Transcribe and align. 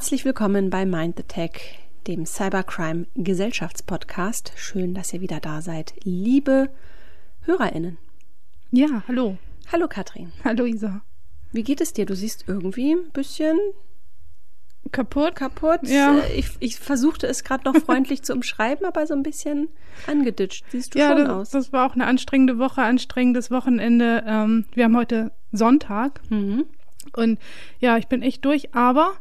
Herzlich 0.00 0.24
willkommen 0.24 0.70
bei 0.70 0.86
Mind 0.86 1.18
the 1.18 1.24
Tech, 1.24 1.78
dem 2.06 2.24
Cybercrime 2.24 3.04
Gesellschaftspodcast. 3.16 4.50
Schön, 4.56 4.94
dass 4.94 5.12
ihr 5.12 5.20
wieder 5.20 5.40
da 5.40 5.60
seid, 5.60 5.92
liebe 6.04 6.70
HörerInnen. 7.42 7.98
Ja, 8.70 9.02
hallo. 9.06 9.36
Hallo 9.70 9.88
Katrin. 9.88 10.32
Hallo 10.42 10.64
Isa. 10.64 11.02
Wie 11.52 11.62
geht 11.62 11.82
es 11.82 11.92
dir? 11.92 12.06
Du 12.06 12.16
siehst 12.16 12.44
irgendwie 12.46 12.94
ein 12.94 13.10
bisschen 13.12 13.58
kaputt. 14.90 15.34
Kaputt. 15.34 15.80
Ja. 15.82 16.16
Äh, 16.20 16.32
Ich, 16.38 16.48
ich 16.60 16.76
versuchte 16.76 17.26
es 17.26 17.44
gerade 17.44 17.70
noch 17.70 17.76
freundlich 17.84 18.22
zu 18.22 18.32
umschreiben, 18.32 18.86
aber 18.86 19.06
so 19.06 19.12
ein 19.12 19.22
bisschen 19.22 19.68
angeditscht. 20.06 20.64
Siehst 20.70 20.94
du 20.94 20.98
ja, 20.98 21.10
schon 21.10 21.26
das, 21.26 21.28
aus. 21.28 21.50
das 21.50 21.72
war 21.74 21.86
auch 21.86 21.94
eine 21.94 22.06
anstrengende 22.06 22.58
Woche, 22.58 22.80
anstrengendes 22.80 23.50
Wochenende. 23.50 24.24
Ähm, 24.26 24.64
wir 24.72 24.84
haben 24.84 24.96
heute 24.96 25.30
Sonntag 25.52 26.22
Mhm. 26.30 26.64
und 27.16 27.38
ja, 27.80 27.98
ich 27.98 28.06
bin 28.06 28.22
echt 28.22 28.46
durch, 28.46 28.74
aber 28.74 29.12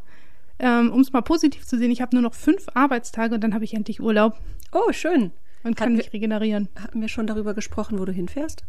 ähm, 0.59 0.91
um 0.91 1.01
es 1.01 1.11
mal 1.13 1.21
positiv 1.21 1.65
zu 1.65 1.77
sehen, 1.77 1.91
ich 1.91 2.01
habe 2.01 2.15
nur 2.15 2.23
noch 2.23 2.33
fünf 2.33 2.67
Arbeitstage 2.73 3.35
und 3.35 3.41
dann 3.41 3.53
habe 3.53 3.63
ich 3.63 3.73
endlich 3.73 4.01
Urlaub 4.01 4.37
Oh, 4.71 4.91
schön. 4.91 5.31
und 5.63 5.75
kann 5.75 5.87
Hatten 5.87 5.97
mich 5.97 6.13
regenerieren. 6.13 6.69
Hatten 6.79 7.01
wir 7.01 7.07
schon 7.07 7.27
darüber 7.27 7.53
gesprochen, 7.53 7.97
wo 7.99 8.05
du 8.05 8.11
hinfährst? 8.11 8.63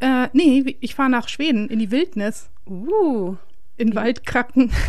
Äh, 0.00 0.28
nee, 0.32 0.76
ich 0.80 0.94
fahre 0.94 1.10
nach 1.10 1.28
Schweden 1.28 1.68
in 1.68 1.78
die 1.78 1.90
Wildnis, 1.90 2.50
Uh. 2.66 3.36
in 3.76 3.94
Waldkracken. 3.94 4.70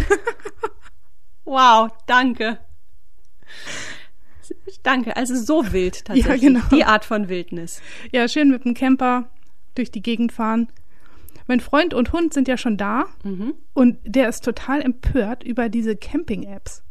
Wow, 1.45 1.89
danke. 2.05 2.59
Danke. 4.83 5.15
Also 5.17 5.35
so 5.35 5.71
wild 5.71 6.05
tatsächlich. 6.05 6.41
genau. 6.41 6.61
Die 6.71 6.83
Art 6.85 7.05
von 7.05 7.27
Wildnis. 7.29 7.81
ja, 8.11 8.27
schön 8.27 8.49
mit 8.49 8.65
dem 8.65 8.73
Camper 8.73 9.29
durch 9.75 9.91
die 9.91 10.01
Gegend 10.01 10.31
fahren. 10.31 10.67
Mein 11.49 11.59
Freund 11.61 11.95
und 11.95 12.13
Hund 12.13 12.31
sind 12.31 12.47
ja 12.47 12.57
schon 12.57 12.77
da 12.77 13.05
Mhm. 13.23 13.55
und 13.73 13.97
der 14.05 14.29
ist 14.29 14.45
total 14.45 14.81
empört 14.83 15.43
über 15.43 15.67
diese 15.67 15.95
Camping-Apps. 15.95 16.83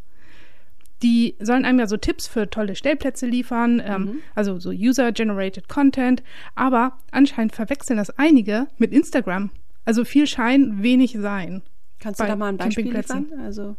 Die 1.05 1.37
sollen 1.39 1.65
einem 1.65 1.79
ja 1.79 1.87
so 1.87 1.97
Tipps 1.97 2.27
für 2.27 2.51
tolle 2.51 2.75
Stellplätze 2.75 3.25
liefern, 3.27 3.81
ähm, 3.85 4.19
also 4.35 4.59
so 4.59 4.71
User-Generated 4.71 5.69
Content, 5.69 6.25
aber 6.57 6.99
anscheinend 7.13 7.55
verwechseln 7.55 7.99
das 7.99 8.11
einige 8.19 8.67
mit 8.79 8.93
Instagram. 8.93 9.51
Also 9.85 10.05
viel 10.05 10.27
Schein, 10.27 10.83
wenig 10.83 11.17
Sein. 11.21 11.63
Kannst 12.01 12.19
du 12.21 12.25
da 12.27 12.35
mal 12.35 12.49
ein 12.49 12.57
Beispiel 12.57 12.93
liefern? 12.93 13.27
Also 13.45 13.77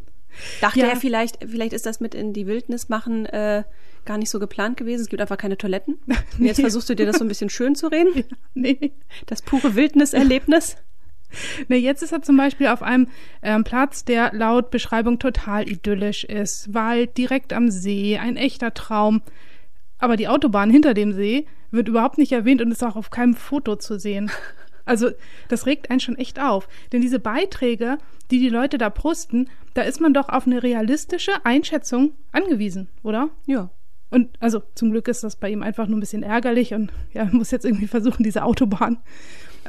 dachte 0.60 0.80
Ja. 0.80 0.86
er 0.88 0.96
vielleicht, 0.96 1.38
vielleicht 1.46 1.72
ist 1.72 1.86
das 1.86 2.00
mit 2.00 2.14
in 2.14 2.32
die 2.32 2.46
Wildnis 2.46 2.88
machen 2.88 3.26
äh, 3.26 3.64
gar 4.04 4.18
nicht 4.18 4.30
so 4.30 4.38
geplant 4.38 4.76
gewesen. 4.76 5.02
Es 5.02 5.08
gibt 5.08 5.20
einfach 5.20 5.36
keine 5.38 5.58
Toiletten. 5.58 5.98
Und 6.06 6.44
jetzt 6.44 6.58
Nee. 6.58 6.62
versuchst 6.64 6.88
du 6.88 6.96
dir 6.96 7.06
das 7.06 7.18
so 7.18 7.24
ein 7.24 7.28
bisschen 7.28 7.50
schön 7.50 7.74
zu 7.74 7.88
reden. 7.88 8.24
Nee. 8.54 8.92
Das 9.26 9.42
pure 9.42 9.74
Wildniserlebnis. 9.76 10.76
Nee, 11.68 11.76
jetzt 11.76 12.02
ist 12.02 12.10
er 12.12 12.22
zum 12.22 12.36
Beispiel 12.36 12.66
auf 12.66 12.82
einem 12.82 13.06
ähm, 13.42 13.62
Platz, 13.62 14.04
der 14.04 14.32
laut 14.34 14.70
Beschreibung 14.70 15.18
total 15.20 15.68
idyllisch 15.70 16.24
ist. 16.24 16.74
Wald 16.74 17.16
direkt 17.18 17.52
am 17.52 17.70
See, 17.70 18.18
ein 18.18 18.36
echter 18.36 18.74
Traum. 18.74 19.22
Aber 19.98 20.16
die 20.16 20.26
Autobahn 20.28 20.70
hinter 20.70 20.92
dem 20.94 21.12
See 21.12 21.46
wird 21.70 21.86
überhaupt 21.86 22.18
nicht 22.18 22.32
erwähnt 22.32 22.60
und 22.62 22.72
ist 22.72 22.82
auch 22.82 22.96
auf 22.96 23.10
keinem 23.10 23.34
Foto 23.34 23.76
zu 23.76 23.98
sehen. 23.98 24.30
Also 24.90 25.10
das 25.46 25.66
regt 25.66 25.88
einen 25.88 26.00
schon 26.00 26.18
echt 26.18 26.40
auf. 26.40 26.68
Denn 26.92 27.00
diese 27.00 27.20
Beiträge, 27.20 27.98
die 28.32 28.40
die 28.40 28.48
Leute 28.48 28.76
da 28.76 28.90
posten, 28.90 29.48
da 29.74 29.82
ist 29.82 30.00
man 30.00 30.12
doch 30.12 30.28
auf 30.28 30.48
eine 30.48 30.64
realistische 30.64 31.44
Einschätzung 31.44 32.10
angewiesen, 32.32 32.88
oder? 33.04 33.30
Ja. 33.46 33.70
Und 34.10 34.36
also 34.40 34.62
zum 34.74 34.90
Glück 34.90 35.06
ist 35.06 35.22
das 35.22 35.36
bei 35.36 35.48
ihm 35.48 35.62
einfach 35.62 35.86
nur 35.86 35.96
ein 35.96 36.00
bisschen 36.00 36.24
ärgerlich 36.24 36.74
und 36.74 36.92
ja, 37.12 37.22
er 37.22 37.32
muss 37.32 37.52
jetzt 37.52 37.64
irgendwie 37.64 37.86
versuchen, 37.86 38.24
diese 38.24 38.42
Autobahn 38.42 38.98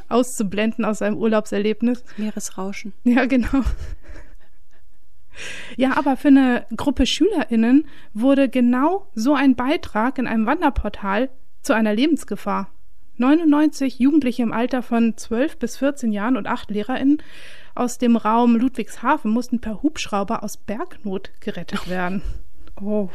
auszublenden 0.08 0.84
aus 0.84 0.98
seinem 0.98 1.16
Urlaubserlebnis. 1.16 2.02
Meeresrauschen. 2.16 2.92
Ja, 3.04 3.26
genau. 3.26 3.62
Ja, 5.76 5.96
aber 5.96 6.16
für 6.16 6.28
eine 6.28 6.66
Gruppe 6.76 7.06
SchülerInnen 7.06 7.86
wurde 8.12 8.48
genau 8.48 9.06
so 9.14 9.34
ein 9.34 9.54
Beitrag 9.54 10.18
in 10.18 10.26
einem 10.26 10.46
Wanderportal 10.46 11.30
zu 11.62 11.74
einer 11.74 11.94
Lebensgefahr. 11.94 12.68
99 13.22 13.98
Jugendliche 13.98 14.42
im 14.42 14.52
Alter 14.52 14.82
von 14.82 15.16
12 15.16 15.58
bis 15.58 15.76
14 15.76 16.12
Jahren 16.12 16.36
und 16.36 16.46
acht 16.46 16.70
LehrerInnen 16.70 17.22
aus 17.74 17.98
dem 17.98 18.16
Raum 18.16 18.56
Ludwigshafen 18.56 19.30
mussten 19.30 19.60
per 19.60 19.82
Hubschrauber 19.82 20.42
aus 20.42 20.56
Bergnot 20.56 21.30
gerettet 21.40 21.88
werden. 21.88 22.22
Oh. 22.80 23.08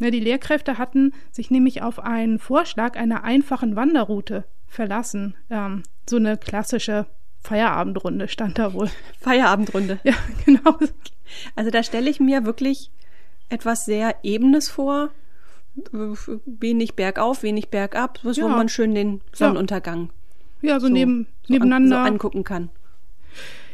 Ja, 0.00 0.10
die 0.10 0.20
Lehrkräfte 0.20 0.76
hatten 0.76 1.14
sich 1.30 1.50
nämlich 1.50 1.80
auf 1.80 2.00
einen 2.00 2.38
Vorschlag 2.38 2.96
einer 2.96 3.24
einfachen 3.24 3.76
Wanderroute 3.76 4.44
verlassen. 4.66 5.34
Ähm, 5.48 5.84
so 6.08 6.16
eine 6.16 6.36
klassische 6.36 7.06
Feierabendrunde 7.38 8.28
stand 8.28 8.58
da 8.58 8.74
wohl. 8.74 8.90
Feierabendrunde. 9.20 10.00
Ja, 10.02 10.14
genau. 10.44 10.78
Also 11.54 11.70
da 11.70 11.82
stelle 11.82 12.10
ich 12.10 12.20
mir 12.20 12.44
wirklich 12.44 12.90
etwas 13.48 13.84
sehr 13.84 14.16
Ebenes 14.22 14.68
vor. 14.68 15.10
Wenig 16.46 16.94
bergauf, 16.94 17.42
wenig 17.42 17.68
bergab, 17.68 18.18
wo 18.22 18.30
Ja. 18.30 18.48
man 18.48 18.68
schön 18.68 18.94
den 18.94 19.20
Sonnenuntergang 19.32 20.10
Ja, 20.62 20.80
so, 20.80 20.86
so, 20.86 20.92
neben, 20.92 21.26
so 21.46 21.52
nebeneinander. 21.52 21.98
An, 21.98 22.04
so 22.04 22.08
angucken 22.12 22.44
kann. 22.44 22.70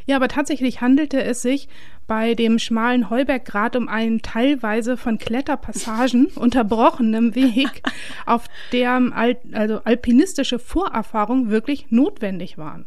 ja, 0.06 0.16
aber 0.16 0.28
tatsächlich 0.28 0.80
handelte 0.80 1.22
es 1.22 1.42
sich 1.42 1.68
bei 2.08 2.34
dem 2.34 2.58
schmalen 2.58 3.08
Heuberggrat 3.08 3.76
um 3.76 3.88
einen 3.88 4.20
teilweise 4.20 4.96
von 4.96 5.18
Kletterpassagen 5.18 6.26
unterbrochenen 6.34 7.34
Weg, 7.36 7.82
auf 8.26 8.46
dem 8.72 9.12
Al 9.12 9.36
also 9.52 9.80
alpinistische 9.84 10.58
Vorerfahrungen 10.58 11.50
wirklich 11.50 11.90
notwendig 11.90 12.58
waren. 12.58 12.86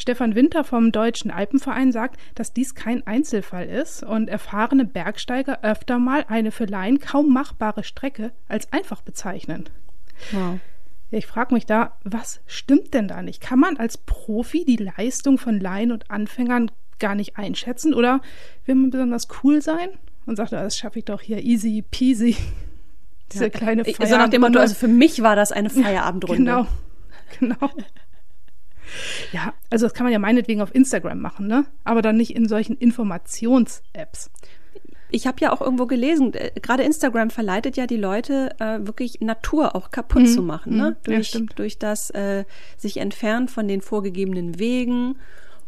Stefan 0.00 0.34
Winter 0.34 0.64
vom 0.64 0.92
Deutschen 0.92 1.30
Alpenverein 1.30 1.92
sagt, 1.92 2.18
dass 2.34 2.54
dies 2.54 2.74
kein 2.74 3.06
Einzelfall 3.06 3.66
ist 3.68 4.02
und 4.02 4.28
erfahrene 4.28 4.86
Bergsteiger 4.86 5.58
öfter 5.62 5.98
mal 5.98 6.24
eine 6.28 6.52
für 6.52 6.64
Laien 6.64 7.00
kaum 7.00 7.32
machbare 7.32 7.84
Strecke 7.84 8.32
als 8.48 8.72
einfach 8.72 9.02
bezeichnen. 9.02 9.68
Wow. 10.32 10.58
Ja, 11.10 11.18
ich 11.18 11.26
frage 11.26 11.52
mich 11.52 11.66
da, 11.66 11.98
was 12.02 12.40
stimmt 12.46 12.94
denn 12.94 13.08
da 13.08 13.20
nicht? 13.20 13.42
Kann 13.42 13.58
man 13.58 13.76
als 13.76 13.98
Profi 13.98 14.64
die 14.64 14.76
Leistung 14.76 15.36
von 15.36 15.60
Laien 15.60 15.92
und 15.92 16.10
Anfängern 16.10 16.70
gar 16.98 17.14
nicht 17.14 17.36
einschätzen? 17.36 17.92
Oder 17.92 18.22
will 18.64 18.76
man 18.76 18.90
besonders 18.90 19.28
cool 19.42 19.60
sein 19.60 19.90
und 20.24 20.36
sagt, 20.36 20.52
das 20.52 20.78
schaffe 20.78 21.00
ich 21.00 21.04
doch 21.04 21.20
hier 21.20 21.42
easy 21.42 21.84
peasy? 21.90 22.36
Diese 23.32 23.50
kleine 23.50 23.82
Ich- 23.86 23.96
So 23.96 24.02
nach 24.16 24.28
dem 24.30 24.40
Motto, 24.40 24.54
Feierabendrunde. 24.54 24.60
also 24.60 24.74
für 24.76 24.88
mich 24.88 25.22
war 25.22 25.36
das 25.36 25.52
eine 25.52 25.68
Feierabendrunde. 25.68 26.42
Genau, 26.42 26.66
genau. 27.38 27.70
Ja, 29.32 29.54
also 29.70 29.86
das 29.86 29.94
kann 29.94 30.04
man 30.04 30.12
ja 30.12 30.18
meinetwegen 30.18 30.60
auf 30.62 30.74
Instagram 30.74 31.20
machen, 31.20 31.46
ne? 31.46 31.64
Aber 31.84 32.02
dann 32.02 32.16
nicht 32.16 32.34
in 32.34 32.48
solchen 32.48 32.76
Informations-Apps. 32.76 34.30
Ich 35.12 35.26
habe 35.26 35.38
ja 35.40 35.52
auch 35.52 35.60
irgendwo 35.60 35.86
gelesen, 35.86 36.32
äh, 36.34 36.52
gerade 36.60 36.84
Instagram 36.84 37.30
verleitet 37.30 37.76
ja 37.76 37.86
die 37.86 37.96
Leute, 37.96 38.54
äh, 38.60 38.78
wirklich 38.86 39.20
Natur 39.20 39.74
auch 39.74 39.90
kaputt 39.90 40.22
Mhm. 40.22 40.26
zu 40.26 40.42
machen, 40.42 40.76
ne? 40.76 40.82
Mhm. 40.90 41.12
Ja, 41.12 41.16
Durch, 41.16 41.28
stimmt. 41.28 41.58
durch 41.58 41.78
das 41.78 42.10
äh, 42.10 42.44
sich 42.76 42.98
entfernen 42.98 43.48
von 43.48 43.66
den 43.66 43.80
vorgegebenen 43.80 44.58
Wegen. 44.60 45.16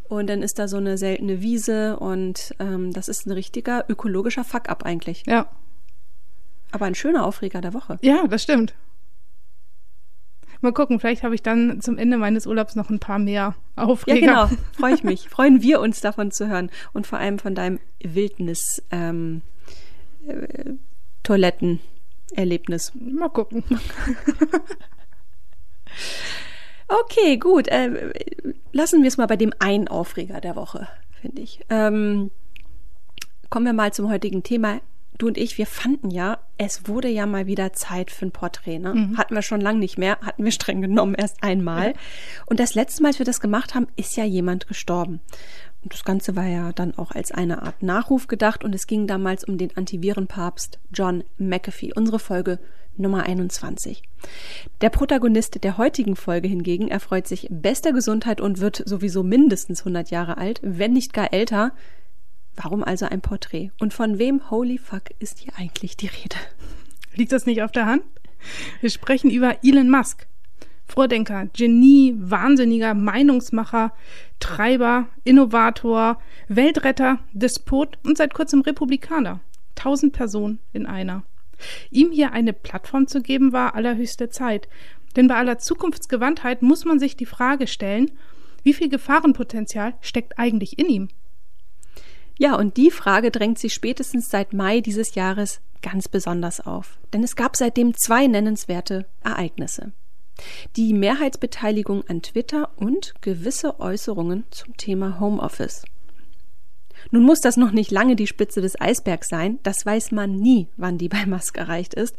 Und 0.07 0.27
dann 0.29 0.43
ist 0.43 0.59
da 0.59 0.67
so 0.67 0.77
eine 0.77 0.97
seltene 0.97 1.41
Wiese 1.41 1.97
und 1.97 2.53
ähm, 2.59 2.91
das 2.93 3.07
ist 3.09 3.25
ein 3.25 3.31
richtiger 3.31 3.85
ökologischer 3.89 4.43
Fuck-up 4.43 4.83
eigentlich. 4.83 5.23
Ja, 5.27 5.47
Aber 6.71 6.85
ein 6.85 6.95
schöner 6.95 7.25
Aufreger 7.25 7.61
der 7.61 7.73
Woche. 7.73 7.97
ja, 8.01 8.27
das 8.27 8.43
stimmt. 8.43 8.73
Mal 10.63 10.71
gucken, 10.73 10.99
vielleicht 10.99 11.23
habe 11.23 11.35
ich 11.35 11.43
dann 11.43 11.81
zum 11.81 11.97
Ende 11.97 12.17
meines 12.17 12.47
Urlaubs 12.47 12.75
noch 12.75 12.89
ein 12.89 12.99
paar 12.99 13.19
mehr 13.19 13.55
Ja, 13.77 13.83
Aufreger. 13.83 14.19
genau. 14.19 14.49
Freue 14.79 14.93
ich 14.95 15.03
mich. 15.03 15.29
Freuen 15.29 15.61
wir 15.61 15.79
uns 15.81 16.01
davon 16.01 16.31
zu 16.31 16.47
hören. 16.47 16.71
Und 16.93 17.05
vor 17.05 17.19
allem 17.19 17.37
von 17.37 17.53
deinem 17.53 17.79
Wildnis 18.01 18.81
ähm, 18.89 19.41
äh, 20.25 20.71
Toilettenerlebnis. 21.23 22.91
Mal 22.95 23.29
gucken. 23.29 23.63
Okay, 26.87 27.37
gut. 27.37 27.67
Äh, 27.69 28.11
lassen 28.71 29.01
wir 29.01 29.07
es 29.07 29.17
mal 29.17 29.25
bei 29.27 29.37
dem 29.37 29.53
einen 29.59 29.87
Aufreger 29.87 30.41
der 30.41 30.55
Woche, 30.55 30.87
finde 31.21 31.41
ich. 31.41 31.59
Ähm, 31.69 32.29
kommen 33.49 33.65
wir 33.65 33.73
mal 33.73 33.93
zum 33.93 34.09
heutigen 34.11 34.43
Thema. 34.43 34.79
Du 35.17 35.27
und 35.27 35.37
ich, 35.37 35.57
wir 35.57 35.65
fanden 35.65 36.11
ja, 36.11 36.39
es 36.57 36.87
wurde 36.87 37.07
ja 37.07 37.25
mal 37.25 37.47
wieder 37.47 37.73
Zeit 37.73 38.11
für 38.11 38.25
ein 38.25 38.31
Porträt. 38.31 38.79
Ne? 38.79 39.11
Hatten 39.17 39.35
wir 39.35 39.41
schon 39.41 39.61
lange 39.61 39.79
nicht 39.79 39.97
mehr, 39.97 40.17
hatten 40.21 40.43
wir 40.43 40.51
streng 40.51 40.81
genommen 40.81 41.15
erst 41.15 41.41
einmal. 41.41 41.93
Und 42.45 42.59
das 42.59 42.75
letzte 42.75 43.01
Mal, 43.01 43.09
als 43.09 43.19
wir 43.19 43.25
das 43.25 43.41
gemacht 43.41 43.75
haben, 43.75 43.87
ist 43.95 44.15
ja 44.15 44.23
jemand 44.23 44.67
gestorben. 44.67 45.19
Und 45.83 45.93
das 45.93 46.05
Ganze 46.05 46.35
war 46.35 46.45
ja 46.45 46.71
dann 46.71 46.97
auch 46.97 47.11
als 47.11 47.31
eine 47.31 47.63
Art 47.63 47.83
Nachruf 47.83 48.27
gedacht 48.27 48.63
und 48.63 48.73
es 48.73 48.87
ging 48.87 49.05
damals 49.05 49.43
um 49.43 49.57
den 49.57 49.75
Antivirenpapst 49.75 50.79
John 50.93 51.23
McAfee, 51.37 51.91
unsere 51.93 52.19
Folge 52.19 52.59
Nummer 52.95 53.23
21. 53.23 54.03
Der 54.81 54.89
Protagonist 54.89 55.63
der 55.63 55.77
heutigen 55.77 56.15
Folge 56.15 56.47
hingegen 56.47 56.87
erfreut 56.87 57.27
sich 57.27 57.47
bester 57.49 57.91
Gesundheit 57.91 58.39
und 58.39 58.59
wird 58.59 58.83
sowieso 58.85 59.23
mindestens 59.23 59.81
100 59.81 60.11
Jahre 60.11 60.37
alt, 60.37 60.59
wenn 60.63 60.93
nicht 60.93 61.11
gar 61.13 61.33
älter. 61.33 61.73
Warum 62.55 62.83
also 62.83 63.05
ein 63.05 63.21
Porträt? 63.21 63.71
Und 63.79 63.93
von 63.93 64.19
wem, 64.19 64.49
holy 64.51 64.77
fuck, 64.77 65.03
ist 65.19 65.39
hier 65.39 65.53
eigentlich 65.57 65.97
die 65.97 66.07
Rede? 66.07 66.35
Liegt 67.15 67.31
das 67.31 67.45
nicht 67.45 67.61
auf 67.61 67.71
der 67.71 67.85
Hand? 67.85 68.03
Wir 68.81 68.89
sprechen 68.89 69.31
über 69.31 69.57
Elon 69.63 69.89
Musk. 69.89 70.27
Vordenker, 70.85 71.47
Genie, 71.53 72.13
Wahnsinniger, 72.17 72.93
Meinungsmacher, 72.93 73.93
Treiber, 74.39 75.07
Innovator, 75.23 76.19
Weltretter, 76.49 77.19
Despot 77.31 77.97
und 78.03 78.17
seit 78.17 78.33
kurzem 78.33 78.61
Republikaner. 78.61 79.39
Tausend 79.75 80.13
Personen 80.13 80.59
in 80.71 80.85
einer. 80.85 81.23
Ihm 81.89 82.11
hier 82.11 82.33
eine 82.33 82.53
Plattform 82.53 83.07
zu 83.07 83.21
geben, 83.21 83.53
war 83.53 83.75
allerhöchste 83.75 84.29
Zeit. 84.29 84.67
Denn 85.15 85.27
bei 85.27 85.35
aller 85.35 85.57
Zukunftsgewandtheit 85.57 86.61
muss 86.61 86.85
man 86.85 86.99
sich 86.99 87.15
die 87.15 87.25
Frage 87.25 87.67
stellen, 87.67 88.11
wie 88.63 88.73
viel 88.73 88.89
Gefahrenpotenzial 88.89 89.93
steckt 90.01 90.37
eigentlich 90.37 90.77
in 90.77 90.87
ihm? 90.87 91.09
Ja, 92.37 92.55
und 92.55 92.77
die 92.77 92.91
Frage 92.91 93.31
drängt 93.31 93.59
sich 93.59 93.73
spätestens 93.73 94.29
seit 94.29 94.53
Mai 94.53 94.81
dieses 94.81 95.15
Jahres 95.15 95.61
ganz 95.81 96.07
besonders 96.07 96.61
auf. 96.61 96.97
Denn 97.13 97.23
es 97.23 97.35
gab 97.35 97.55
seitdem 97.55 97.93
zwei 97.95 98.27
nennenswerte 98.27 99.05
Ereignisse. 99.23 99.91
Die 100.75 100.93
Mehrheitsbeteiligung 100.93 102.03
an 102.07 102.23
Twitter 102.23 102.71
und 102.75 103.13
gewisse 103.21 103.79
Äußerungen 103.79 104.45
zum 104.49 104.75
Thema 104.77 105.19
Homeoffice. 105.19 105.83
Nun 107.11 107.23
muss 107.23 107.41
das 107.41 107.57
noch 107.57 107.71
nicht 107.71 107.91
lange 107.91 108.15
die 108.15 108.27
Spitze 108.27 108.61
des 108.61 108.79
Eisbergs 108.79 109.27
sein, 109.27 109.59
das 109.63 109.85
weiß 109.85 110.11
man 110.11 110.35
nie, 110.35 110.69
wann 110.77 110.97
die 110.97 111.09
bei 111.09 111.25
Musk 111.25 111.57
erreicht 111.57 111.93
ist. 111.93 112.15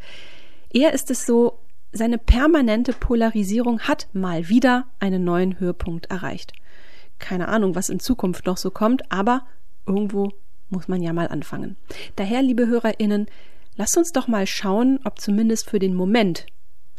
Eher 0.73 0.93
ist 0.93 1.11
es 1.11 1.27
so, 1.27 1.59
seine 1.93 2.19
permanente 2.19 2.93
Polarisierung 2.93 3.81
hat 3.81 4.09
mal 4.13 4.49
wieder 4.49 4.87
einen 4.99 5.25
neuen 5.25 5.61
Höhepunkt 5.61 6.07
erreicht. 6.07 6.53
Keine 7.21 7.49
Ahnung, 7.49 7.77
was 7.77 7.89
in 7.89 8.01
Zukunft 8.01 8.47
noch 8.47 8.57
so 8.57 8.71
kommt, 8.71 9.11
aber 9.13 9.47
irgendwo 9.87 10.31
muss 10.71 10.89
man 10.89 11.03
ja 11.03 11.13
mal 11.13 11.29
anfangen. 11.29 11.77
Daher, 12.17 12.43
liebe 12.43 12.67
Hörerinnen, 12.67 13.27
lasst 13.77 13.97
uns 13.97 14.13
doch 14.13 14.29
mal 14.29 14.47
schauen, 14.47 14.99
ob 15.05 15.21
zumindest 15.21 15.71
für 15.71 15.79
den 15.79 15.95
Moment 15.95 16.47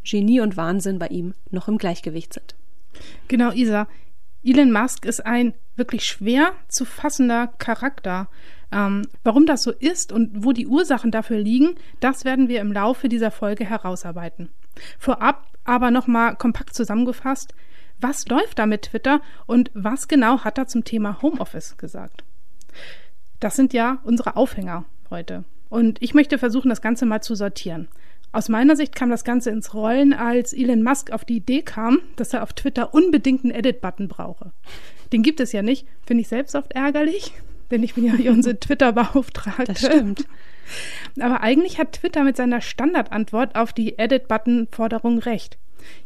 Genie 0.03 0.39
und 0.39 0.55
Wahnsinn 0.55 0.99
bei 0.99 1.07
ihm 1.07 1.33
noch 1.49 1.67
im 1.67 1.77
Gleichgewicht 1.77 2.33
sind. 2.33 2.55
Genau, 3.27 3.51
Isa. 3.51 3.87
Elon 4.43 4.71
Musk 4.71 5.05
ist 5.05 5.25
ein 5.25 5.55
wirklich 5.75 6.05
schwer 6.05 6.53
zu 6.67 6.85
fassender 6.85 7.47
Charakter. 7.57 8.29
Ähm, 8.71 9.07
warum 9.23 9.45
das 9.45 9.63
so 9.63 9.71
ist 9.71 10.11
und 10.11 10.43
wo 10.43 10.51
die 10.51 10.67
Ursachen 10.67 11.11
dafür 11.11 11.39
liegen, 11.39 11.75
das 11.99 12.25
werden 12.25 12.47
wir 12.47 12.61
im 12.61 12.71
Laufe 12.71 13.09
dieser 13.09 13.31
Folge 13.31 13.65
herausarbeiten. 13.65 14.49
Vorab 14.99 15.47
aber 15.63 15.89
nochmal 15.89 16.35
kompakt 16.35 16.75
zusammengefasst, 16.75 17.55
was 17.99 18.27
läuft 18.27 18.59
da 18.59 18.65
mit 18.65 18.83
Twitter 18.83 19.21
und 19.47 19.71
was 19.73 20.07
genau 20.07 20.43
hat 20.43 20.57
er 20.57 20.67
zum 20.67 20.83
Thema 20.83 21.21
Homeoffice 21.21 21.77
gesagt? 21.77 22.24
Das 23.39 23.55
sind 23.55 23.73
ja 23.73 23.99
unsere 24.03 24.35
Aufhänger 24.35 24.85
heute. 25.09 25.43
Und 25.69 26.01
ich 26.01 26.13
möchte 26.13 26.37
versuchen, 26.37 26.69
das 26.69 26.81
Ganze 26.81 27.05
mal 27.05 27.21
zu 27.21 27.35
sortieren. 27.35 27.87
Aus 28.31 28.49
meiner 28.49 28.75
Sicht 28.75 28.95
kam 28.95 29.09
das 29.09 29.23
Ganze 29.23 29.49
ins 29.49 29.73
Rollen, 29.73 30.13
als 30.13 30.51
Elon 30.51 30.83
Musk 30.83 31.11
auf 31.11 31.23
die 31.23 31.37
Idee 31.37 31.61
kam, 31.61 32.01
dass 32.17 32.33
er 32.33 32.43
auf 32.43 32.53
Twitter 32.53 32.93
unbedingt 32.93 33.43
einen 33.43 33.53
Edit-Button 33.53 34.07
brauche. 34.07 34.51
Den 35.13 35.23
gibt 35.23 35.39
es 35.39 35.53
ja 35.53 35.61
nicht. 35.61 35.87
Finde 36.05 36.21
ich 36.21 36.27
selbst 36.27 36.55
oft 36.55 36.73
ärgerlich, 36.73 37.31
denn 37.71 37.81
ich 37.81 37.95
bin 37.95 38.05
ja 38.05 38.13
hier 38.13 38.31
unsere 38.31 38.59
Twitter-Beauftragte. 38.59 39.63
Das 39.65 39.79
stimmt. 39.79 40.27
Aber 41.19 41.41
eigentlich 41.41 41.79
hat 41.79 41.93
Twitter 41.93 42.23
mit 42.23 42.35
seiner 42.35 42.59
Standardantwort 42.59 43.55
auf 43.55 43.71
die 43.71 43.97
Edit-Button-Forderung 43.97 45.19
recht. 45.19 45.57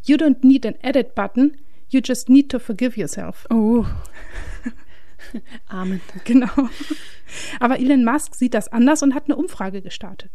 You 0.04 0.16
don't 0.18 0.45
need 0.45 0.66
an 0.66 0.75
Edit-Button, 0.81 1.57
you 1.89 2.01
just 2.04 2.30
need 2.30 2.50
to 2.50 2.60
forgive 2.60 3.00
yourself. 3.00 3.48
Oh. 3.50 3.86
Amen. 5.68 6.01
Genau. 6.25 6.69
Aber 7.60 7.80
Elon 7.80 8.04
Musk 8.04 8.36
sieht 8.36 8.54
das 8.54 8.69
anders 8.69 9.04
und 9.04 9.13
hat 9.13 9.25
eine 9.25 9.36
Umfrage 9.36 9.81
gestartet. 9.81 10.31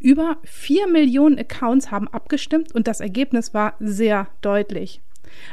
Über 0.00 0.38
vier 0.44 0.88
Millionen 0.88 1.38
Accounts 1.38 1.90
haben 1.90 2.08
abgestimmt 2.08 2.74
und 2.74 2.86
das 2.88 3.00
Ergebnis 3.00 3.54
war 3.54 3.74
sehr 3.78 4.28
deutlich. 4.40 5.00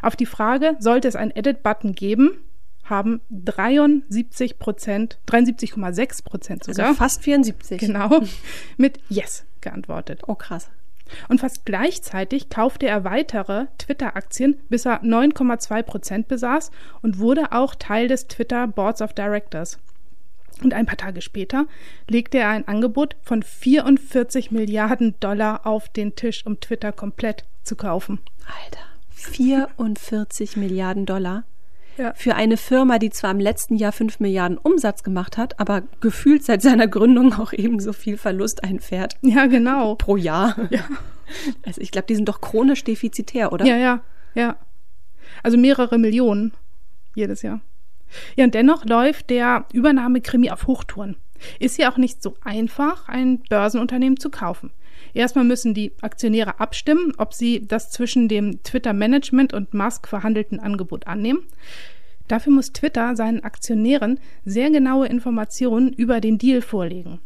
Auf 0.02 0.16
die 0.16 0.26
Frage, 0.26 0.76
sollte 0.80 1.08
es 1.08 1.16
einen 1.16 1.32
Edit-Button 1.32 1.94
geben, 1.94 2.40
haben 2.84 3.22
73 3.30 4.60
Prozent, 4.60 5.20
73,6 5.28 6.24
Prozent 6.24 6.64
sogar. 6.64 6.88
Also 6.88 6.98
fast 6.98 7.24
74. 7.24 7.80
Genau, 7.80 8.22
mit 8.78 9.00
Yes 9.10 9.46
geantwortet. 9.62 10.22
Oh, 10.28 10.36
krass. 10.36 10.70
Und 11.28 11.42
fast 11.42 11.66
gleichzeitig 11.66 12.50
kaufte 12.50 12.88
er 12.88 13.04
weitere 13.04 13.68
Twitter-Aktien, 13.78 14.60
bis 14.69 14.86
er 14.86 15.04
9,2 15.04 15.84
Prozent 15.84 16.28
besaß 16.28 16.72
und 17.02 17.19
wurde 17.19 17.52
auch 17.52 17.75
Teil 17.75 18.08
des 18.08 18.28
Twitter 18.28 18.68
Boards 18.68 19.02
of 19.02 19.13
Directors. 19.13 19.80
Und 20.63 20.74
ein 20.74 20.86
paar 20.86 20.98
Tage 20.98 21.22
später 21.22 21.66
legte 22.08 22.38
er 22.38 22.50
ein 22.50 22.68
Angebot 22.68 23.16
von 23.24 23.42
44 23.42 24.52
Milliarden 24.52 25.16
Dollar 25.19 25.66
auf 25.66 25.90
den 25.90 26.16
Tisch, 26.16 26.46
um 26.46 26.60
Twitter 26.60 26.92
komplett 26.92 27.46
zu 27.63 27.75
kaufen. 27.75 28.19
Alter, 28.63 28.84
44 29.10 30.58
Milliarden 30.58 31.06
Dollar? 31.06 31.46
Ja. 31.98 32.14
Für 32.16 32.36
eine 32.36 32.58
Firma, 32.58 33.00
die 33.00 33.10
zwar 33.10 33.32
im 33.32 33.40
letzten 33.40 33.76
Jahr 33.76 33.92
5 33.92 34.20
Milliarden 34.20 34.58
Umsatz 34.58 35.04
gemacht 35.04 35.38
hat, 35.38 35.60
aber 35.60 35.84
gefühlt 36.00 36.44
seit 36.44 36.62
seiner 36.62 36.88
Gründung 36.88 37.34
auch 37.40 37.54
ebenso 37.54 37.94
viel 37.94 38.18
Verlust 38.18 38.64
einfährt. 38.64 39.18
Ja, 39.22 39.46
genau. 39.48 39.96
Pro 39.96 40.18
Jahr. 40.18 40.56
Ja. 40.70 40.82
Also 41.66 41.80
ich 41.80 41.92
glaube, 41.92 42.08
die 42.08 42.16
sind 42.16 42.28
doch 42.28 42.42
chronisch 42.42 42.84
defizitär, 42.84 43.54
oder? 43.54 43.66
Ja, 43.66 43.78
ja, 43.78 44.02
ja. 44.36 44.58
Also 45.44 45.58
mehrere 45.58 45.98
Millionen 45.98 46.52
jedes 47.16 47.42
Jahr. 47.42 47.62
Ja, 48.36 48.44
und 48.44 48.54
dennoch 48.54 48.84
läuft 48.84 49.30
der 49.30 49.64
Übernahmekrimi 49.72 50.52
auf 50.52 50.68
Hochtouren. 50.68 51.16
Ist 51.60 51.78
ja 51.78 51.92
auch 51.92 51.98
nicht 51.98 52.22
so 52.22 52.36
einfach, 52.44 53.08
ein 53.08 53.40
Börsenunternehmen 53.50 54.20
zu 54.20 54.30
kaufen. 54.30 54.72
Erstmal 55.13 55.46
müssen 55.46 55.74
die 55.74 55.92
Aktionäre 56.02 56.60
abstimmen, 56.60 57.13
ob 57.18 57.34
sie 57.34 57.68
das 57.68 57.90
zwischen 57.90 58.28
dem 58.28 58.63
Twitter-Management 58.63 59.54
und 59.54 59.74
Musk 59.74 60.08
verhandelten 60.08 60.60
Angebot 60.60 61.08
annehmen. 61.08 61.46
Dafür 62.28 62.54
muss 62.54 62.72
Twitter 62.72 63.16
seinen 63.16 63.44
Aktionären 63.44 64.19
sehr 64.46 64.69
genaue 64.69 65.08
Informationen 65.08 65.92
über 65.92 66.22
den 66.22 66.38
Deal 66.38 66.62
vorlegen. 66.62 67.19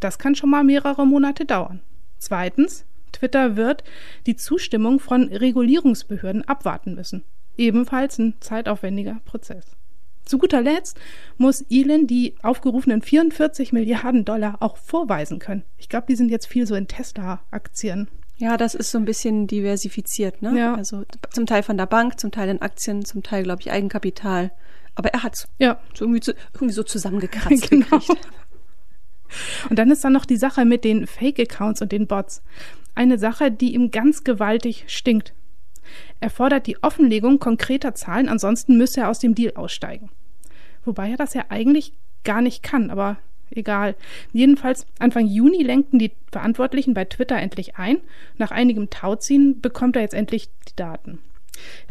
Das 0.00 0.18
kann 0.18 0.34
schon 0.34 0.50
mal 0.50 0.64
mehrere 0.64 1.06
Monate 1.06 1.44
dauern. 1.44 1.80
Zweitens, 2.18 2.84
Twitter 3.12 3.56
wird 3.56 3.84
die 4.26 4.36
Zustimmung 4.36 5.00
von 5.00 5.28
Regulierungsbehörden 5.28 6.46
abwarten 6.46 6.94
müssen. 6.94 7.24
Ebenfalls 7.56 8.18
ein 8.18 8.34
zeitaufwendiger 8.40 9.20
Prozess. 9.24 9.76
Zu 10.26 10.38
guter 10.38 10.60
Letzt 10.60 10.98
muss 11.38 11.64
Elon 11.70 12.06
die 12.06 12.34
aufgerufenen 12.42 13.00
44 13.00 13.72
Milliarden 13.72 14.24
Dollar 14.24 14.56
auch 14.60 14.76
vorweisen 14.76 15.38
können. 15.38 15.62
Ich 15.78 15.88
glaube, 15.88 16.06
die 16.08 16.16
sind 16.16 16.30
jetzt 16.30 16.46
viel 16.46 16.66
so 16.66 16.74
in 16.74 16.88
Tesla-Aktien. 16.88 18.08
Ja, 18.36 18.56
das 18.56 18.74
ist 18.74 18.90
so 18.90 18.98
ein 18.98 19.04
bisschen 19.06 19.46
diversifiziert, 19.46 20.42
ne? 20.42 20.58
Ja. 20.58 20.74
Also 20.74 21.04
zum 21.30 21.46
Teil 21.46 21.62
von 21.62 21.78
der 21.78 21.86
Bank, 21.86 22.20
zum 22.20 22.32
Teil 22.32 22.50
in 22.50 22.60
Aktien, 22.60 23.04
zum 23.04 23.22
Teil, 23.22 23.44
glaube 23.44 23.62
ich, 23.62 23.70
Eigenkapital. 23.70 24.52
Aber 24.94 25.10
er 25.10 25.22
hat's 25.22 25.48
Ja, 25.58 25.80
so 25.94 26.04
irgendwie, 26.04 26.20
zu, 26.20 26.34
irgendwie 26.52 26.74
so 26.74 26.82
zusammengekratzt 26.82 27.70
genau. 27.70 27.86
gekriegt. 27.98 28.28
Und 29.70 29.78
dann 29.78 29.90
ist 29.90 30.04
da 30.04 30.10
noch 30.10 30.26
die 30.26 30.36
Sache 30.36 30.64
mit 30.64 30.84
den 30.84 31.06
Fake-Accounts 31.06 31.82
und 31.82 31.92
den 31.92 32.06
Bots. 32.06 32.42
Eine 32.94 33.18
Sache, 33.18 33.50
die 33.50 33.74
ihm 33.74 33.90
ganz 33.90 34.24
gewaltig 34.24 34.84
stinkt. 34.88 35.34
Er 36.20 36.30
fordert 36.30 36.66
die 36.66 36.82
Offenlegung 36.82 37.38
konkreter 37.38 37.94
Zahlen, 37.94 38.28
ansonsten 38.28 38.76
müsse 38.76 39.00
er 39.00 39.10
aus 39.10 39.18
dem 39.18 39.34
Deal 39.34 39.54
aussteigen. 39.54 40.10
Wobei 40.84 41.10
er 41.10 41.16
das 41.16 41.34
ja 41.34 41.44
eigentlich 41.48 41.92
gar 42.24 42.40
nicht 42.40 42.62
kann, 42.62 42.90
aber 42.90 43.18
egal. 43.50 43.94
Jedenfalls 44.32 44.86
Anfang 44.98 45.26
Juni 45.26 45.62
lenkten 45.62 45.98
die 45.98 46.12
Verantwortlichen 46.32 46.94
bei 46.94 47.04
Twitter 47.04 47.36
endlich 47.36 47.76
ein. 47.76 47.98
Nach 48.38 48.50
einigem 48.50 48.90
Tauziehen 48.90 49.60
bekommt 49.60 49.96
er 49.96 50.02
jetzt 50.02 50.14
endlich 50.14 50.48
die 50.68 50.76
Daten. 50.76 51.18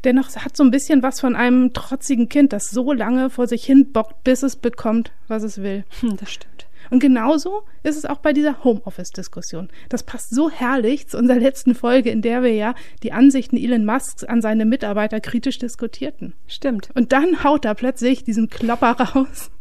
Dennoch 0.03 0.35
hat 0.35 0.55
so 0.55 0.63
ein 0.63 0.71
bisschen 0.71 1.01
was 1.01 1.19
von 1.19 1.35
einem 1.35 1.73
trotzigen 1.73 2.29
Kind, 2.29 2.53
das 2.53 2.69
so 2.69 2.93
lange 2.93 3.29
vor 3.29 3.47
sich 3.47 3.65
hin 3.65 3.91
bockt, 3.91 4.23
bis 4.23 4.43
es 4.43 4.55
bekommt, 4.55 5.11
was 5.27 5.43
es 5.43 5.61
will. 5.61 5.85
Hm, 6.01 6.17
das 6.17 6.31
stimmt. 6.31 6.64
Und 6.89 6.99
genauso 6.99 7.63
ist 7.83 7.97
es 7.97 8.05
auch 8.05 8.19
bei 8.19 8.33
dieser 8.33 8.63
Homeoffice-Diskussion. 8.63 9.69
Das 9.89 10.03
passt 10.03 10.29
so 10.29 10.49
herrlich 10.49 11.07
zu 11.07 11.17
unserer 11.17 11.39
letzten 11.39 11.75
Folge, 11.75 12.09
in 12.09 12.21
der 12.21 12.43
wir 12.43 12.53
ja 12.53 12.75
die 13.03 13.11
Ansichten 13.11 13.57
Elon 13.57 13.85
Musks 13.85 14.23
an 14.23 14.41
seine 14.41 14.65
Mitarbeiter 14.65 15.19
kritisch 15.19 15.59
diskutierten. 15.59 16.33
Stimmt. 16.47 16.89
Und 16.93 17.11
dann 17.11 17.43
haut 17.43 17.65
er 17.65 17.75
plötzlich 17.75 18.23
diesen 18.23 18.49
Klopper 18.49 18.91
raus. 18.91 19.51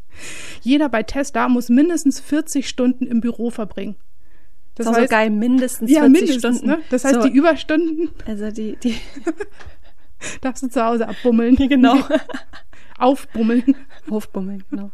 Jeder 0.62 0.88
bei 0.88 1.02
Tesla 1.02 1.48
muss 1.48 1.68
mindestens 1.68 2.20
40 2.20 2.68
Stunden 2.68 3.06
im 3.06 3.20
Büro 3.20 3.50
verbringen. 3.50 3.96
Das 4.76 4.86
war 4.86 4.94
so 4.94 5.06
geil, 5.06 5.30
mindestens 5.30 5.90
ja, 5.90 6.00
40 6.00 6.12
mindestens, 6.12 6.58
Stunden. 6.58 6.66
Ne? 6.66 6.84
Das 6.90 7.04
heißt, 7.04 7.14
so, 7.14 7.28
die 7.28 7.36
Überstunden 7.36 8.10
also 8.26 8.50
die, 8.50 8.76
die, 8.76 8.96
darfst 10.40 10.62
du 10.62 10.68
zu 10.68 10.84
Hause 10.84 11.08
abbummeln. 11.08 11.56
genau. 11.68 11.96
Aufbummeln. 12.98 13.76
Hofbummeln, 14.10 14.64
genau. 14.70 14.90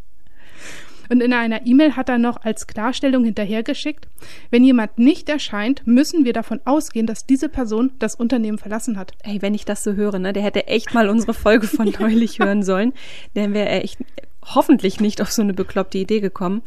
Und 1.10 1.22
in 1.22 1.32
einer 1.32 1.66
E-Mail 1.66 1.96
hat 1.96 2.08
er 2.08 2.18
noch 2.18 2.36
als 2.42 2.68
Klarstellung 2.68 3.24
hinterhergeschickt, 3.24 4.06
wenn 4.50 4.62
jemand 4.62 4.98
nicht 4.98 5.28
erscheint, 5.28 5.84
müssen 5.84 6.24
wir 6.24 6.32
davon 6.32 6.60
ausgehen, 6.64 7.06
dass 7.06 7.26
diese 7.26 7.48
Person 7.48 7.90
das 7.98 8.14
Unternehmen 8.14 8.58
verlassen 8.58 8.96
hat. 8.96 9.12
Ey, 9.24 9.42
wenn 9.42 9.54
ich 9.54 9.64
das 9.64 9.82
so 9.82 9.94
höre, 9.94 10.20
ne, 10.20 10.32
der 10.32 10.44
hätte 10.44 10.68
echt 10.68 10.94
mal 10.94 11.08
unsere 11.08 11.34
Folge 11.34 11.66
von 11.66 11.92
neulich 11.98 12.38
hören 12.38 12.62
sollen. 12.62 12.92
Dann 13.34 13.52
wäre 13.54 13.68
er 13.68 13.84
echt 13.84 13.98
hoffentlich 14.42 15.00
nicht 15.00 15.20
auf 15.20 15.32
so 15.32 15.42
eine 15.42 15.52
bekloppte 15.52 15.98
Idee 15.98 16.20
gekommen. 16.20 16.62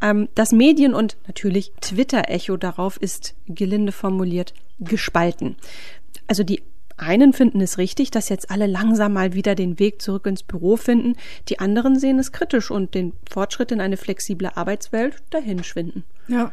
Ähm, 0.00 0.28
das 0.36 0.52
Medien- 0.52 0.94
und 0.94 1.16
natürlich 1.26 1.72
Twitter-Echo 1.80 2.56
darauf 2.56 2.96
ist 2.96 3.34
gelinde 3.48 3.90
formuliert 3.90 4.54
gespalten. 4.78 5.56
Also 6.28 6.44
die 6.44 6.62
einen 7.00 7.32
finden 7.32 7.60
es 7.60 7.78
richtig, 7.78 8.10
dass 8.10 8.28
jetzt 8.28 8.50
alle 8.50 8.66
langsam 8.66 9.12
mal 9.12 9.34
wieder 9.34 9.54
den 9.54 9.78
Weg 9.78 10.02
zurück 10.02 10.26
ins 10.26 10.42
Büro 10.42 10.76
finden. 10.76 11.16
Die 11.48 11.58
anderen 11.58 11.98
sehen 11.98 12.18
es 12.18 12.32
kritisch 12.32 12.70
und 12.70 12.94
den 12.94 13.12
Fortschritt 13.30 13.72
in 13.72 13.80
eine 13.80 13.96
flexible 13.96 14.50
Arbeitswelt 14.54 15.16
dahinschwinden. 15.30 16.04
Ja. 16.28 16.52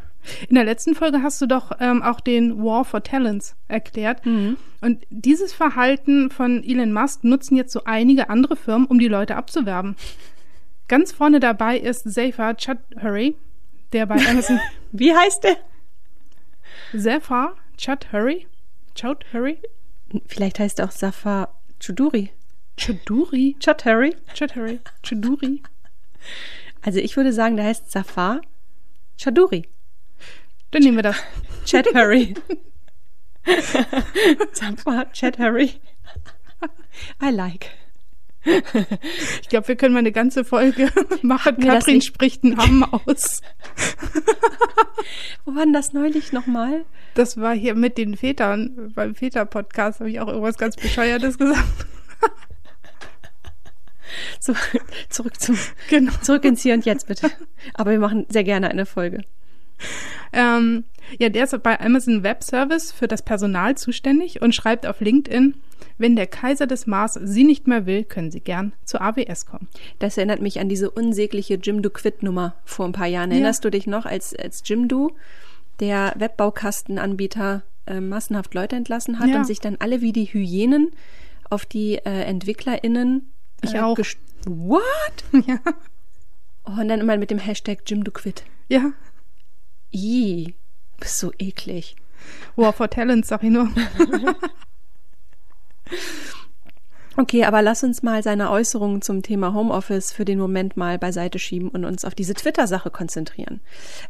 In 0.50 0.56
der 0.56 0.66
letzten 0.66 0.96
Folge 0.96 1.22
hast 1.22 1.42
du 1.42 1.46
doch 1.46 1.72
ähm, 1.80 2.02
auch 2.04 2.20
den 2.20 2.62
War 2.62 2.86
for 2.86 3.04
Talents 3.04 3.56
erklärt. 3.68 4.26
Mhm. 4.26 4.58
Und 4.82 5.06
dieses 5.10 5.54
Verhalten 5.54 6.30
von 6.30 6.64
Elon 6.64 6.92
Musk 6.92 7.24
nutzen 7.24 7.56
jetzt 7.56 7.72
so 7.72 7.82
einige 7.86 8.30
andere 8.30 8.56
Firmen, 8.56 8.88
um 8.88 9.00
die 9.00 9.08
Leute 9.08 9.36
abzuwerben. 9.36 9.96
Ganz 10.88 11.12
vorne 11.12 11.40
dabei 11.40 11.78
ist 11.78 12.12
Zafar 12.12 12.56
Chudhuri, 12.56 13.36
der 13.94 14.06
bei 14.06 14.16
Amazon. 14.30 14.60
Wie 14.92 15.14
heißt 15.14 15.44
der? 15.44 15.58
Zafar 16.98 17.56
Chudhuri? 17.78 18.48
Chudhuri? 18.96 19.60
Vielleicht 20.28 20.60
heißt 20.60 20.80
er 20.80 20.86
auch 20.86 20.92
Safar 20.92 21.60
Chuduri. 21.80 22.32
Chuduri? 22.78 23.56
Chudhuri? 23.60 24.16
Chudhuri? 24.34 24.80
Chuduri? 25.04 25.64
Also 26.82 27.00
ich 27.00 27.18
würde 27.18 27.34
sagen, 27.34 27.58
der 27.58 27.66
heißt 27.66 27.92
Safar 27.92 28.42
Chaduri. 29.18 29.68
Dann 30.72 30.84
nehmen 30.84 30.98
wir 30.98 31.04
das. 31.04 31.18
Chad 31.66 31.88
Harry. 31.94 32.34
Safar 34.54 35.12
Chad 35.14 35.40
Harry. 35.40 35.80
I 37.22 37.30
like. 37.32 37.72
Ich 39.42 39.50
glaube, 39.50 39.68
wir 39.68 39.76
können 39.76 39.94
mal 39.94 40.00
eine 40.00 40.12
ganze 40.12 40.44
Folge 40.44 40.90
machen. 41.22 41.56
das 41.60 41.66
Katrin 41.86 42.02
spricht 42.02 42.44
einen 42.44 42.54
Namen 42.56 42.84
aus. 42.84 43.42
Wo 45.46 45.56
war 45.56 45.64
denn 45.64 45.74
das 45.74 45.94
neulich 45.94 46.34
nochmal? 46.34 46.86
Das 47.14 47.38
war 47.40 47.54
hier 47.54 47.76
mit 47.76 47.98
den 47.98 48.16
Vätern. 48.18 48.92
Beim 48.96 49.16
Väter-Podcast 49.16 50.00
habe 50.00 50.10
ich 50.10 50.20
auch 50.20 50.28
irgendwas 50.28 50.58
ganz 50.58 50.76
Bescheuertes 50.76 51.38
gesagt. 51.38 51.64
So, 54.40 54.54
zurück 55.10 55.40
zum, 55.40 55.58
Genau. 55.90 56.12
zurück 56.22 56.46
ins 56.46 56.62
Hier 56.62 56.74
und 56.74 56.86
Jetzt 56.86 57.08
bitte. 57.08 57.30
Aber 57.74 57.92
wir 57.92 58.00
machen 58.00 58.26
sehr 58.30 58.44
gerne 58.44 58.70
eine 58.70 58.86
Folge. 58.86 59.24
Ähm, 60.34 60.86
ja, 61.20 61.30
der 61.30 61.46
ist 61.46 61.64
bei 61.64 61.80
Amazon 61.80 62.24
Web 62.24 62.44
Service 62.44 62.92
für 62.92 63.08
das 63.08 63.22
Personal 63.22 63.76
zuständig 63.78 64.42
und 64.42 64.54
schreibt 64.56 64.86
auf 64.86 65.00
LinkedIn, 65.02 65.56
wenn 65.98 66.16
der 66.16 66.28
Kaiser 66.28 66.68
des 66.68 66.86
Mars 66.88 67.14
Sie 67.22 67.44
nicht 67.44 67.68
mehr 67.68 67.86
will, 67.86 68.04
können 68.04 68.32
Sie 68.32 68.40
gern 68.42 68.74
zur 68.86 69.02
AWS 69.02 69.46
kommen. 69.46 69.68
Das 70.00 70.18
erinnert 70.18 70.42
mich 70.42 70.60
an 70.60 70.70
diese 70.70 70.90
unsägliche 70.92 71.56
Jimdo 71.56 71.90
Quit 71.90 72.24
Nummer 72.24 72.56
vor 72.66 72.86
ein 72.86 72.92
paar 72.92 73.08
Jahren. 73.08 73.32
Erinnerst 73.32 73.64
du 73.66 73.70
dich 73.72 73.88
noch, 73.88 74.06
als, 74.06 74.36
als 74.36 74.62
Jimdo, 74.66 75.16
der 75.80 76.14
Webbaukastenanbieter, 76.18 77.64
äh, 77.86 78.00
massenhaft 78.02 78.54
Leute 78.54 78.76
entlassen 78.76 79.20
hat 79.20 79.30
Ja. 79.30 79.38
und 79.38 79.46
sich 79.46 79.60
dann 79.60 79.78
alle 79.80 80.02
wie 80.02 80.12
die 80.14 80.26
Hyänen 80.26 80.92
auf 81.50 81.66
die 81.66 81.96
äh, 81.96 82.24
EntwicklerInnen 82.24 83.32
Ich 83.64 83.74
äh, 83.76 83.80
auch. 83.80 83.98
gest- 83.98 84.18
What? 84.46 84.82
Ja. 85.48 85.60
Und 86.64 86.90
dann 86.90 87.00
immer 87.00 87.16
mit 87.18 87.32
dem 87.32 87.38
Hashtag 87.40 87.80
Jimdo 87.88 88.12
Quit. 88.12 88.44
Ja. 88.68 88.92
Ih, 89.92 90.54
bist 91.00 91.20
so 91.20 91.32
eklig. 91.38 91.96
War 92.56 92.74
for 92.74 92.90
Talents, 92.90 93.30
sag 93.30 93.44
ich 93.44 93.50
nur. 93.50 93.70
Okay, 97.20 97.46
aber 97.46 97.64
lass 97.64 97.84
uns 97.84 98.04
mal 98.04 98.22
seine 98.22 98.52
Äußerungen 98.52 99.02
zum 99.02 99.24
Thema 99.24 99.52
Homeoffice 99.52 100.12
für 100.12 100.24
den 100.24 100.38
Moment 100.38 100.78
mal 100.78 101.00
beiseite 101.00 101.40
schieben 101.40 101.70
und 101.70 101.84
uns 101.84 102.06
auf 102.06 102.14
diese 102.14 102.36
Twitter-Sache 102.36 102.92
konzentrieren. 102.92 103.60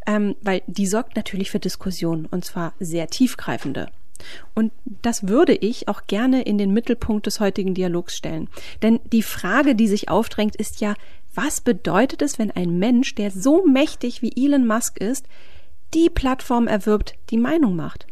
Ähm, 0.05 0.35
weil 0.41 0.61
die 0.67 0.87
sorgt 0.87 1.15
natürlich 1.15 1.49
für 1.49 1.59
Diskussionen 1.59 2.25
und 2.25 2.43
zwar 2.43 2.73
sehr 2.81 3.07
tiefgreifende. 3.07 3.87
Und 4.53 4.73
das 5.03 5.29
würde 5.29 5.53
ich 5.53 5.87
auch 5.87 6.01
gerne 6.07 6.41
in 6.41 6.57
den 6.57 6.73
Mittelpunkt 6.73 7.27
des 7.27 7.39
heutigen 7.39 7.73
Dialogs 7.73 8.17
stellen. 8.17 8.49
Denn 8.81 8.99
die 9.13 9.23
Frage, 9.23 9.73
die 9.73 9.87
sich 9.87 10.09
aufdrängt, 10.09 10.57
ist 10.57 10.81
ja, 10.81 10.93
was 11.33 11.61
bedeutet 11.61 12.21
es, 12.21 12.37
wenn 12.39 12.51
ein 12.51 12.77
Mensch, 12.77 13.15
der 13.15 13.31
so 13.31 13.65
mächtig 13.65 14.21
wie 14.21 14.33
Elon 14.35 14.67
Musk 14.67 14.97
ist, 14.97 15.27
die 15.93 16.09
Plattform 16.09 16.67
erwirbt, 16.67 17.15
die 17.29 17.37
Meinung 17.37 17.75
macht? 17.75 18.07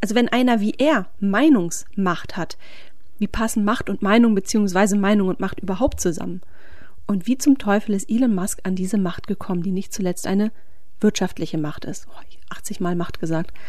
Also 0.00 0.14
wenn 0.14 0.28
einer 0.28 0.60
wie 0.60 0.74
er 0.76 1.08
Meinungsmacht 1.20 2.36
hat, 2.36 2.58
wie 3.18 3.26
passen 3.26 3.64
Macht 3.64 3.88
und 3.88 4.02
Meinung 4.02 4.34
beziehungsweise 4.34 4.96
Meinung 4.96 5.28
und 5.28 5.40
Macht 5.40 5.60
überhaupt 5.60 6.00
zusammen? 6.00 6.42
Und 7.06 7.26
wie 7.26 7.38
zum 7.38 7.58
Teufel 7.58 7.94
ist 7.94 8.10
Elon 8.10 8.34
Musk 8.34 8.60
an 8.64 8.76
diese 8.76 8.98
Macht 8.98 9.26
gekommen, 9.26 9.62
die 9.62 9.70
nicht 9.70 9.92
zuletzt 9.92 10.26
eine 10.26 10.52
wirtschaftliche 11.00 11.58
Macht 11.58 11.84
ist? 11.84 12.06
Oh, 12.10 12.22
80 12.50 12.80
Mal 12.80 12.96
Macht 12.96 13.20
gesagt. 13.20 13.52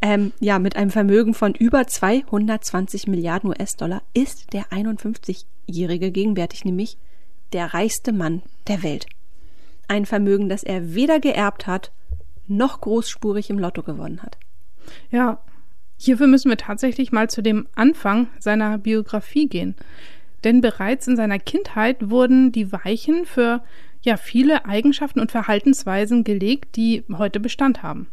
Ähm, 0.00 0.32
ja, 0.38 0.60
mit 0.60 0.76
einem 0.76 0.92
Vermögen 0.92 1.34
von 1.34 1.54
über 1.54 1.84
220 1.84 3.08
Milliarden 3.08 3.50
US-Dollar 3.50 4.02
ist 4.14 4.52
der 4.52 4.66
51-Jährige 4.66 6.12
gegenwärtig 6.12 6.64
nämlich 6.64 6.98
der 7.52 7.74
reichste 7.74 8.12
Mann 8.12 8.42
der 8.68 8.84
Welt. 8.84 9.06
Ein 9.88 10.06
Vermögen, 10.06 10.48
das 10.48 10.62
er 10.62 10.94
weder 10.94 11.18
geerbt 11.18 11.66
hat, 11.66 11.90
noch 12.48 12.80
großspurig 12.80 13.50
im 13.50 13.58
Lotto 13.58 13.82
gewonnen 13.82 14.22
hat. 14.22 14.38
Ja, 15.10 15.40
hierfür 15.96 16.26
müssen 16.26 16.50
wir 16.50 16.56
tatsächlich 16.56 17.12
mal 17.12 17.28
zu 17.28 17.42
dem 17.42 17.68
Anfang 17.74 18.28
seiner 18.38 18.78
Biografie 18.78 19.48
gehen. 19.48 19.74
Denn 20.44 20.60
bereits 20.60 21.08
in 21.08 21.16
seiner 21.16 21.38
Kindheit 21.38 22.10
wurden 22.10 22.52
die 22.52 22.72
Weichen 22.72 23.26
für 23.26 23.62
ja 24.02 24.16
viele 24.16 24.64
Eigenschaften 24.64 25.20
und 25.20 25.32
Verhaltensweisen 25.32 26.24
gelegt, 26.24 26.76
die 26.76 27.04
heute 27.12 27.40
Bestand 27.40 27.82
haben. 27.82 28.08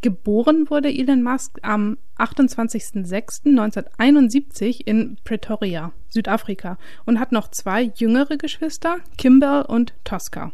Geboren 0.00 0.70
wurde 0.70 0.88
Elon 0.88 1.22
Musk 1.22 1.58
am 1.62 1.98
28.06.1971 2.18 4.80
in 4.84 5.18
Pretoria, 5.24 5.92
Südafrika, 6.08 6.78
und 7.04 7.20
hat 7.20 7.32
noch 7.32 7.50
zwei 7.50 7.92
jüngere 7.94 8.38
Geschwister, 8.38 8.96
Kimball 9.18 9.62
und 9.62 9.92
Tosca. 10.04 10.52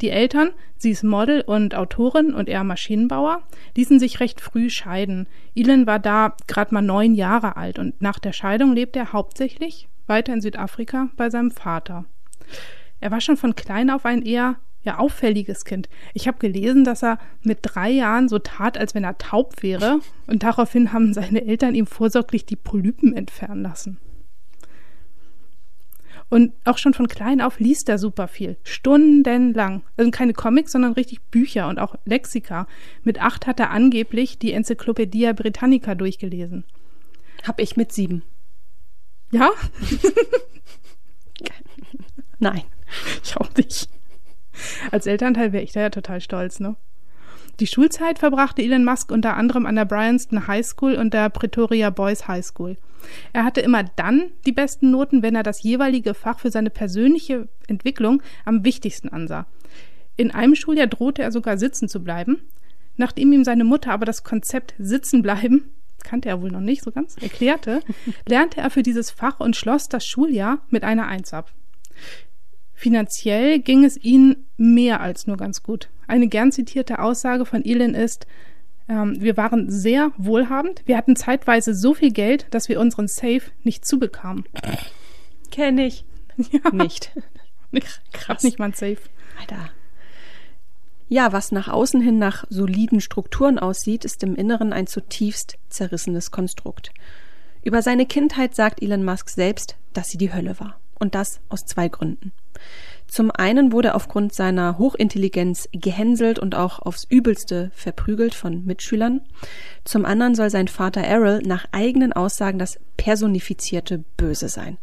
Die 0.00 0.10
Eltern, 0.10 0.50
sie 0.76 0.90
ist 0.90 1.04
Model 1.04 1.40
und 1.42 1.74
Autorin 1.74 2.34
und 2.34 2.48
er 2.48 2.64
Maschinenbauer, 2.64 3.42
ließen 3.76 3.98
sich 3.98 4.20
recht 4.20 4.40
früh 4.40 4.70
scheiden. 4.70 5.28
Elon 5.54 5.86
war 5.86 5.98
da 5.98 6.34
gerade 6.46 6.74
mal 6.74 6.82
neun 6.82 7.14
Jahre 7.14 7.56
alt 7.56 7.78
und 7.78 8.00
nach 8.02 8.18
der 8.18 8.32
Scheidung 8.32 8.74
lebte 8.74 8.98
er 8.98 9.12
hauptsächlich 9.12 9.88
weiter 10.06 10.34
in 10.34 10.40
Südafrika 10.40 11.08
bei 11.16 11.30
seinem 11.30 11.50
Vater. 11.50 12.04
Er 13.00 13.10
war 13.10 13.20
schon 13.20 13.36
von 13.36 13.54
klein 13.54 13.90
auf 13.90 14.04
ein 14.04 14.22
eher 14.22 14.56
ja, 14.82 14.98
auffälliges 14.98 15.64
Kind. 15.64 15.88
Ich 16.12 16.28
habe 16.28 16.38
gelesen, 16.38 16.84
dass 16.84 17.02
er 17.02 17.18
mit 17.42 17.60
drei 17.62 17.90
Jahren 17.90 18.28
so 18.28 18.38
tat, 18.38 18.76
als 18.76 18.94
wenn 18.94 19.04
er 19.04 19.16
taub 19.16 19.62
wäre, 19.62 20.00
und 20.26 20.42
daraufhin 20.42 20.92
haben 20.92 21.14
seine 21.14 21.46
Eltern 21.46 21.74
ihm 21.74 21.86
vorsorglich 21.86 22.44
die 22.44 22.56
Polypen 22.56 23.16
entfernen 23.16 23.62
lassen. 23.62 23.98
Und 26.28 26.52
auch 26.64 26.78
schon 26.78 26.94
von 26.94 27.08
klein 27.08 27.40
auf 27.40 27.60
liest 27.60 27.88
er 27.88 27.98
super 27.98 28.28
viel. 28.28 28.56
Stundenlang. 28.64 29.82
Also 29.96 30.10
keine 30.10 30.32
Comics, 30.32 30.72
sondern 30.72 30.92
richtig 30.92 31.22
Bücher 31.22 31.68
und 31.68 31.78
auch 31.78 31.96
Lexika. 32.04 32.66
Mit 33.02 33.20
acht 33.20 33.46
hat 33.46 33.60
er 33.60 33.70
angeblich 33.70 34.38
die 34.38 34.52
Enzyklopädie 34.52 35.32
Britannica 35.32 35.94
durchgelesen. 35.94 36.64
Hab 37.46 37.60
ich 37.60 37.76
mit 37.76 37.92
sieben. 37.92 38.22
Ja? 39.30 39.50
Nein. 42.38 42.62
Ich 43.22 43.36
auch 43.36 43.50
nicht. 43.56 43.88
Als 44.90 45.06
Elternteil 45.06 45.52
wäre 45.52 45.64
ich 45.64 45.72
da 45.72 45.80
ja 45.80 45.90
total 45.90 46.20
stolz, 46.20 46.60
ne? 46.60 46.76
Die 47.60 47.66
Schulzeit 47.68 48.18
verbrachte 48.18 48.62
Elon 48.62 48.84
Musk 48.84 49.12
unter 49.12 49.36
anderem 49.36 49.64
an 49.64 49.76
der 49.76 49.84
Bryanston 49.84 50.48
High 50.48 50.66
School 50.66 50.96
und 50.96 51.14
der 51.14 51.30
Pretoria 51.30 51.90
Boys 51.90 52.26
High 52.26 52.44
School. 52.44 52.76
Er 53.32 53.44
hatte 53.44 53.60
immer 53.60 53.84
dann 53.84 54.32
die 54.44 54.52
besten 54.52 54.90
Noten, 54.90 55.22
wenn 55.22 55.36
er 55.36 55.42
das 55.42 55.62
jeweilige 55.62 56.14
Fach 56.14 56.40
für 56.40 56.50
seine 56.50 56.70
persönliche 56.70 57.48
Entwicklung 57.68 58.22
am 58.44 58.64
wichtigsten 58.64 59.08
ansah. 59.08 59.46
In 60.16 60.32
einem 60.32 60.54
Schuljahr 60.54 60.86
drohte 60.86 61.22
er 61.22 61.30
sogar 61.30 61.56
sitzen 61.58 61.88
zu 61.88 62.02
bleiben. 62.02 62.42
Nachdem 62.96 63.32
ihm 63.32 63.44
seine 63.44 63.64
Mutter 63.64 63.92
aber 63.92 64.04
das 64.04 64.24
Konzept 64.24 64.74
Sitzen 64.78 65.22
bleiben, 65.22 65.70
kannte 66.02 66.28
er 66.28 66.40
wohl 66.40 66.50
noch 66.50 66.60
nicht 66.60 66.82
so 66.82 66.92
ganz, 66.92 67.16
erklärte, 67.16 67.80
lernte 68.28 68.60
er 68.60 68.70
für 68.70 68.82
dieses 68.82 69.10
Fach 69.10 69.40
und 69.40 69.56
schloss 69.56 69.88
das 69.88 70.06
Schuljahr 70.06 70.60
mit 70.70 70.84
einer 70.84 71.06
Eins 71.06 71.32
ab. 71.32 71.52
Finanziell 72.72 73.60
ging 73.60 73.84
es 73.84 73.96
ihnen 73.96 74.46
mehr 74.56 75.00
als 75.00 75.26
nur 75.26 75.36
ganz 75.36 75.62
gut. 75.62 75.88
Eine 76.06 76.28
gern 76.28 76.52
zitierte 76.52 76.98
Aussage 76.98 77.46
von 77.46 77.64
Elon 77.64 77.94
ist, 77.94 78.26
ähm, 78.88 79.20
wir 79.20 79.36
waren 79.36 79.70
sehr 79.70 80.12
wohlhabend, 80.16 80.82
wir 80.86 80.96
hatten 80.96 81.16
zeitweise 81.16 81.74
so 81.74 81.94
viel 81.94 82.12
Geld, 82.12 82.46
dass 82.50 82.68
wir 82.68 82.80
unseren 82.80 83.08
Safe 83.08 83.42
nicht 83.62 83.84
zubekamen. 83.84 84.44
Kenne 85.50 85.86
ich. 85.86 86.04
Ja, 86.50 86.70
Nicht. 86.72 87.12
krass. 88.12 88.42
Nicht 88.42 88.58
mal 88.58 88.66
ein 88.66 88.72
Safe. 88.72 88.98
Alter. 89.40 89.70
Ja, 91.08 91.32
was 91.32 91.52
nach 91.52 91.68
außen 91.68 92.00
hin 92.00 92.18
nach 92.18 92.44
soliden 92.48 93.00
Strukturen 93.00 93.58
aussieht, 93.58 94.04
ist 94.04 94.22
im 94.22 94.34
Inneren 94.34 94.72
ein 94.72 94.86
zutiefst 94.86 95.58
zerrissenes 95.68 96.30
Konstrukt. 96.30 96.92
Über 97.62 97.82
seine 97.82 98.06
Kindheit 98.06 98.54
sagt 98.54 98.82
Elon 98.82 99.04
Musk 99.04 99.28
selbst, 99.28 99.76
dass 99.92 100.10
sie 100.10 100.18
die 100.18 100.32
Hölle 100.32 100.58
war. 100.60 100.80
Und 100.98 101.14
das 101.14 101.40
aus 101.48 101.66
zwei 101.66 101.88
Gründen. 101.88 102.32
Zum 103.06 103.30
einen 103.30 103.70
wurde 103.70 103.88
er 103.88 103.94
aufgrund 103.94 104.34
seiner 104.34 104.78
Hochintelligenz 104.78 105.68
gehänselt 105.72 106.38
und 106.38 106.54
auch 106.54 106.80
aufs 106.80 107.04
Übelste 107.04 107.70
verprügelt 107.74 108.34
von 108.34 108.64
Mitschülern. 108.64 109.20
Zum 109.84 110.04
anderen 110.04 110.34
soll 110.34 110.50
sein 110.50 110.68
Vater 110.68 111.02
Errol 111.02 111.40
nach 111.44 111.66
eigenen 111.70 112.12
Aussagen 112.12 112.58
das 112.58 112.80
personifizierte 112.96 114.04
Böse 114.16 114.48
sein. 114.48 114.78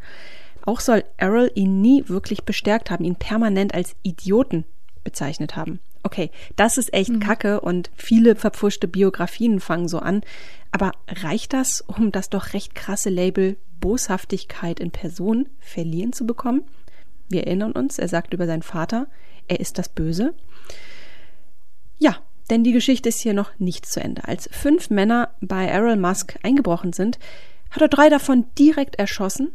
Auch 0.63 0.79
soll 0.79 1.03
Errol 1.17 1.51
ihn 1.55 1.81
nie 1.81 2.07
wirklich 2.07 2.43
bestärkt 2.43 2.91
haben, 2.91 3.03
ihn 3.03 3.15
permanent 3.15 3.73
als 3.73 3.95
Idioten 4.03 4.65
bezeichnet 5.03 5.55
haben. 5.55 5.79
Okay, 6.03 6.31
das 6.55 6.77
ist 6.77 6.93
echt 6.93 7.11
mhm. 7.11 7.19
Kacke 7.19 7.61
und 7.61 7.91
viele 7.95 8.35
verpfuschte 8.35 8.87
Biografien 8.87 9.59
fangen 9.59 9.87
so 9.87 9.99
an. 9.99 10.21
Aber 10.71 10.91
reicht 11.07 11.53
das, 11.53 11.81
um 11.81 12.11
das 12.11 12.29
doch 12.29 12.53
recht 12.53 12.75
krasse 12.75 13.09
Label 13.09 13.57
Boshaftigkeit 13.79 14.79
in 14.79 14.91
Person 14.91 15.49
verliehen 15.59 16.13
zu 16.13 16.25
bekommen? 16.25 16.63
Wir 17.31 17.47
erinnern 17.47 17.71
uns, 17.71 17.99
er 17.99 18.07
sagt 18.07 18.33
über 18.33 18.45
seinen 18.45 18.61
Vater, 18.61 19.07
er 19.47 19.59
ist 19.59 19.77
das 19.77 19.89
Böse. 19.89 20.33
Ja, 21.97 22.17
denn 22.49 22.63
die 22.63 22.73
Geschichte 22.73 23.09
ist 23.09 23.21
hier 23.21 23.33
noch 23.33 23.51
nicht 23.59 23.85
zu 23.85 24.01
Ende. 24.01 24.27
Als 24.27 24.49
fünf 24.51 24.89
Männer 24.89 25.29
bei 25.41 25.65
Errol 25.65 25.95
Musk 25.95 26.37
eingebrochen 26.43 26.93
sind, 26.93 27.19
hat 27.69 27.81
er 27.81 27.87
drei 27.87 28.09
davon 28.09 28.45
direkt 28.57 28.97
erschossen, 28.97 29.51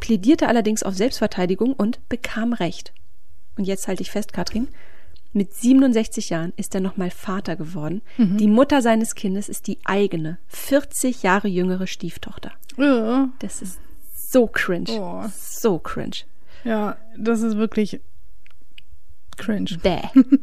plädierte 0.00 0.48
allerdings 0.48 0.82
auf 0.82 0.94
Selbstverteidigung 0.94 1.72
und 1.72 2.06
bekam 2.08 2.52
Recht. 2.52 2.92
Und 3.56 3.64
jetzt 3.64 3.88
halte 3.88 4.02
ich 4.02 4.10
fest, 4.10 4.32
Katrin, 4.32 4.68
mit 5.32 5.52
67 5.52 6.30
Jahren 6.30 6.52
ist 6.56 6.74
er 6.74 6.80
nochmal 6.80 7.10
Vater 7.10 7.56
geworden. 7.56 8.02
Mhm. 8.18 8.38
Die 8.38 8.46
Mutter 8.46 8.82
seines 8.82 9.14
Kindes 9.14 9.48
ist 9.48 9.66
die 9.66 9.78
eigene, 9.84 10.38
40 10.48 11.22
Jahre 11.22 11.48
jüngere 11.48 11.86
Stieftochter. 11.86 12.52
Ja. 12.76 13.28
Das 13.40 13.60
ist 13.60 13.78
so 14.14 14.46
cringe. 14.46 14.90
Oh. 14.90 15.24
So 15.32 15.78
cringe. 15.78 16.24
Ja, 16.64 16.96
das 17.16 17.42
ist 17.42 17.56
wirklich 17.56 18.00
cringe. 19.36 19.78
Bäh. 19.82 20.00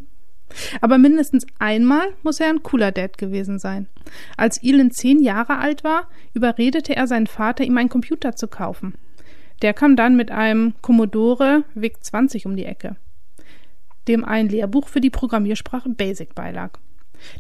Aber 0.82 0.98
mindestens 0.98 1.46
einmal 1.60 2.10
muss 2.24 2.40
er 2.40 2.50
ein 2.50 2.62
cooler 2.62 2.92
Dad 2.92 3.18
gewesen 3.18 3.58
sein. 3.58 3.88
Als 4.36 4.62
Elon 4.62 4.92
zehn 4.92 5.22
Jahre 5.22 5.60
alt 5.60 5.84
war, 5.84 6.10
überredete 6.34 6.96
er 6.96 7.08
seinen 7.08 7.28
Vater, 7.28 7.64
ihm 7.64 7.78
einen 7.78 7.90
Computer 7.90 8.36
zu 8.36 8.48
kaufen. 8.48 8.96
Der 9.62 9.74
kam 9.74 9.96
dann 9.96 10.18
mit 10.18 10.30
einem 10.30 10.74
Commodore 10.82 11.64
VIC 11.74 12.04
20 12.04 12.46
um 12.46 12.56
die 12.58 12.66
Ecke 12.66 12.98
dem 14.08 14.26
ein 14.26 14.50
Lehrbuch 14.50 14.88
für 14.88 15.02
die 15.02 15.10
Programmiersprache 15.10 15.90
Basic 15.90 16.36
beilag. 16.36 16.72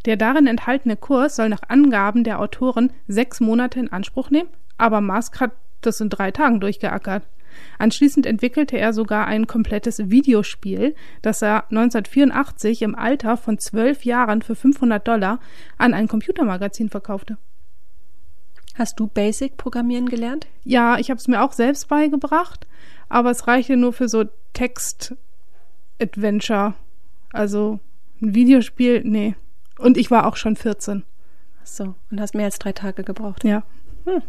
Der 0.05 0.15
darin 0.15 0.47
enthaltene 0.47 0.95
Kurs 0.95 1.35
soll 1.35 1.49
nach 1.49 1.63
Angaben 1.67 2.23
der 2.23 2.39
Autoren 2.39 2.91
sechs 3.07 3.39
Monate 3.39 3.79
in 3.79 3.91
Anspruch 3.91 4.29
nehmen, 4.29 4.49
aber 4.77 5.01
Musk 5.01 5.39
hat 5.39 5.51
das 5.81 6.01
in 6.01 6.09
drei 6.09 6.31
Tagen 6.31 6.59
durchgeackert. 6.59 7.23
Anschließend 7.77 8.25
entwickelte 8.25 8.77
er 8.77 8.93
sogar 8.93 9.27
ein 9.27 9.47
komplettes 9.47 10.09
Videospiel, 10.09 10.95
das 11.21 11.41
er 11.41 11.65
1984 11.69 12.81
im 12.81 12.95
Alter 12.95 13.37
von 13.37 13.57
zwölf 13.59 14.05
Jahren 14.05 14.41
für 14.41 14.55
500 14.55 15.07
Dollar 15.07 15.39
an 15.77 15.93
ein 15.93 16.07
Computermagazin 16.07 16.89
verkaufte. 16.89 17.37
Hast 18.75 18.99
du 18.99 19.07
Basic 19.07 19.57
Programmieren 19.57 20.07
gelernt? 20.07 20.47
Ja, 20.63 20.97
ich 20.97 21.09
habe 21.09 21.19
es 21.19 21.27
mir 21.27 21.43
auch 21.43 21.51
selbst 21.51 21.87
beigebracht, 21.87 22.67
aber 23.09 23.31
es 23.31 23.47
reichte 23.47 23.75
nur 23.75 23.93
für 23.93 24.07
so 24.07 24.25
Text 24.53 25.15
Adventure. 26.01 26.75
Also 27.33 27.79
ein 28.21 28.33
Videospiel, 28.33 29.01
nee. 29.03 29.35
Und 29.77 29.97
ich 29.97 30.11
war 30.11 30.25
auch 30.25 30.35
schon 30.35 30.55
14. 30.55 31.03
Ach 31.61 31.67
so, 31.67 31.95
und 32.09 32.21
hast 32.21 32.33
mehr 32.33 32.45
als 32.45 32.59
drei 32.59 32.71
Tage 32.71 33.03
gebraucht. 33.03 33.43
Ja. 33.43 33.63
Hm. 34.05 34.21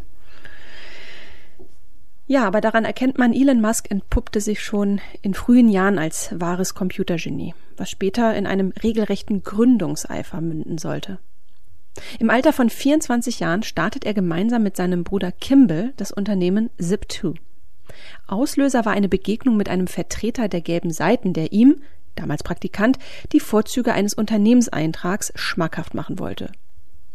Ja, 2.33 2.47
aber 2.47 2.62
daran 2.62 2.87
erkennt 2.87 3.18
man, 3.18 3.35
Elon 3.35 3.61
Musk 3.61 3.90
entpuppte 3.90 4.40
sich 4.40 4.64
schon 4.64 5.03
in 5.21 5.35
frühen 5.35 5.68
Jahren 5.68 5.99
als 5.99 6.31
wahres 6.35 6.75
Computergenie, 6.75 7.55
was 7.77 7.90
später 7.90 8.35
in 8.35 8.47
einem 8.47 8.73
regelrechten 8.83 9.42
Gründungseifer 9.42 10.40
münden 10.40 10.79
sollte. 10.79 11.18
Im 12.18 12.31
Alter 12.31 12.55
von 12.55 12.71
24 12.71 13.40
Jahren 13.40 13.62
startet 13.62 14.07
er 14.07 14.14
gemeinsam 14.14 14.62
mit 14.62 14.79
seinem 14.79 15.05
Bruder 15.05 15.31
Kimball 15.31 15.92
das 15.99 16.11
Unternehmen 16.11 16.71
Zip2. 16.81 17.35
Auslöser 18.27 18.87
war 18.87 18.95
eine 18.95 19.11
Begegnung 19.11 19.59
mit 19.59 19.68
einem 19.68 19.87
Vertreter 19.87 20.49
der 20.49 20.62
gelben 20.62 20.90
Seiten, 20.90 21.35
der 21.35 21.53
ihm, 21.53 21.83
damals 22.14 22.42
Praktikant, 22.42 22.99
die 23.33 23.40
Vorzüge 23.40 23.92
eines 23.92 24.14
Unternehmenseintrags 24.14 25.35
schmackhaft 25.35 25.92
machen 25.92 26.18
wollte. 26.18 26.51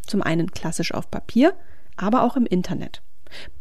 Zum 0.05 0.21
einen 0.21 0.51
klassisch 0.51 0.93
auf 0.93 1.09
Papier, 1.09 1.55
aber 1.95 2.21
auch 2.21 2.37
im 2.37 2.45
Internet. 2.45 3.01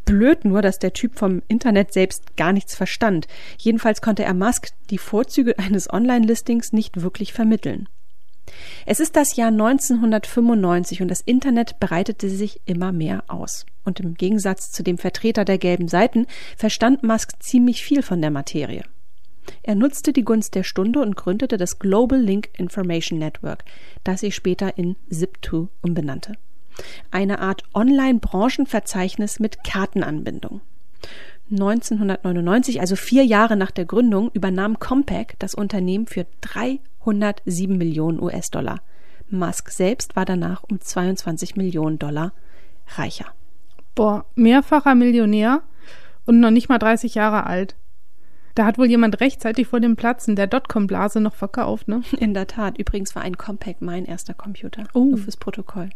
Blöd 0.05 0.45
nur, 0.45 0.63
dass 0.63 0.79
der 0.79 0.93
Typ 0.93 1.19
vom 1.19 1.43
Internet 1.49 1.93
selbst 1.93 2.37
gar 2.37 2.53
nichts 2.53 2.75
verstand. 2.75 3.27
Jedenfalls 3.59 4.01
konnte 4.01 4.25
er 4.25 4.35
Musk 4.35 4.69
die 4.91 4.99
Vorzüge 4.99 5.59
eines 5.59 5.93
Online-Listings 5.93 6.73
nicht 6.73 7.03
wirklich 7.03 7.33
vermitteln. 7.33 7.89
Es 8.87 9.01
ist 9.01 9.17
das 9.17 9.35
Jahr 9.37 9.49
1995 9.49 11.03
und 11.03 11.09
das 11.09 11.21
Internet 11.21 11.81
breitete 11.81 12.29
sich 12.31 12.61
immer 12.65 12.93
mehr 12.93 13.25
aus. 13.27 13.67
Und 13.85 14.01
im 14.01 14.15
Gegensatz 14.15 14.71
zu 14.71 14.83
dem 14.83 14.99
Vertreter 14.99 15.45
der 15.45 15.59
gelben 15.59 15.89
Seiten 15.89 16.27
verstand 16.57 17.03
Musk 17.03 17.33
ziemlich 17.41 17.83
viel 17.83 18.03
von 18.03 18.21
der 18.21 18.31
Materie. 18.31 18.85
Er 19.63 19.75
nutzte 19.75 20.13
die 20.13 20.25
Gunst 20.25 20.55
der 20.55 20.65
Stunde 20.65 21.01
und 21.01 21.17
gründete 21.17 21.57
das 21.57 21.79
Global 21.79 22.21
Link 22.21 22.51
Information 22.57 23.19
Network, 23.19 23.65
das 24.05 24.21
sich 24.21 24.35
später 24.35 24.77
in 24.77 24.97
Zip2 25.11 25.69
umbenannte. 25.83 26.35
Eine 27.11 27.41
Art 27.41 27.63
Online-Branchenverzeichnis 27.75 29.41
mit 29.41 29.65
Kartenanbindung. 29.65 30.61
1999, 31.51 32.81
also 32.81 32.97
vier 32.97 33.25
Jahre 33.25 33.57
nach 33.57 33.71
der 33.71 33.85
Gründung, 33.85 34.31
übernahm 34.33 34.79
Compaq 34.79 35.35
das 35.39 35.55
Unternehmen 35.55 36.07
für 36.07 36.27
307 36.41 37.77
Millionen 37.77 38.21
US-Dollar. 38.21 38.81
Musk 39.31 39.71
selbst 39.71 40.17
war 40.17 40.25
danach 40.25 40.65
um 40.65 40.81
22 40.81 41.57
Millionen 41.57 41.99
Dollar 41.99 42.33
reicher. 42.97 43.27
Boah, 43.95 44.27
mehrfacher 44.35 44.95
Millionär 44.95 45.63
und 46.27 46.41
noch 46.41 46.51
nicht 46.51 46.69
mal 46.69 46.79
30 46.79 47.15
Jahre 47.15 47.47
alt. 47.47 47.77
Da 48.55 48.65
hat 48.65 48.79
wohl 48.79 48.87
jemand 48.87 49.21
rechtzeitig 49.21 49.67
vor 49.69 49.81
dem 49.81 49.97
Platzen 49.97 50.35
der 50.35 50.47
Dotcom-Blase 50.47 51.21
noch 51.21 51.35
verkauft, 51.35 51.89
ne? 51.89 52.03
In 52.19 52.35
der 52.35 52.47
Tat. 52.47 52.79
Übrigens 52.79 53.15
war 53.15 53.23
ein 53.23 53.37
Compaq 53.37 53.77
mein 53.81 54.07
erster 54.07 54.35
Computer. 54.35 54.85
Oh. 54.95 55.05
Nur 55.05 55.19
fürs 55.19 55.37
Protokoll. 55.37 55.91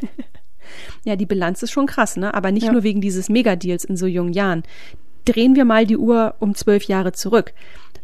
Ja, 1.04 1.16
die 1.16 1.26
Bilanz 1.26 1.62
ist 1.62 1.72
schon 1.72 1.86
krass, 1.86 2.16
ne? 2.16 2.34
Aber 2.34 2.52
nicht 2.52 2.66
ja. 2.66 2.72
nur 2.72 2.82
wegen 2.82 3.00
dieses 3.00 3.28
Megadeals 3.28 3.84
in 3.84 3.96
so 3.96 4.06
jungen 4.06 4.32
Jahren. 4.32 4.62
Drehen 5.24 5.54
wir 5.54 5.64
mal 5.64 5.86
die 5.86 5.96
Uhr 5.96 6.34
um 6.40 6.54
zwölf 6.54 6.84
Jahre 6.84 7.12
zurück. 7.12 7.52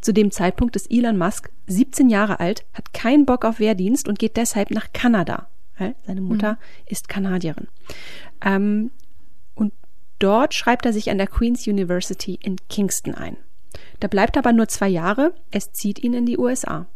Zu 0.00 0.12
dem 0.12 0.30
Zeitpunkt 0.30 0.76
ist 0.76 0.90
Elon 0.90 1.18
Musk 1.18 1.50
17 1.66 2.08
Jahre 2.08 2.40
alt, 2.40 2.64
hat 2.72 2.92
keinen 2.92 3.26
Bock 3.26 3.44
auf 3.44 3.58
Wehrdienst 3.58 4.08
und 4.08 4.18
geht 4.18 4.36
deshalb 4.36 4.70
nach 4.70 4.92
Kanada. 4.92 5.48
Seine 6.06 6.20
Mutter 6.20 6.52
mhm. 6.52 6.86
ist 6.86 7.08
Kanadierin. 7.08 7.68
Ähm, 8.44 8.90
und 9.54 9.72
dort 10.18 10.54
schreibt 10.54 10.86
er 10.86 10.92
sich 10.92 11.10
an 11.10 11.18
der 11.18 11.28
Queen's 11.28 11.66
University 11.66 12.38
in 12.42 12.56
Kingston 12.68 13.14
ein. 13.14 13.36
Da 14.00 14.08
bleibt 14.08 14.36
aber 14.36 14.52
nur 14.52 14.66
zwei 14.68 14.88
Jahre, 14.88 15.34
es 15.52 15.72
zieht 15.72 16.00
ihn 16.00 16.14
in 16.14 16.26
die 16.26 16.38
USA 16.38 16.86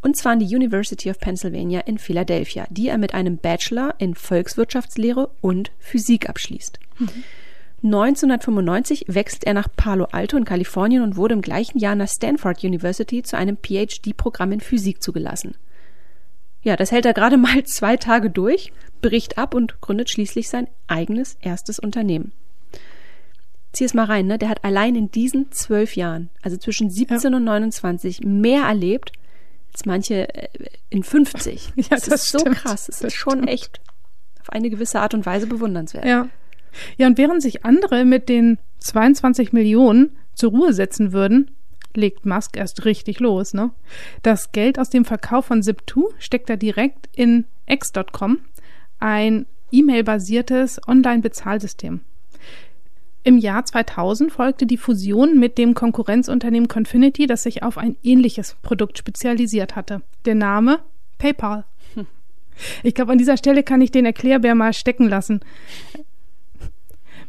und 0.00 0.16
zwar 0.16 0.32
an 0.32 0.38
die 0.38 0.54
University 0.54 1.10
of 1.10 1.18
Pennsylvania 1.18 1.80
in 1.80 1.98
Philadelphia, 1.98 2.66
die 2.70 2.88
er 2.88 2.98
mit 2.98 3.14
einem 3.14 3.38
Bachelor 3.38 3.94
in 3.98 4.14
Volkswirtschaftslehre 4.14 5.30
und 5.40 5.70
Physik 5.78 6.28
abschließt. 6.28 6.78
Mhm. 6.98 7.08
1995 7.84 9.06
wechselt 9.08 9.44
er 9.44 9.54
nach 9.54 9.68
Palo 9.76 10.04
Alto 10.12 10.36
in 10.36 10.44
Kalifornien 10.44 11.02
und 11.02 11.16
wurde 11.16 11.34
im 11.34 11.42
gleichen 11.42 11.78
Jahr 11.78 11.96
nach 11.96 12.08
Stanford 12.08 12.62
University 12.62 13.22
zu 13.22 13.36
einem 13.36 13.56
PhD-Programm 13.56 14.52
in 14.52 14.60
Physik 14.60 15.02
zugelassen. 15.02 15.56
Ja, 16.62 16.76
das 16.76 16.92
hält 16.92 17.06
er 17.06 17.14
gerade 17.14 17.36
mal 17.38 17.64
zwei 17.64 17.96
Tage 17.96 18.30
durch, 18.30 18.72
bricht 19.00 19.36
ab 19.36 19.54
und 19.54 19.80
gründet 19.80 20.10
schließlich 20.10 20.48
sein 20.48 20.68
eigenes 20.86 21.36
erstes 21.40 21.80
Unternehmen. 21.80 22.32
Zieh 23.72 23.84
es 23.84 23.94
mal 23.94 24.04
rein, 24.04 24.26
ne? 24.26 24.38
Der 24.38 24.50
hat 24.50 24.64
allein 24.64 24.94
in 24.94 25.10
diesen 25.10 25.50
zwölf 25.50 25.96
Jahren, 25.96 26.28
also 26.42 26.58
zwischen 26.58 26.90
17 26.90 27.32
ja. 27.32 27.36
und 27.36 27.44
29, 27.44 28.20
mehr 28.20 28.64
erlebt 28.64 29.12
als 29.72 29.84
manche 29.86 30.34
äh, 30.34 30.48
in 30.90 31.02
50. 31.02 31.72
Ja, 31.76 31.84
das, 31.90 32.04
das 32.04 32.22
ist 32.22 32.28
stimmt. 32.28 32.44
so 32.44 32.50
krass. 32.62 32.88
Es 32.88 33.00
ist 33.00 33.14
schon 33.14 33.34
stimmt. 33.34 33.48
echt 33.48 33.80
auf 34.40 34.50
eine 34.50 34.70
gewisse 34.70 35.00
Art 35.00 35.14
und 35.14 35.26
Weise 35.26 35.46
bewundernswert. 35.46 36.04
Ja. 36.04 36.28
Ja, 36.96 37.06
und 37.06 37.18
während 37.18 37.42
sich 37.42 37.64
andere 37.64 38.04
mit 38.04 38.28
den 38.30 38.58
22 38.78 39.52
Millionen 39.52 40.16
zur 40.34 40.50
Ruhe 40.52 40.72
setzen 40.72 41.12
würden, 41.12 41.50
legt 41.94 42.24
Musk 42.24 42.56
erst 42.56 42.86
richtig 42.86 43.20
los, 43.20 43.52
ne? 43.52 43.72
Das 44.22 44.52
Geld 44.52 44.78
aus 44.78 44.88
dem 44.88 45.04
Verkauf 45.04 45.46
von 45.46 45.60
Zip2 45.60 46.04
steckt 46.18 46.48
er 46.48 46.56
direkt 46.56 47.10
in 47.14 47.44
X.com, 47.66 48.38
ein 48.98 49.44
E-Mail-basiertes 49.70 50.80
Online-Bezahlsystem. 50.88 52.00
Im 53.24 53.38
Jahr 53.38 53.64
2000 53.64 54.32
folgte 54.32 54.66
die 54.66 54.76
Fusion 54.76 55.38
mit 55.38 55.56
dem 55.56 55.74
Konkurrenzunternehmen 55.74 56.68
Confinity, 56.68 57.26
das 57.26 57.44
sich 57.44 57.62
auf 57.62 57.78
ein 57.78 57.96
ähnliches 58.02 58.56
Produkt 58.62 58.98
spezialisiert 58.98 59.76
hatte. 59.76 60.02
Der 60.24 60.34
Name 60.34 60.80
PayPal. 61.18 61.64
Hm. 61.94 62.06
Ich 62.82 62.94
glaube, 62.94 63.12
an 63.12 63.18
dieser 63.18 63.36
Stelle 63.36 63.62
kann 63.62 63.80
ich 63.80 63.92
den 63.92 64.06
Erklärbär 64.06 64.56
mal 64.56 64.72
stecken 64.72 65.08
lassen. 65.08 65.40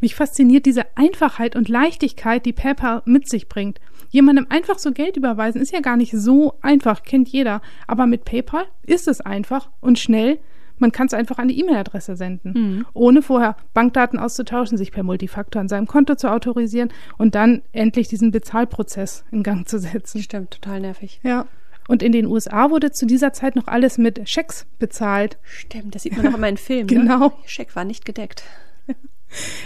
Mich 0.02 0.16
fasziniert 0.16 0.66
diese 0.66 0.86
Einfachheit 0.96 1.56
und 1.56 1.70
Leichtigkeit, 1.70 2.46
die 2.46 2.54
PayPal 2.54 3.04
mit 3.06 3.30
sich 3.30 3.48
bringt. 3.48 3.80
Jemandem 4.10 4.48
einfach 4.50 4.80
so 4.80 4.92
Geld 4.92 5.16
überweisen 5.16 5.62
ist 5.62 5.72
ja 5.72 5.80
gar 5.80 5.96
nicht 5.96 6.12
so 6.12 6.56
einfach, 6.62 7.04
kennt 7.04 7.30
jeder. 7.30 7.62
Aber 7.88 8.08
mit 8.08 8.26
PayPal 8.26 8.66
ist 8.82 9.08
es 9.08 9.22
einfach 9.22 9.70
und 9.80 10.00
schnell. 10.00 10.40
Man 10.78 10.92
kann 10.92 11.08
es 11.08 11.14
einfach 11.14 11.38
an 11.38 11.48
die 11.48 11.60
E-Mail-Adresse 11.60 12.16
senden, 12.16 12.54
mhm. 12.54 12.86
ohne 12.94 13.22
vorher 13.22 13.56
Bankdaten 13.74 14.20
auszutauschen, 14.20 14.78
sich 14.78 14.92
per 14.92 15.04
Multifaktor 15.04 15.62
an 15.62 15.70
seinem 15.70 15.88
Konto 15.88 16.16
zu 16.16 16.32
autorisieren 16.32 16.90
und 17.18 17.36
dann 17.36 17.62
endlich 17.72 18.08
diesen 18.08 18.32
Bezahlprozess 18.32 19.24
in 19.32 19.44
Gang 19.44 19.68
zu 19.68 19.80
setzen. 19.80 20.22
Stimmt, 20.22 20.52
total 20.52 20.82
nervig. 20.82 21.20
Ja. 21.24 21.46
Und 21.88 22.02
in 22.02 22.12
den 22.12 22.26
USA 22.26 22.70
wurde 22.70 22.92
zu 22.92 23.06
dieser 23.06 23.34
Zeit 23.34 23.56
noch 23.56 23.68
alles 23.68 23.98
mit 23.98 24.30
Schecks 24.30 24.66
bezahlt. 24.80 25.38
Stimmt, 25.44 25.96
das 25.96 26.04
sieht 26.04 26.16
man 26.16 26.28
auch 26.28 26.38
immer 26.38 26.48
in 26.48 26.58
Filmen. 26.58 26.88
genau. 26.88 27.28
Ne? 27.28 27.32
Scheck 27.46 27.76
war 27.76 27.84
nicht 27.84 28.06
gedeckt. 28.06 28.44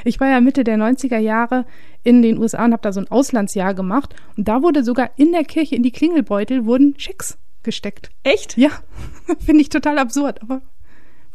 Ich 0.06 0.20
war 0.20 0.30
ja 0.30 0.40
Mitte 0.42 0.64
der 0.64 0.78
90er 0.78 1.18
Jahre 1.18 1.66
in 2.04 2.22
den 2.22 2.38
USA 2.38 2.66
und 2.66 2.72
habe 2.72 2.82
da 2.82 2.94
so 2.94 3.02
ein 3.02 3.12
Auslandsjahr 3.12 3.74
gemacht. 3.74 4.16
Und 4.38 4.48
da 4.48 4.62
wurde 4.62 4.84
sogar 4.84 5.12
in 5.18 5.32
der 5.32 5.44
Kirche 5.44 5.76
in 5.76 5.84
die 5.84 5.92
Klingelbeutel 5.92 6.66
wurden 6.66 6.96
Schecks 6.98 7.38
gesteckt. 7.64 8.10
Echt? 8.24 8.58
Ja, 8.58 8.70
finde 9.46 9.62
ich 9.62 9.70
total 9.70 10.00
absurd, 10.00 10.42
aber 10.42 10.62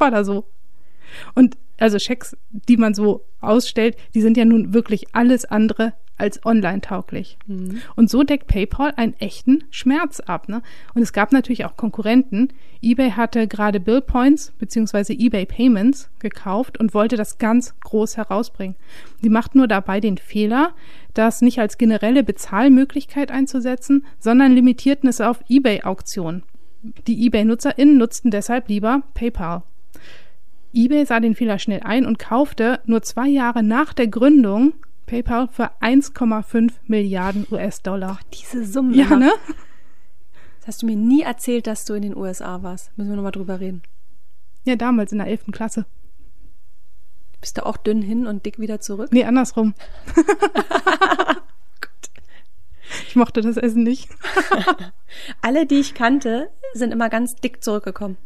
war 0.03 0.11
da 0.11 0.25
so. 0.25 0.45
Und 1.35 1.57
also 1.79 1.99
Schecks, 1.99 2.37
die 2.51 2.77
man 2.77 2.95
so 2.95 3.25
ausstellt, 3.41 3.97
die 4.15 4.21
sind 4.21 4.37
ja 4.37 4.45
nun 4.45 4.75
wirklich 4.75 5.15
alles 5.15 5.45
andere 5.45 5.95
als 6.19 6.45
online-tauglich. 6.45 7.39
Mhm. 7.47 7.81
Und 7.97 8.09
so 8.09 8.23
deckt 8.23 8.47
PayPal 8.47 8.93
einen 8.97 9.15
echten 9.15 9.65
Schmerz 9.71 10.21
ab. 10.21 10.49
Ne? 10.49 10.63
Und 10.95 11.03
es 11.03 11.13
gab 11.13 11.33
natürlich 11.33 11.65
auch 11.65 11.77
Konkurrenten. 11.77 12.53
eBay 12.81 13.11
hatte 13.11 13.49
gerade 13.49 13.81
Bill 13.81 14.01
Points 14.01 14.53
bzw. 14.59 15.15
eBay 15.15 15.47
Payments 15.47 16.11
gekauft 16.21 16.79
und 16.79 16.95
wollte 16.95 17.17
das 17.17 17.39
ganz 17.39 17.75
groß 17.81 18.17
herausbringen. 18.17 18.77
Die 19.23 19.31
macht 19.31 19.55
nur 19.55 19.67
dabei 19.67 19.99
den 20.01 20.19
Fehler, 20.19 20.75
das 21.15 21.43
nicht 21.43 21.59
als 21.59 21.79
generelle 21.79 22.23
Bezahlmöglichkeit 22.23 23.33
einzusetzen, 23.33 24.05
sondern 24.21 24.53
limitierten 24.53 25.09
es 25.09 25.21
auf 25.21 25.43
eBay-Auktionen. 25.49 26.45
Die 27.07 27.27
eBay-NutzerInnen 27.27 27.97
nutzten 27.97 28.31
deshalb 28.31 28.69
lieber 28.69 29.03
PayPal 29.15 29.63
eBay 30.75 31.05
sah 31.05 31.21
den 31.21 31.35
Fehler 31.35 31.59
schnell 31.59 31.81
ein 31.81 32.07
und 32.07 32.19
kaufte 32.19 32.81
nur 32.87 33.03
zwei 33.03 33.29
Jahre 33.29 33.63
nach 33.63 33.93
der 33.93 34.09
Gründung 34.09 34.73
PayPal 35.07 35.49
für 35.49 35.71
1,5 35.83 36.73
Milliarden 36.87 37.47
US-Dollar. 37.51 38.19
Diese 38.33 38.65
Summe. 38.65 38.97
Ja, 38.97 39.15
ne? 39.17 39.31
Das 40.59 40.69
hast 40.69 40.83
du 40.83 40.87
mir 40.87 40.97
nie 40.97 41.23
erzählt, 41.23 41.67
dass 41.67 41.85
du 41.85 41.93
in 41.93 42.03
den 42.03 42.17
USA 42.17 42.63
warst. 42.63 42.97
Müssen 42.97 43.11
wir 43.11 43.17
nochmal 43.17 43.33
drüber 43.33 43.61
reden. 43.61 43.83
Ja, 44.65 44.77
damals 44.77 45.13
in 45.13 45.19
der 45.19 45.27
11. 45.27 45.47
Klasse. 45.53 45.85
Bist 47.41 47.59
du 47.59 47.67
auch 47.67 47.77
dünn 47.77 48.01
hin 48.01 48.27
und 48.27 48.47
dick 48.47 48.59
wieder 48.59 48.81
zurück? 48.81 49.11
Nee, 49.13 49.25
andersrum. 49.25 49.75
ich 53.09 53.17
mochte 53.17 53.43
das 53.43 53.57
Essen 53.59 53.83
nicht. 53.83 54.09
Alle, 55.43 55.67
die 55.67 55.81
ich 55.81 55.93
kannte, 55.93 56.51
sind 56.73 56.93
immer 56.93 57.11
ganz 57.11 57.35
dick 57.35 57.63
zurückgekommen. 57.63 58.17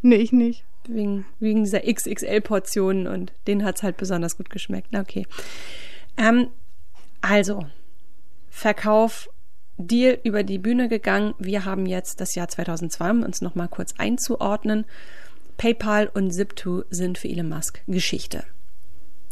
Nee, 0.00 0.16
ich 0.16 0.32
nicht 0.32 0.64
wegen, 0.88 1.26
wegen 1.40 1.64
dieser 1.64 1.80
XXL-Portionen 1.80 3.06
und 3.06 3.32
denen 3.46 3.64
hat's 3.64 3.82
halt 3.82 3.96
besonders 3.96 4.36
gut 4.36 4.50
geschmeckt. 4.50 4.88
Na, 4.90 5.00
okay. 5.00 5.26
Ähm, 6.16 6.48
also, 7.20 7.66
Verkauf, 8.50 9.28
Deal 9.76 10.18
über 10.22 10.44
die 10.44 10.58
Bühne 10.58 10.88
gegangen. 10.88 11.34
Wir 11.38 11.64
haben 11.64 11.86
jetzt 11.86 12.20
das 12.20 12.34
Jahr 12.34 12.48
2002, 12.48 13.10
um 13.10 13.22
uns 13.22 13.40
nochmal 13.40 13.68
kurz 13.68 13.94
einzuordnen. 13.98 14.84
PayPal 15.56 16.10
und 16.12 16.32
Zip2 16.32 16.84
sind 16.90 17.18
für 17.18 17.28
Elon 17.28 17.48
Musk 17.48 17.82
Geschichte. 17.86 18.44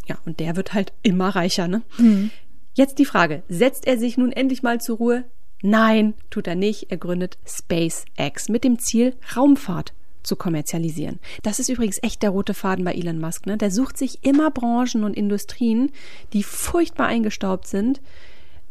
Ja, 0.06 0.18
und 0.24 0.40
der 0.40 0.56
wird 0.56 0.72
halt 0.72 0.92
immer 1.02 1.28
reicher, 1.28 1.68
ne? 1.68 1.82
Mhm. 1.98 2.30
Jetzt 2.74 2.98
die 2.98 3.04
Frage, 3.04 3.42
setzt 3.48 3.86
er 3.86 3.98
sich 3.98 4.16
nun 4.16 4.32
endlich 4.32 4.62
mal 4.62 4.80
zur 4.80 4.96
Ruhe? 4.96 5.24
Nein, 5.62 6.14
tut 6.30 6.48
er 6.48 6.56
nicht. 6.56 6.90
Er 6.90 6.96
gründet 6.96 7.38
SpaceX 7.46 8.48
mit 8.48 8.64
dem 8.64 8.78
Ziel, 8.80 9.14
Raumfahrt 9.36 9.92
zu 10.22 10.36
kommerzialisieren. 10.36 11.18
Das 11.42 11.58
ist 11.58 11.68
übrigens 11.68 11.98
echt 12.02 12.22
der 12.22 12.30
rote 12.30 12.54
Faden 12.54 12.84
bei 12.84 12.94
Elon 12.94 13.18
Musk. 13.18 13.46
Ne? 13.46 13.56
Der 13.56 13.70
sucht 13.70 13.96
sich 13.96 14.24
immer 14.24 14.50
Branchen 14.50 15.04
und 15.04 15.16
Industrien, 15.16 15.90
die 16.32 16.42
furchtbar 16.42 17.06
eingestaubt 17.06 17.66
sind, 17.66 18.00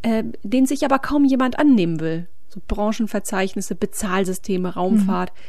äh, 0.02 0.24
denen 0.44 0.68
sich 0.68 0.86
aber 0.86 1.00
kaum 1.00 1.26
jemand 1.26 1.60
annehmen 1.60 2.00
will. 2.00 2.28
So 2.48 2.62
Branchenverzeichnisse, 2.68 3.76
Bezahlsysteme, 3.76 4.74
Raumfahrt. 4.74 5.32
Mhm. 5.34 5.40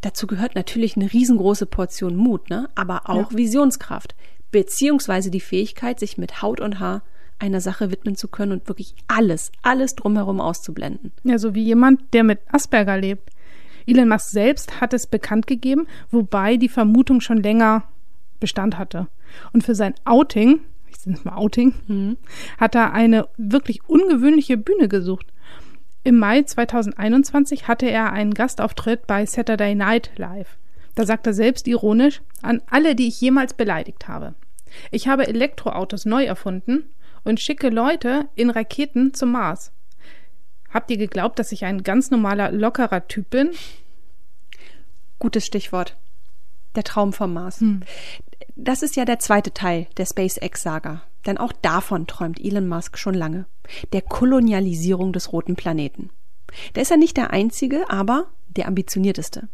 Dazu 0.00 0.26
gehört 0.26 0.54
natürlich 0.54 0.96
eine 0.96 1.12
riesengroße 1.12 1.66
Portion 1.66 2.16
Mut, 2.16 2.50
ne? 2.50 2.68
aber 2.74 3.08
auch 3.08 3.32
ja. 3.32 3.36
Visionskraft, 3.36 4.14
beziehungsweise 4.50 5.30
die 5.30 5.40
Fähigkeit, 5.40 5.98
sich 5.98 6.18
mit 6.18 6.42
Haut 6.42 6.60
und 6.60 6.78
Haar 6.78 7.02
einer 7.38 7.60
Sache 7.60 7.90
widmen 7.90 8.16
zu 8.16 8.28
können 8.28 8.52
und 8.52 8.68
wirklich 8.68 8.94
alles, 9.06 9.52
alles 9.62 9.94
drumherum 9.94 10.40
auszublenden. 10.40 11.12
Ja, 11.24 11.38
so 11.38 11.54
wie 11.54 11.62
jemand, 11.62 12.12
der 12.12 12.24
mit 12.24 12.40
Asperger 12.48 12.98
lebt. 12.98 13.30
Elon 13.88 14.08
Musk 14.08 14.30
selbst 14.30 14.80
hat 14.80 14.92
es 14.92 15.06
bekannt 15.06 15.46
gegeben, 15.46 15.86
wobei 16.10 16.56
die 16.56 16.68
Vermutung 16.68 17.20
schon 17.20 17.42
länger 17.42 17.84
Bestand 18.40 18.78
hatte. 18.78 19.08
Und 19.52 19.64
für 19.64 19.74
sein 19.74 19.94
Outing, 20.04 20.60
ich 20.88 21.06
nenne 21.06 21.18
es 21.18 21.24
mal 21.24 21.36
Outing, 21.36 21.74
mhm. 21.86 22.16
hat 22.58 22.74
er 22.74 22.92
eine 22.92 23.28
wirklich 23.36 23.88
ungewöhnliche 23.88 24.56
Bühne 24.56 24.88
gesucht. 24.88 25.26
Im 26.04 26.18
Mai 26.18 26.42
2021 26.42 27.68
hatte 27.68 27.86
er 27.86 28.12
einen 28.12 28.34
Gastauftritt 28.34 29.06
bei 29.06 29.26
Saturday 29.26 29.74
Night 29.74 30.10
Live. 30.16 30.58
Da 30.94 31.06
sagt 31.06 31.26
er 31.26 31.34
selbst 31.34 31.68
ironisch 31.68 32.22
an 32.42 32.62
alle, 32.68 32.94
die 32.94 33.08
ich 33.08 33.20
jemals 33.20 33.54
beleidigt 33.54 34.08
habe. 34.08 34.34
Ich 34.90 35.08
habe 35.08 35.28
Elektroautos 35.28 36.04
neu 36.04 36.24
erfunden 36.24 36.84
und 37.24 37.40
schicke 37.40 37.68
Leute 37.68 38.28
in 38.34 38.50
Raketen 38.50 39.14
zum 39.14 39.32
Mars. 39.32 39.72
Habt 40.70 40.90
ihr 40.90 40.96
geglaubt, 40.96 41.38
dass 41.38 41.52
ich 41.52 41.64
ein 41.64 41.82
ganz 41.82 42.10
normaler, 42.10 42.52
lockerer 42.52 43.06
Typ 43.08 43.30
bin? 43.30 43.50
Gutes 45.18 45.46
Stichwort. 45.46 45.96
Der 46.76 46.84
Traum 46.84 47.12
vom 47.12 47.32
Mars. 47.32 47.60
Hm. 47.60 47.82
Das 48.56 48.82
ist 48.82 48.96
ja 48.96 49.04
der 49.04 49.18
zweite 49.18 49.52
Teil 49.52 49.86
der 49.96 50.06
SpaceX-Saga. 50.06 51.02
Denn 51.26 51.38
auch 51.38 51.52
davon 51.52 52.06
träumt 52.06 52.40
Elon 52.40 52.68
Musk 52.68 52.98
schon 52.98 53.14
lange. 53.14 53.46
Der 53.92 54.02
Kolonialisierung 54.02 55.12
des 55.12 55.32
roten 55.32 55.56
Planeten. 55.56 56.10
Der 56.74 56.82
ist 56.82 56.90
ja 56.90 56.96
nicht 56.96 57.16
der 57.16 57.30
einzige, 57.30 57.90
aber 57.90 58.26
der 58.48 58.68
ambitionierteste. 58.68 59.48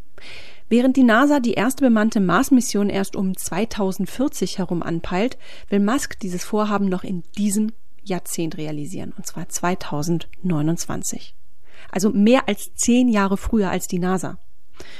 Während 0.68 0.96
die 0.96 1.02
NASA 1.02 1.40
die 1.40 1.54
erste 1.54 1.84
bemannte 1.84 2.20
Mars-Mission 2.20 2.88
erst 2.88 3.16
um 3.16 3.36
2040 3.36 4.58
herum 4.58 4.82
anpeilt, 4.82 5.36
will 5.68 5.80
Musk 5.80 6.18
dieses 6.20 6.44
Vorhaben 6.44 6.88
noch 6.88 7.04
in 7.04 7.22
diesem 7.36 7.72
Jahrzehnt 8.08 8.56
realisieren, 8.56 9.12
und 9.16 9.26
zwar 9.26 9.48
2029. 9.48 11.34
Also 11.90 12.10
mehr 12.10 12.48
als 12.48 12.74
zehn 12.74 13.08
Jahre 13.08 13.36
früher 13.36 13.70
als 13.70 13.86
die 13.88 13.98
NASA. 13.98 14.38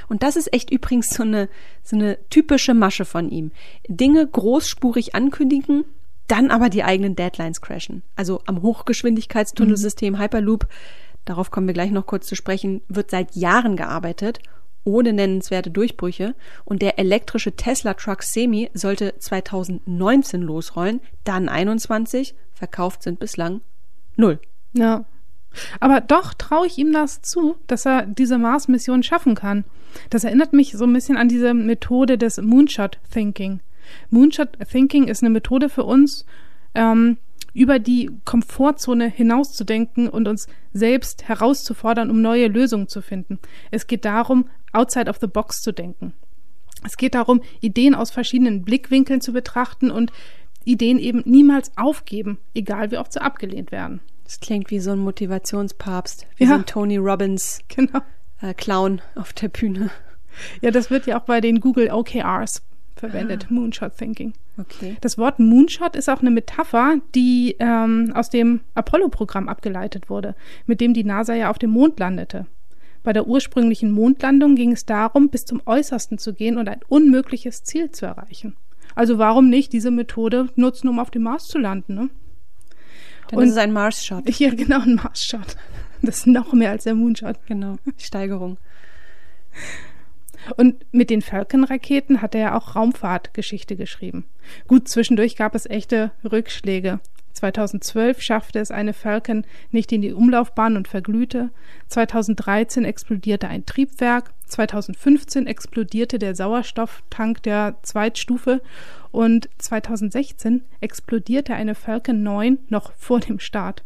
Und 0.09 0.23
das 0.23 0.37
ist 0.37 0.53
echt 0.53 0.71
übrigens 0.71 1.11
so 1.11 1.23
eine, 1.23 1.49
so 1.83 1.97
eine 1.97 2.19
typische 2.31 2.75
Masche 2.75 3.05
von 3.05 3.31
ihm. 3.31 3.51
Dinge 3.89 4.27
großspurig 4.27 5.15
ankündigen, 5.15 5.85
dann 6.29 6.51
aber 6.51 6.69
die 6.69 6.85
eigenen 6.85 7.17
Deadlines 7.17 7.61
crashen. 7.61 8.03
Also 8.17 8.41
am 8.47 8.63
Hochgeschwindigkeitstunnelsystem 8.63 10.15
mhm. 10.15 10.19
Hyperloop, 10.21 10.67
darauf 11.25 11.51
kommen 11.51 11.67
wir 11.67 11.75
gleich 11.75 11.91
noch 11.91 12.07
kurz 12.07 12.27
zu 12.27 12.37
sprechen, 12.37 12.83
wird 12.89 13.11
seit 13.11 13.35
Jahren 13.35 13.77
gearbeitet, 13.77 14.39
ohne 14.85 15.13
nennenswerte 15.13 15.71
Durchbrüche. 15.71 16.35
Und 16.65 16.83
der 16.83 16.99
elektrische 16.99 17.53
Tesla 17.53 17.95
Truck 17.95 18.23
Semi 18.23 18.71
sollte 18.75 19.19
2019 19.19 20.43
losrollen, 20.43 21.01
dann 21.25 21.49
21, 21.49 22.35
verkauft 22.55 23.03
sind 23.03 23.19
bislang 23.19 23.61
null. 24.17 24.41
Ja. 24.73 25.05
Aber 25.81 26.01
doch 26.01 26.35
traue 26.35 26.67
ich 26.67 26.79
ihm 26.79 26.93
das 26.93 27.23
zu, 27.23 27.57
dass 27.67 27.87
er 27.87 28.07
diese 28.07 28.39
Mars-Mission 28.39 29.03
schaffen 29.03 29.35
kann. 29.35 29.65
Das 30.11 30.25
erinnert 30.25 30.53
mich 30.53 30.73
so 30.73 30.85
ein 30.85 30.93
bisschen 30.93 31.17
an 31.17 31.29
diese 31.29 31.55
Methode 31.55 32.19
des 32.19 32.39
Moonshot 32.39 32.99
Thinking. 33.13 33.61
Moonshot 34.11 34.59
Thinking 34.71 35.07
ist 35.07 35.23
eine 35.23 35.31
Methode 35.31 35.69
für 35.69 35.85
uns, 35.85 36.27
ähm, 36.75 37.19
über 37.53 37.79
die 37.79 38.11
Komfortzone 38.25 39.09
hinauszudenken 39.09 40.09
und 40.09 40.27
uns 40.27 40.49
selbst 40.73 41.29
herauszufordern, 41.29 42.11
um 42.11 42.21
neue 42.21 42.49
Lösungen 42.49 42.89
zu 42.89 43.01
finden. 43.01 43.39
Es 43.71 43.87
geht 43.87 44.05
darum, 44.05 44.49
outside 44.73 45.09
of 45.09 45.19
the 45.21 45.29
box 45.29 45.63
zu 45.63 45.73
denken. 45.73 46.15
Es 46.85 46.97
geht 46.97 47.15
darum, 47.15 47.43
Ideen 47.61 47.95
aus 47.95 48.11
verschiedenen 48.11 48.63
Blickwinkeln 48.63 49.21
zu 49.21 49.33
betrachten 49.33 49.91
und 49.91 50.13
Ideen 50.65 50.99
eben 50.99 51.23
niemals 51.25 51.73
aufgeben, 51.77 52.39
egal 52.55 52.91
wie 52.91 52.99
oft 52.99 53.13
sie 53.13 53.23
abgelehnt 53.23 53.73
werden. 53.73 54.01
Das 54.25 54.41
klingt 54.41 54.71
wie 54.71 54.81
so 54.81 54.93
ein 54.93 54.99
Motivationspapst, 54.99 56.27
wie 56.37 56.45
ja. 56.45 56.51
so 56.51 56.55
ein 56.55 56.67
Tony 56.67 56.97
Robbins 56.97 57.61
genau. 57.69 58.01
äh, 58.41 58.55
Clown 58.55 59.03
auf 59.15 59.33
der 59.33 59.49
Bühne. 59.49 59.91
Ja, 60.61 60.71
das 60.71 60.91
wird 60.91 61.07
ja 61.07 61.21
auch 61.21 61.25
bei 61.25 61.41
den 61.41 61.61
Google 61.61 61.91
OKRs 61.91 62.63
verwendet, 62.97 63.47
ah. 63.49 63.53
Moonshot 63.53 63.97
Thinking. 63.97 64.33
Okay. 64.59 64.97
Das 65.01 65.19
Wort 65.19 65.39
Moonshot 65.39 65.97
ist 65.97 66.09
auch 66.09 66.21
eine 66.21 66.31
Metapher, 66.31 66.97
die 67.15 67.57
ähm, 67.59 68.13
aus 68.15 68.31
dem 68.31 68.61
Apollo-Programm 68.75 69.49
abgeleitet 69.49 70.09
wurde, 70.09 70.35
mit 70.67 70.81
dem 70.81 70.95
die 70.95 71.05
NASA 71.05 71.35
ja 71.35 71.51
auf 71.51 71.59
dem 71.59 71.71
Mond 71.71 71.99
landete. 71.99 72.47
Bei 73.03 73.13
der 73.13 73.27
ursprünglichen 73.27 73.91
Mondlandung 73.91 74.55
ging 74.55 74.73
es 74.73 74.87
darum, 74.87 75.29
bis 75.29 75.45
zum 75.45 75.61
Äußersten 75.67 76.19
zu 76.19 76.33
gehen 76.33 76.57
und 76.57 76.69
ein 76.69 76.81
unmögliches 76.89 77.63
Ziel 77.63 77.91
zu 77.91 78.07
erreichen. 78.07 78.57
Also 78.95 79.19
warum 79.19 79.51
nicht 79.51 79.73
diese 79.73 79.91
Methode 79.91 80.49
nutzen, 80.57 80.89
um 80.89 80.99
auf 80.99 81.11
dem 81.11 81.23
Mars 81.23 81.47
zu 81.47 81.59
landen? 81.59 81.95
Ne? 81.95 82.11
Dann 83.29 83.39
und, 83.39 83.45
ist 83.45 83.53
es 83.53 83.57
ein 83.59 83.73
Mars-Shot. 83.73 84.25
Ja, 84.39 84.55
genau, 84.55 84.81
ein 84.81 84.97
Mars-Shot. 84.97 85.57
Das 86.03 86.19
ist 86.19 86.27
noch 86.27 86.53
mehr 86.53 86.71
als 86.71 86.85
der 86.85 86.95
Moonshot. 86.95 87.39
Genau, 87.47 87.77
Steigerung. 87.97 88.59
Und 90.57 90.85
mit 90.93 91.09
den 91.09 91.23
Falcon-Raketen 91.23 92.21
hat 92.21 92.35
er 92.35 92.41
ja 92.41 92.57
auch 92.57 92.77
Raumfahrtgeschichte 92.77 93.77
geschrieben. 93.77 94.27
Gut, 94.69 94.89
zwischendurch 94.89 95.37
gab 95.37 95.55
es 95.55 95.67
echte 95.67 96.13
Rückschläge. 96.31 97.01
2012 97.35 98.23
schaffte 98.23 98.61
es 98.61 98.71
eine 98.71 98.93
Falcon 98.93 99.45
nicht 99.71 99.93
in 99.93 100.03
die 100.03 100.13
Umlaufbahn 100.13 100.77
und 100.77 100.89
verglühte. 100.89 101.51
2013 101.89 102.85
explodierte 102.85 103.49
ein 103.49 103.67
Triebwerk. 103.67 104.33
2015 104.47 105.47
explodierte 105.47 106.19
der 106.19 106.35
Sauerstofftank 106.35 107.43
der 107.43 107.77
Zweitstufe. 107.83 108.63
Und 109.11 109.49
2016 109.59 110.63
explodierte 110.81 111.55
eine 111.55 111.75
Falcon 111.75 112.23
9 112.23 112.59
noch 112.69 112.93
vor 112.97 113.21
dem 113.21 113.41
Start. 113.41 113.85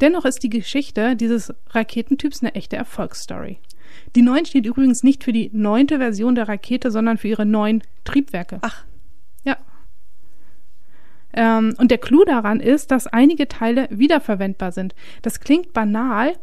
Dennoch 0.00 0.24
ist 0.24 0.42
die 0.42 0.50
Geschichte 0.50 1.16
dieses 1.16 1.52
Raketentyps 1.70 2.42
eine 2.42 2.54
echte 2.54 2.76
Erfolgsstory. 2.76 3.58
Die 4.14 4.22
9 4.22 4.46
steht 4.46 4.66
übrigens 4.66 5.02
nicht 5.02 5.24
für 5.24 5.32
die 5.32 5.50
neunte 5.52 5.98
Version 5.98 6.34
der 6.34 6.48
Rakete, 6.48 6.90
sondern 6.90 7.18
für 7.18 7.28
ihre 7.28 7.46
neun 7.46 7.82
Triebwerke. 8.04 8.58
Ach. 8.62 8.84
Ähm, 11.32 11.74
und 11.78 11.90
der 11.90 11.98
Clou 11.98 12.24
daran 12.24 12.60
ist, 12.60 12.90
dass 12.90 13.06
einige 13.06 13.48
Teile 13.48 13.88
wiederverwendbar 13.90 14.72
sind. 14.72 14.94
Das 15.22 15.40
klingt 15.40 15.72
banal, 15.72 16.34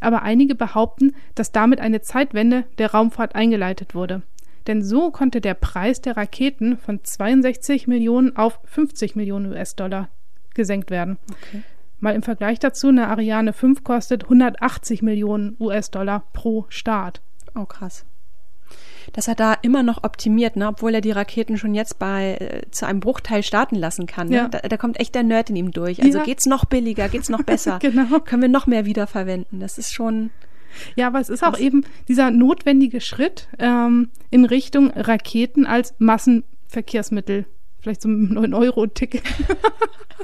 aber 0.00 0.22
einige 0.22 0.54
behaupten, 0.54 1.14
dass 1.34 1.52
damit 1.52 1.80
eine 1.80 2.02
Zeitwende 2.02 2.64
der 2.78 2.92
Raumfahrt 2.92 3.34
eingeleitet 3.34 3.94
wurde. 3.94 4.22
Denn 4.66 4.82
so 4.82 5.10
konnte 5.10 5.40
der 5.40 5.54
Preis 5.54 6.00
der 6.00 6.16
Raketen 6.16 6.76
von 6.76 7.02
62 7.02 7.86
Millionen 7.86 8.36
auf 8.36 8.60
50 8.64 9.14
Millionen 9.14 9.52
US-Dollar 9.52 10.08
gesenkt 10.54 10.90
werden. 10.90 11.18
Okay. 11.30 11.62
Mal 12.00 12.14
im 12.14 12.22
Vergleich 12.22 12.58
dazu, 12.58 12.88
eine 12.88 13.08
Ariane 13.08 13.52
5 13.52 13.84
kostet 13.84 14.24
180 14.24 15.02
Millionen 15.02 15.56
US-Dollar 15.60 16.24
pro 16.32 16.66
Start. 16.68 17.22
Oh, 17.54 17.64
krass. 17.64 18.04
Dass 19.12 19.28
er 19.28 19.34
da 19.34 19.54
immer 19.62 19.82
noch 19.82 20.04
optimiert, 20.04 20.56
ne? 20.56 20.68
obwohl 20.68 20.94
er 20.94 21.00
die 21.00 21.10
Raketen 21.10 21.56
schon 21.56 21.74
jetzt 21.74 21.98
bei 21.98 22.34
äh, 22.34 22.70
zu 22.70 22.86
einem 22.86 23.00
Bruchteil 23.00 23.42
starten 23.42 23.76
lassen 23.76 24.06
kann. 24.06 24.28
Ne? 24.28 24.36
Ja. 24.36 24.48
Da, 24.48 24.60
da, 24.60 24.76
kommt 24.76 25.00
echt 25.00 25.14
der 25.14 25.22
Nerd 25.22 25.50
in 25.50 25.56
ihm 25.56 25.70
durch. 25.70 26.02
Also 26.02 26.18
ja. 26.18 26.24
geht's 26.24 26.46
noch 26.46 26.64
billiger, 26.64 27.08
geht's 27.08 27.28
noch 27.28 27.42
besser. 27.44 27.78
genau. 27.80 28.20
Können 28.20 28.42
wir 28.42 28.48
noch 28.48 28.66
mehr 28.66 28.84
wiederverwenden. 28.84 29.60
Das 29.60 29.78
ist 29.78 29.92
schon. 29.92 30.30
Ja, 30.94 31.06
aber 31.06 31.20
es 31.20 31.30
ist 31.30 31.42
auch 31.42 31.58
eben 31.58 31.84
dieser 32.08 32.30
notwendige 32.30 33.00
Schritt 33.00 33.48
ähm, 33.58 34.10
in 34.30 34.44
Richtung 34.44 34.90
Raketen 34.90 35.66
als 35.66 35.94
Massenverkehrsmittel. 35.98 37.46
Vielleicht 37.80 38.02
so 38.02 38.08
ein 38.08 38.36
9-Euro-Ticket. 38.36 39.22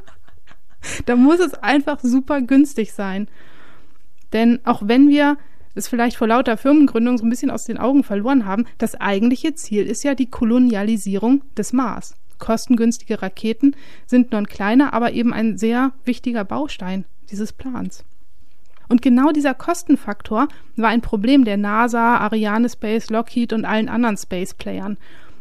da 1.06 1.16
muss 1.16 1.40
es 1.40 1.54
einfach 1.54 2.00
super 2.00 2.42
günstig 2.42 2.92
sein. 2.92 3.28
Denn 4.32 4.60
auch 4.64 4.82
wenn 4.84 5.08
wir 5.08 5.36
es 5.74 5.88
vielleicht 5.88 6.16
vor 6.16 6.28
lauter 6.28 6.56
Firmengründung 6.56 7.18
so 7.18 7.24
ein 7.24 7.30
bisschen 7.30 7.50
aus 7.50 7.64
den 7.64 7.78
Augen 7.78 8.04
verloren 8.04 8.46
haben, 8.46 8.66
das 8.78 9.00
eigentliche 9.00 9.54
Ziel 9.54 9.86
ist 9.86 10.04
ja 10.04 10.14
die 10.14 10.30
Kolonialisierung 10.30 11.42
des 11.56 11.72
Mars. 11.72 12.14
Kostengünstige 12.38 13.22
Raketen 13.22 13.76
sind 14.06 14.32
nur 14.32 14.40
ein 14.40 14.46
kleiner, 14.46 14.92
aber 14.92 15.12
eben 15.12 15.32
ein 15.32 15.58
sehr 15.58 15.92
wichtiger 16.04 16.44
Baustein 16.44 17.04
dieses 17.30 17.52
Plans. 17.52 18.04
Und 18.88 19.00
genau 19.00 19.30
dieser 19.30 19.54
Kostenfaktor 19.54 20.48
war 20.76 20.90
ein 20.90 21.00
Problem 21.00 21.44
der 21.44 21.56
NASA, 21.56 22.18
Ariane 22.18 22.68
Space, 22.68 23.10
Lockheed 23.10 23.52
und 23.52 23.64
allen 23.64 23.88
anderen 23.88 24.16
Space-Playern. 24.16 24.98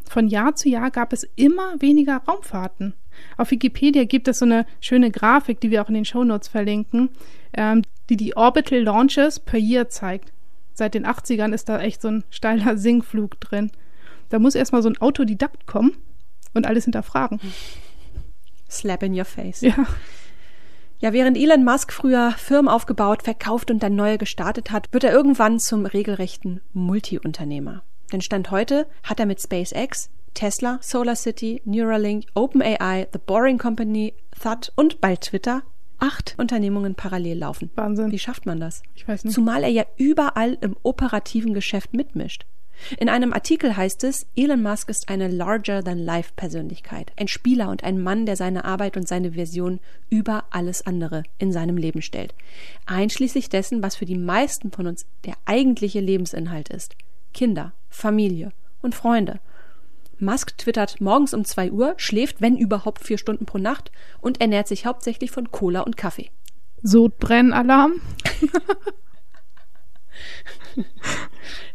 Von 0.09 0.27
Jahr 0.27 0.55
zu 0.55 0.69
Jahr 0.69 0.91
gab 0.91 1.11
es 1.11 1.27
immer 1.35 1.73
weniger 1.79 2.21
Raumfahrten. 2.27 2.93
Auf 3.37 3.51
Wikipedia 3.51 4.05
gibt 4.05 4.27
es 4.27 4.39
so 4.39 4.45
eine 4.45 4.65
schöne 4.79 5.11
Grafik, 5.11 5.59
die 5.59 5.71
wir 5.71 5.81
auch 5.81 5.89
in 5.89 5.95
den 5.95 6.05
Shownotes 6.05 6.47
verlinken, 6.47 7.09
ähm, 7.53 7.81
die 8.11 8.17
die 8.17 8.35
Orbital 8.35 8.79
Launches 8.79 9.39
per 9.39 9.57
Year 9.57 9.87
zeigt. 9.87 10.33
Seit 10.73 10.95
den 10.95 11.07
80ern 11.07 11.53
ist 11.53 11.69
da 11.69 11.79
echt 11.79 12.01
so 12.01 12.09
ein 12.09 12.25
steiler 12.29 12.75
Sinkflug 12.77 13.39
drin. 13.39 13.71
Da 14.27 14.37
muss 14.37 14.53
erstmal 14.53 14.83
so 14.83 14.89
ein 14.89 14.99
Autodidakt 14.99 15.65
kommen 15.65 15.93
und 16.53 16.67
alles 16.67 16.83
hinterfragen. 16.83 17.39
Slap 18.69 19.03
in 19.03 19.17
your 19.17 19.23
face. 19.23 19.61
Ja. 19.61 19.87
Ja, 20.99 21.13
während 21.13 21.37
Elon 21.37 21.63
Musk 21.63 21.93
früher 21.93 22.31
Firmen 22.31 22.67
aufgebaut, 22.67 23.23
verkauft 23.23 23.71
und 23.71 23.81
dann 23.81 23.95
neue 23.95 24.17
gestartet 24.17 24.71
hat, 24.71 24.91
wird 24.91 25.05
er 25.05 25.13
irgendwann 25.13 25.59
zum 25.59 25.85
regelrechten 25.85 26.59
Multiunternehmer. 26.73 27.81
Denn 28.11 28.21
Stand 28.21 28.51
heute 28.51 28.87
hat 29.03 29.21
er 29.21 29.25
mit 29.25 29.41
SpaceX 29.41 30.09
Tesla, 30.33 30.79
SolarCity, 30.81 31.61
Neuralink, 31.63 32.25
OpenAI, 32.35 33.07
The 33.13 33.19
Boring 33.25 33.57
Company, 33.57 34.13
Thud 34.37 34.73
und 34.75 34.99
bald 34.99 35.21
Twitter 35.21 35.63
acht 36.01 36.35
Unternehmungen 36.37 36.95
parallel 36.95 37.37
laufen. 37.37 37.69
Wahnsinn. 37.75 38.11
Wie 38.11 38.19
schafft 38.19 38.45
man 38.45 38.59
das? 38.59 38.83
Ich 38.95 39.07
weiß 39.07 39.23
nicht. 39.23 39.33
Zumal 39.33 39.63
er 39.63 39.69
ja 39.69 39.85
überall 39.97 40.57
im 40.61 40.75
operativen 40.83 41.53
Geschäft 41.53 41.93
mitmischt. 41.93 42.45
In 42.97 43.09
einem 43.09 43.31
Artikel 43.31 43.77
heißt 43.77 44.03
es, 44.05 44.25
Elon 44.35 44.63
Musk 44.63 44.89
ist 44.89 45.09
eine 45.09 45.27
larger-than-life-Persönlichkeit, 45.27 47.11
ein 47.15 47.27
Spieler 47.27 47.69
und 47.69 47.83
ein 47.83 48.01
Mann, 48.01 48.25
der 48.25 48.35
seine 48.35 48.65
Arbeit 48.65 48.97
und 48.97 49.07
seine 49.07 49.35
Vision 49.35 49.79
über 50.09 50.45
alles 50.49 50.85
andere 50.87 51.21
in 51.37 51.51
seinem 51.51 51.77
Leben 51.77 52.01
stellt, 52.01 52.33
einschließlich 52.87 53.49
dessen, 53.49 53.83
was 53.83 53.95
für 53.95 54.05
die 54.05 54.17
meisten 54.17 54.71
von 54.71 54.87
uns 54.87 55.05
der 55.25 55.35
eigentliche 55.45 55.99
Lebensinhalt 55.99 56.69
ist. 56.69 56.95
Kinder, 57.35 57.73
Familie 57.89 58.51
und 58.81 58.95
Freunde 58.95 59.39
Musk 60.21 60.57
twittert 60.57 61.01
morgens 61.01 61.33
um 61.33 61.43
2 61.43 61.71
Uhr, 61.71 61.93
schläft, 61.97 62.41
wenn 62.41 62.57
überhaupt, 62.57 63.03
vier 63.05 63.17
Stunden 63.17 63.45
pro 63.45 63.57
Nacht 63.57 63.91
und 64.21 64.39
ernährt 64.41 64.67
sich 64.67 64.85
hauptsächlich 64.85 65.31
von 65.31 65.51
Cola 65.51 65.81
und 65.81 65.97
Kaffee. 65.97 66.29
Sodbrennalarm? 66.83 67.93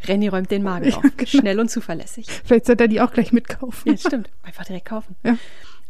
Renny 0.04 0.28
räumt 0.28 0.50
den 0.50 0.62
Magen 0.62 0.92
auf. 0.94 1.04
Ja, 1.04 1.10
genau. 1.16 1.28
Schnell 1.28 1.60
und 1.60 1.70
zuverlässig. 1.70 2.26
Vielleicht 2.44 2.66
sollte 2.66 2.84
er 2.84 2.88
die 2.88 3.00
auch 3.00 3.12
gleich 3.12 3.32
mitkaufen. 3.32 3.92
Ja, 3.92 3.98
stimmt. 3.98 4.30
Einfach 4.42 4.64
direkt 4.64 4.86
kaufen. 4.86 5.16
Ja. 5.24 5.36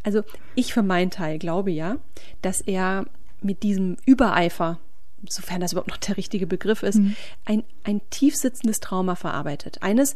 Also 0.03 0.23
ich 0.55 0.73
für 0.73 0.83
meinen 0.83 1.11
Teil 1.11 1.37
glaube 1.37 1.71
ja, 1.71 1.97
dass 2.41 2.61
er 2.61 3.05
mit 3.41 3.63
diesem 3.63 3.97
Übereifer, 4.05 4.79
sofern 5.27 5.61
das 5.61 5.73
überhaupt 5.73 5.89
noch 5.89 5.97
der 5.97 6.17
richtige 6.17 6.47
Begriff 6.47 6.83
ist, 6.83 6.99
mhm. 6.99 7.15
ein, 7.45 7.63
ein 7.83 8.01
tiefsitzendes 8.09 8.79
Trauma 8.79 9.15
verarbeitet. 9.15 9.81
Eines, 9.81 10.15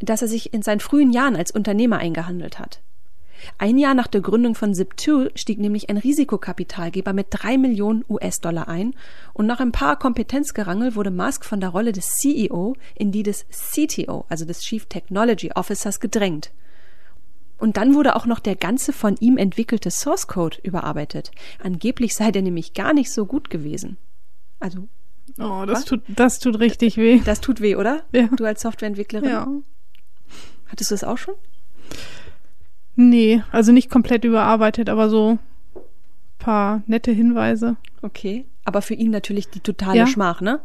dass 0.00 0.22
er 0.22 0.28
sich 0.28 0.52
in 0.52 0.62
seinen 0.62 0.80
frühen 0.80 1.12
Jahren 1.12 1.36
als 1.36 1.50
Unternehmer 1.50 1.98
eingehandelt 1.98 2.58
hat. 2.58 2.80
Ein 3.58 3.78
Jahr 3.78 3.94
nach 3.94 4.06
der 4.06 4.20
Gründung 4.20 4.54
von 4.54 4.74
Zip2 4.74 5.30
stieg 5.36 5.58
nämlich 5.58 5.90
ein 5.90 5.96
Risikokapitalgeber 5.96 7.12
mit 7.12 7.28
drei 7.30 7.58
Millionen 7.58 8.04
US-Dollar 8.08 8.68
ein 8.68 8.94
und 9.34 9.46
nach 9.46 9.60
ein 9.60 9.72
paar 9.72 9.98
Kompetenzgerangel 9.98 10.94
wurde 10.94 11.10
Musk 11.10 11.44
von 11.44 11.60
der 11.60 11.70
Rolle 11.70 11.92
des 11.92 12.16
CEO 12.16 12.76
in 12.94 13.12
die 13.12 13.22
des 13.22 13.46
CTO, 13.50 14.24
also 14.28 14.44
des 14.44 14.60
Chief 14.60 14.86
Technology 14.86 15.52
Officers, 15.52 16.00
gedrängt. 16.00 16.50
Und 17.58 17.76
dann 17.78 17.94
wurde 17.94 18.16
auch 18.16 18.26
noch 18.26 18.40
der 18.40 18.56
ganze 18.56 18.92
von 18.92 19.16
ihm 19.18 19.38
entwickelte 19.38 19.90
Source 19.90 20.26
Code 20.26 20.58
überarbeitet. 20.62 21.30
Angeblich 21.62 22.14
sei 22.14 22.30
der 22.30 22.42
nämlich 22.42 22.74
gar 22.74 22.92
nicht 22.92 23.10
so 23.10 23.24
gut 23.24 23.48
gewesen. 23.48 23.96
Also. 24.60 24.88
Oh, 25.38 25.64
das 25.66 25.84
tut, 25.84 26.02
das 26.08 26.38
tut 26.38 26.58
richtig 26.58 26.98
weh. 26.98 27.20
Das 27.24 27.40
tut 27.40 27.60
weh, 27.60 27.76
oder? 27.76 28.02
Ja. 28.12 28.28
Du 28.36 28.44
als 28.44 28.60
Softwareentwicklerin? 28.60 29.28
Ja. 29.28 29.48
Hattest 30.68 30.90
du 30.90 30.94
das 30.94 31.04
auch 31.04 31.18
schon? 31.18 31.34
Nee, 32.96 33.42
also 33.52 33.72
nicht 33.72 33.90
komplett 33.90 34.24
überarbeitet, 34.24 34.88
aber 34.88 35.10
so 35.10 35.38
paar 36.38 36.82
nette 36.86 37.12
Hinweise. 37.12 37.76
Okay, 38.02 38.46
aber 38.64 38.82
für 38.82 38.94
ihn 38.94 39.10
natürlich 39.10 39.48
die 39.48 39.60
totale 39.60 39.98
ja. 39.98 40.06
Schmach, 40.06 40.40
ne? 40.40 40.60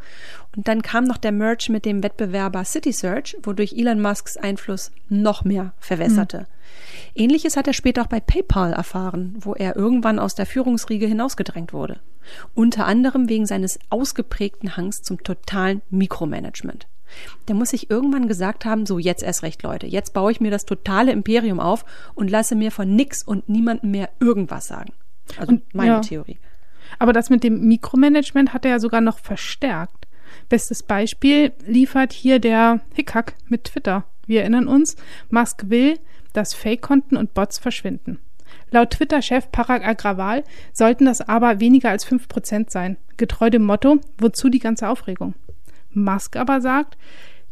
Und 0.55 0.67
dann 0.67 0.81
kam 0.81 1.03
noch 1.03 1.17
der 1.17 1.31
Merch 1.31 1.69
mit 1.69 1.85
dem 1.85 2.03
Wettbewerber 2.03 2.63
CitySearch, 2.63 3.37
wodurch 3.43 3.73
Elon 3.73 4.01
Musks 4.01 4.37
Einfluss 4.37 4.91
noch 5.09 5.43
mehr 5.43 5.73
verwässerte. 5.79 6.39
Mhm. 6.39 6.45
Ähnliches 7.15 7.57
hat 7.57 7.67
er 7.67 7.73
später 7.73 8.01
auch 8.01 8.07
bei 8.07 8.19
PayPal 8.19 8.73
erfahren, 8.73 9.35
wo 9.39 9.53
er 9.53 9.75
irgendwann 9.75 10.19
aus 10.19 10.35
der 10.35 10.45
Führungsriege 10.45 11.05
hinausgedrängt 11.05 11.73
wurde. 11.73 11.99
Unter 12.53 12.85
anderem 12.85 13.27
wegen 13.27 13.45
seines 13.45 13.79
ausgeprägten 13.89 14.77
Hangs 14.77 15.01
zum 15.01 15.23
totalen 15.23 15.81
Mikromanagement 15.89 16.87
der 17.47 17.55
muss 17.55 17.69
sich 17.69 17.89
irgendwann 17.89 18.27
gesagt 18.27 18.65
haben, 18.65 18.85
so 18.85 18.99
jetzt 18.99 19.23
erst 19.23 19.43
recht, 19.43 19.63
Leute, 19.63 19.87
jetzt 19.87 20.13
baue 20.13 20.31
ich 20.31 20.41
mir 20.41 20.51
das 20.51 20.65
totale 20.65 21.11
Imperium 21.11 21.59
auf 21.59 21.85
und 22.15 22.29
lasse 22.29 22.55
mir 22.55 22.71
von 22.71 22.95
nix 22.95 23.23
und 23.23 23.49
niemandem 23.49 23.91
mehr 23.91 24.09
irgendwas 24.19 24.67
sagen. 24.67 24.93
Also 25.37 25.53
und, 25.53 25.73
meine 25.73 25.93
ja. 25.93 25.99
Theorie. 26.01 26.37
Aber 26.99 27.13
das 27.13 27.29
mit 27.29 27.43
dem 27.43 27.67
Mikromanagement 27.67 28.53
hat 28.53 28.65
er 28.65 28.71
ja 28.71 28.79
sogar 28.79 29.01
noch 29.01 29.19
verstärkt. 29.19 30.07
Bestes 30.49 30.83
Beispiel 30.83 31.53
liefert 31.65 32.13
hier 32.13 32.39
der 32.39 32.81
Hickhack 32.93 33.35
mit 33.47 33.65
Twitter. 33.65 34.05
Wir 34.27 34.41
erinnern 34.41 34.67
uns, 34.67 34.95
Musk 35.29 35.69
will, 35.69 35.99
dass 36.33 36.53
Fake-Konten 36.53 37.17
und 37.17 37.33
Bots 37.33 37.59
verschwinden. 37.59 38.19
Laut 38.69 38.91
Twitter-Chef 38.91 39.51
Parag 39.51 39.85
Agrawal 39.85 40.43
sollten 40.73 41.05
das 41.05 41.21
aber 41.21 41.59
weniger 41.59 41.89
als 41.89 42.07
5% 42.07 42.69
sein, 42.69 42.97
getreu 43.17 43.49
dem 43.49 43.63
Motto, 43.63 43.99
wozu 44.17 44.49
die 44.49 44.59
ganze 44.59 44.87
Aufregung? 44.87 45.33
Musk 45.93 46.35
aber 46.35 46.61
sagt, 46.61 46.97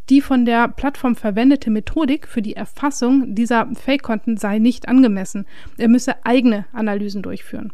die 0.09 0.21
von 0.21 0.45
der 0.45 0.67
Plattform 0.67 1.15
verwendete 1.15 1.69
Methodik 1.69 2.27
für 2.27 2.41
die 2.41 2.55
Erfassung 2.55 3.35
dieser 3.35 3.67
Fake-Konten 3.73 4.37
sei 4.37 4.57
nicht 4.57 4.87
angemessen. 4.87 5.45
Er 5.77 5.87
müsse 5.87 6.25
eigene 6.25 6.65
Analysen 6.73 7.21
durchführen. 7.21 7.71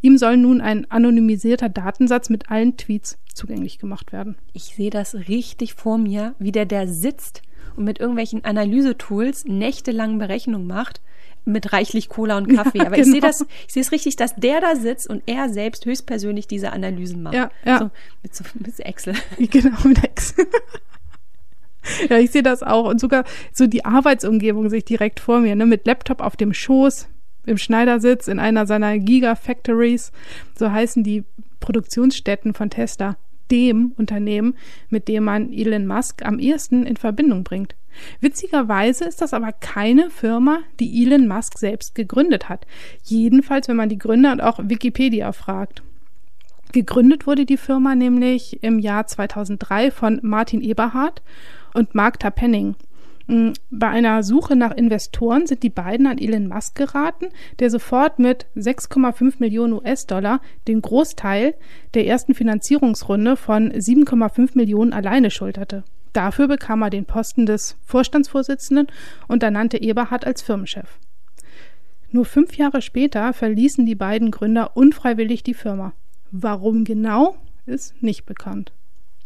Ihm 0.00 0.18
soll 0.18 0.36
nun 0.36 0.60
ein 0.60 0.90
anonymisierter 0.90 1.68
Datensatz 1.68 2.28
mit 2.28 2.50
allen 2.50 2.76
Tweets 2.76 3.18
zugänglich 3.32 3.78
gemacht 3.78 4.12
werden. 4.12 4.36
Ich 4.52 4.74
sehe 4.74 4.90
das 4.90 5.14
richtig 5.28 5.74
vor 5.74 5.96
mir, 5.96 6.34
wie 6.40 6.52
der 6.52 6.66
da 6.66 6.88
sitzt 6.88 7.42
und 7.76 7.84
mit 7.84 8.00
irgendwelchen 8.00 8.44
Analysetools 8.44 9.44
nächtelang 9.44 10.18
Berechnungen 10.18 10.66
macht 10.66 11.00
mit 11.44 11.72
reichlich 11.72 12.08
Cola 12.08 12.36
und 12.36 12.54
Kaffee. 12.54 12.78
Ja, 12.78 12.86
Aber 12.86 12.96
genau. 12.96 13.06
ich 13.06 13.12
sehe 13.12 13.20
das, 13.20 13.44
ich 13.66 13.72
sehe 13.72 13.82
es 13.82 13.92
richtig, 13.92 14.16
dass 14.16 14.34
der 14.36 14.60
da 14.60 14.76
sitzt 14.76 15.08
und 15.08 15.22
er 15.26 15.48
selbst 15.48 15.86
höchstpersönlich 15.86 16.46
diese 16.46 16.72
Analysen 16.72 17.22
macht. 17.22 17.34
Ja, 17.34 17.50
ja. 17.64 17.78
So, 17.78 17.90
mit, 18.22 18.34
so, 18.34 18.44
mit 18.54 18.80
Excel. 18.80 19.14
Genau, 19.38 19.76
mit 19.84 20.02
Excel. 20.04 20.46
ja, 22.08 22.18
ich 22.18 22.30
sehe 22.30 22.42
das 22.42 22.62
auch. 22.62 22.88
Und 22.88 23.00
sogar 23.00 23.24
so 23.52 23.66
die 23.66 23.84
Arbeitsumgebung 23.84 24.70
sich 24.70 24.84
direkt 24.84 25.20
vor 25.20 25.40
mir, 25.40 25.56
ne, 25.56 25.66
mit 25.66 25.86
Laptop 25.86 26.20
auf 26.20 26.36
dem 26.36 26.52
Schoß, 26.52 27.08
im 27.46 27.58
Schneidersitz 27.58 28.28
in 28.28 28.38
einer 28.38 28.66
seiner 28.66 28.98
Gigafactories, 28.98 30.12
so 30.58 30.70
heißen 30.70 31.02
die 31.02 31.24
Produktionsstätten 31.58 32.54
von 32.54 32.70
Tesla, 32.70 33.16
dem 33.50 33.92
Unternehmen, 33.96 34.54
mit 34.88 35.08
dem 35.08 35.24
man 35.24 35.52
Elon 35.52 35.86
Musk 35.86 36.24
am 36.24 36.38
ehesten 36.38 36.86
in 36.86 36.96
Verbindung 36.96 37.44
bringt. 37.44 37.74
Witzigerweise 38.20 39.04
ist 39.04 39.20
das 39.20 39.34
aber 39.34 39.52
keine 39.52 40.10
Firma, 40.10 40.60
die 40.78 41.02
Elon 41.04 41.26
Musk 41.26 41.58
selbst 41.58 41.94
gegründet 41.94 42.48
hat. 42.48 42.66
Jedenfalls, 43.02 43.68
wenn 43.68 43.76
man 43.76 43.88
die 43.88 43.98
Gründer 43.98 44.32
und 44.32 44.40
auch 44.40 44.60
Wikipedia 44.62 45.32
fragt. 45.32 45.82
Gegründet 46.72 47.26
wurde 47.26 47.46
die 47.46 47.56
Firma 47.56 47.96
nämlich 47.96 48.62
im 48.62 48.78
Jahr 48.78 49.06
2003 49.06 49.90
von 49.90 50.20
Martin 50.22 50.60
Eberhard 50.60 51.20
und 51.74 51.94
Mark 51.94 52.20
Tapenning. 52.20 52.76
Mm, 53.30 53.52
bei 53.70 53.86
einer 53.86 54.24
Suche 54.24 54.56
nach 54.56 54.72
Investoren 54.72 55.46
sind 55.46 55.62
die 55.62 55.70
beiden 55.70 56.08
an 56.08 56.18
Elon 56.18 56.48
Musk 56.48 56.74
geraten, 56.74 57.28
der 57.60 57.70
sofort 57.70 58.18
mit 58.18 58.46
6,5 58.56 59.34
Millionen 59.38 59.74
US-Dollar 59.74 60.40
den 60.66 60.82
Großteil 60.82 61.54
der 61.94 62.06
ersten 62.08 62.34
Finanzierungsrunde 62.34 63.36
von 63.36 63.70
7,5 63.70 64.50
Millionen 64.54 64.92
alleine 64.92 65.30
schulterte. 65.30 65.84
Dafür 66.12 66.48
bekam 66.48 66.82
er 66.82 66.90
den 66.90 67.04
Posten 67.04 67.46
des 67.46 67.76
Vorstandsvorsitzenden 67.84 68.88
und 69.28 69.44
ernannte 69.44 69.80
Eberhard 69.80 70.26
als 70.26 70.42
Firmenchef. 70.42 70.98
Nur 72.10 72.24
fünf 72.24 72.56
Jahre 72.56 72.82
später 72.82 73.32
verließen 73.32 73.86
die 73.86 73.94
beiden 73.94 74.32
Gründer 74.32 74.76
unfreiwillig 74.76 75.44
die 75.44 75.54
Firma. 75.54 75.92
Warum 76.32 76.82
genau, 76.82 77.36
ist 77.64 78.02
nicht 78.02 78.26
bekannt. 78.26 78.72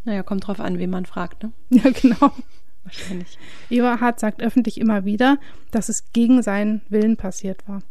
Naja, 0.05 0.23
kommt 0.23 0.47
drauf 0.47 0.61
an, 0.61 0.79
wen 0.79 0.91
man 0.91 1.07
fragt, 1.07 1.43
ne? 1.43 1.53
Ja, 1.71 1.91
genau. 1.91 2.33
Wahrscheinlich. 2.85 3.39
Eberhard 3.71 4.21
sagt 4.21 4.43
öffentlich 4.43 4.79
immer 4.79 5.05
wieder, 5.05 5.39
dass 5.71 5.89
es 5.89 6.13
gegen 6.13 6.43
seinen 6.43 6.83
Willen 6.89 7.17
passiert 7.17 7.67
war. 7.67 7.83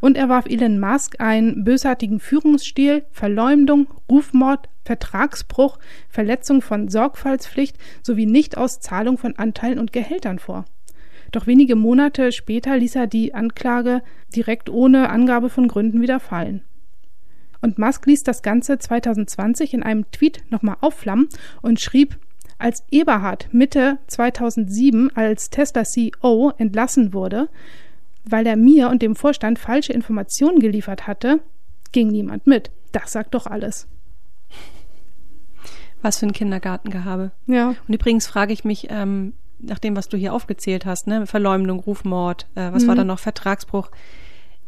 Und 0.00 0.16
er 0.16 0.28
warf 0.28 0.46
Elon 0.46 0.80
Musk 0.80 1.20
einen 1.20 1.64
bösartigen 1.64 2.20
Führungsstil, 2.20 3.04
Verleumdung, 3.10 3.86
Rufmord, 4.10 4.68
Vertragsbruch, 4.84 5.78
Verletzung 6.08 6.62
von 6.62 6.88
Sorgfaltspflicht 6.88 7.76
sowie 8.02 8.26
Nichtauszahlung 8.26 9.18
von 9.18 9.36
Anteilen 9.36 9.78
und 9.78 9.92
Gehältern 9.92 10.38
vor. 10.38 10.64
Doch 11.32 11.46
wenige 11.46 11.74
Monate 11.74 12.32
später 12.32 12.76
ließ 12.76 12.96
er 12.96 13.06
die 13.06 13.34
Anklage 13.34 14.02
direkt 14.34 14.70
ohne 14.70 15.10
Angabe 15.10 15.50
von 15.50 15.68
Gründen 15.68 16.00
wieder 16.00 16.20
fallen. 16.20 16.62
Und 17.60 17.78
Musk 17.78 18.06
ließ 18.06 18.24
das 18.24 18.42
Ganze 18.42 18.78
2020 18.78 19.72
in 19.72 19.82
einem 19.82 20.10
Tweet 20.10 20.44
nochmal 20.50 20.76
aufflammen 20.80 21.28
und 21.62 21.80
schrieb, 21.80 22.18
als 22.58 22.84
Eberhard 22.90 23.48
Mitte 23.52 23.98
2007 24.06 25.10
als 25.14 25.50
Tesla 25.50 25.84
CEO 25.84 26.52
entlassen 26.56 27.12
wurde, 27.12 27.48
weil 28.24 28.46
er 28.46 28.56
mir 28.56 28.88
und 28.88 29.02
dem 29.02 29.16
Vorstand 29.16 29.58
falsche 29.58 29.92
Informationen 29.92 30.60
geliefert 30.60 31.06
hatte, 31.06 31.40
ging 31.92 32.08
niemand 32.08 32.46
mit. 32.46 32.70
Das 32.92 33.12
sagt 33.12 33.34
doch 33.34 33.46
alles. 33.46 33.86
Was 36.02 36.18
für 36.18 36.26
ein 36.26 36.32
Kindergartengehabe. 36.32 37.32
Ja. 37.46 37.74
Und 37.88 37.94
übrigens 37.94 38.26
frage 38.26 38.52
ich 38.52 38.64
mich, 38.64 38.88
ähm, 38.90 39.32
nach 39.58 39.78
dem, 39.78 39.96
was 39.96 40.08
du 40.08 40.16
hier 40.16 40.34
aufgezählt 40.34 40.84
hast, 40.84 41.06
ne, 41.06 41.26
Verleumdung, 41.26 41.80
Rufmord, 41.80 42.46
äh, 42.54 42.72
was 42.72 42.84
mhm. 42.84 42.88
war 42.88 42.94
da 42.96 43.04
noch, 43.04 43.18
Vertragsbruch, 43.18 43.90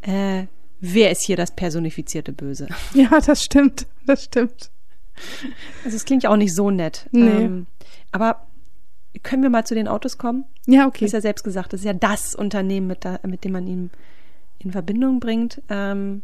äh, 0.03 0.47
wer 0.81 1.11
ist 1.11 1.23
hier 1.23 1.37
das 1.37 1.51
personifizierte 1.51 2.33
Böse? 2.33 2.69
Ja, 2.95 3.21
das 3.21 3.43
stimmt, 3.43 3.87
das 4.07 4.25
stimmt. 4.25 4.71
Also 5.85 5.97
es 5.97 6.05
klingt 6.05 6.23
ja 6.23 6.31
auch 6.31 6.37
nicht 6.37 6.55
so 6.55 6.71
nett. 6.71 7.09
Nee. 7.11 7.45
Ähm, 7.45 7.67
aber 8.13 8.47
können 9.23 9.43
wir 9.43 9.51
mal 9.51 9.65
zu 9.65 9.75
den 9.75 9.89
Autos 9.89 10.19
kommen? 10.19 10.45
Ja, 10.67 10.87
okay. 10.87 11.01
Du 11.01 11.05
hast 11.07 11.13
ja 11.13 11.21
selbst 11.21 11.43
gesagt, 11.43 11.73
das 11.73 11.81
ist 11.81 11.87
ja 11.87 11.93
das 11.93 12.35
Unternehmen, 12.35 12.87
mit, 12.87 13.05
da, 13.05 13.19
mit 13.27 13.45
dem 13.45 13.53
man 13.53 13.67
ihn 13.67 13.91
in 14.59 14.73
Verbindung 14.73 15.21
bringt. 15.21 15.63
Ähm, 15.69 16.23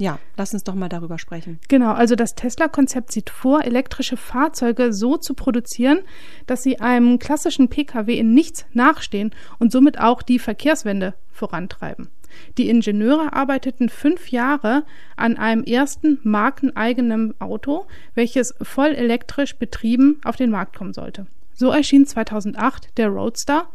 ja, 0.00 0.18
lass 0.36 0.54
uns 0.54 0.64
doch 0.64 0.74
mal 0.74 0.88
darüber 0.88 1.18
sprechen. 1.18 1.60
Genau, 1.68 1.92
also 1.92 2.16
das 2.16 2.34
Tesla-Konzept 2.34 3.12
sieht 3.12 3.28
vor, 3.28 3.64
elektrische 3.64 4.16
Fahrzeuge 4.16 4.94
so 4.94 5.18
zu 5.18 5.34
produzieren, 5.34 6.00
dass 6.46 6.62
sie 6.62 6.80
einem 6.80 7.18
klassischen 7.18 7.68
Pkw 7.68 8.18
in 8.18 8.32
nichts 8.32 8.64
nachstehen 8.72 9.34
und 9.58 9.70
somit 9.70 10.00
auch 10.00 10.22
die 10.22 10.38
Verkehrswende 10.38 11.14
vorantreiben. 11.30 12.08
Die 12.58 12.68
Ingenieure 12.68 13.32
arbeiteten 13.32 13.88
fünf 13.88 14.30
Jahre 14.30 14.84
an 15.16 15.36
einem 15.36 15.64
ersten 15.64 16.18
markeneigenen 16.22 17.40
Auto, 17.40 17.86
welches 18.14 18.54
voll 18.60 18.88
elektrisch 18.88 19.56
betrieben 19.56 20.20
auf 20.24 20.36
den 20.36 20.50
Markt 20.50 20.76
kommen 20.76 20.92
sollte. 20.92 21.26
So 21.54 21.70
erschien 21.70 22.06
2008 22.06 22.96
der 22.96 23.08
Roadster, 23.08 23.68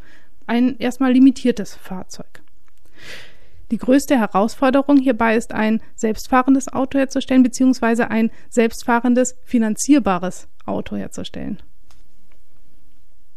ein 0.47 0.77
erstmal 0.77 1.13
limitiertes 1.13 1.75
Fahrzeug. 1.75 2.41
Die 3.71 3.77
größte 3.77 4.17
Herausforderung 4.17 4.97
hierbei 4.97 5.35
ist, 5.35 5.51
ein 5.51 5.81
selbstfahrendes 5.95 6.71
Auto 6.71 6.99
herzustellen, 6.99 7.43
beziehungsweise 7.43 8.11
ein 8.11 8.29
selbstfahrendes, 8.49 9.35
finanzierbares 9.43 10.47
Auto 10.65 10.95
herzustellen. 10.95 11.61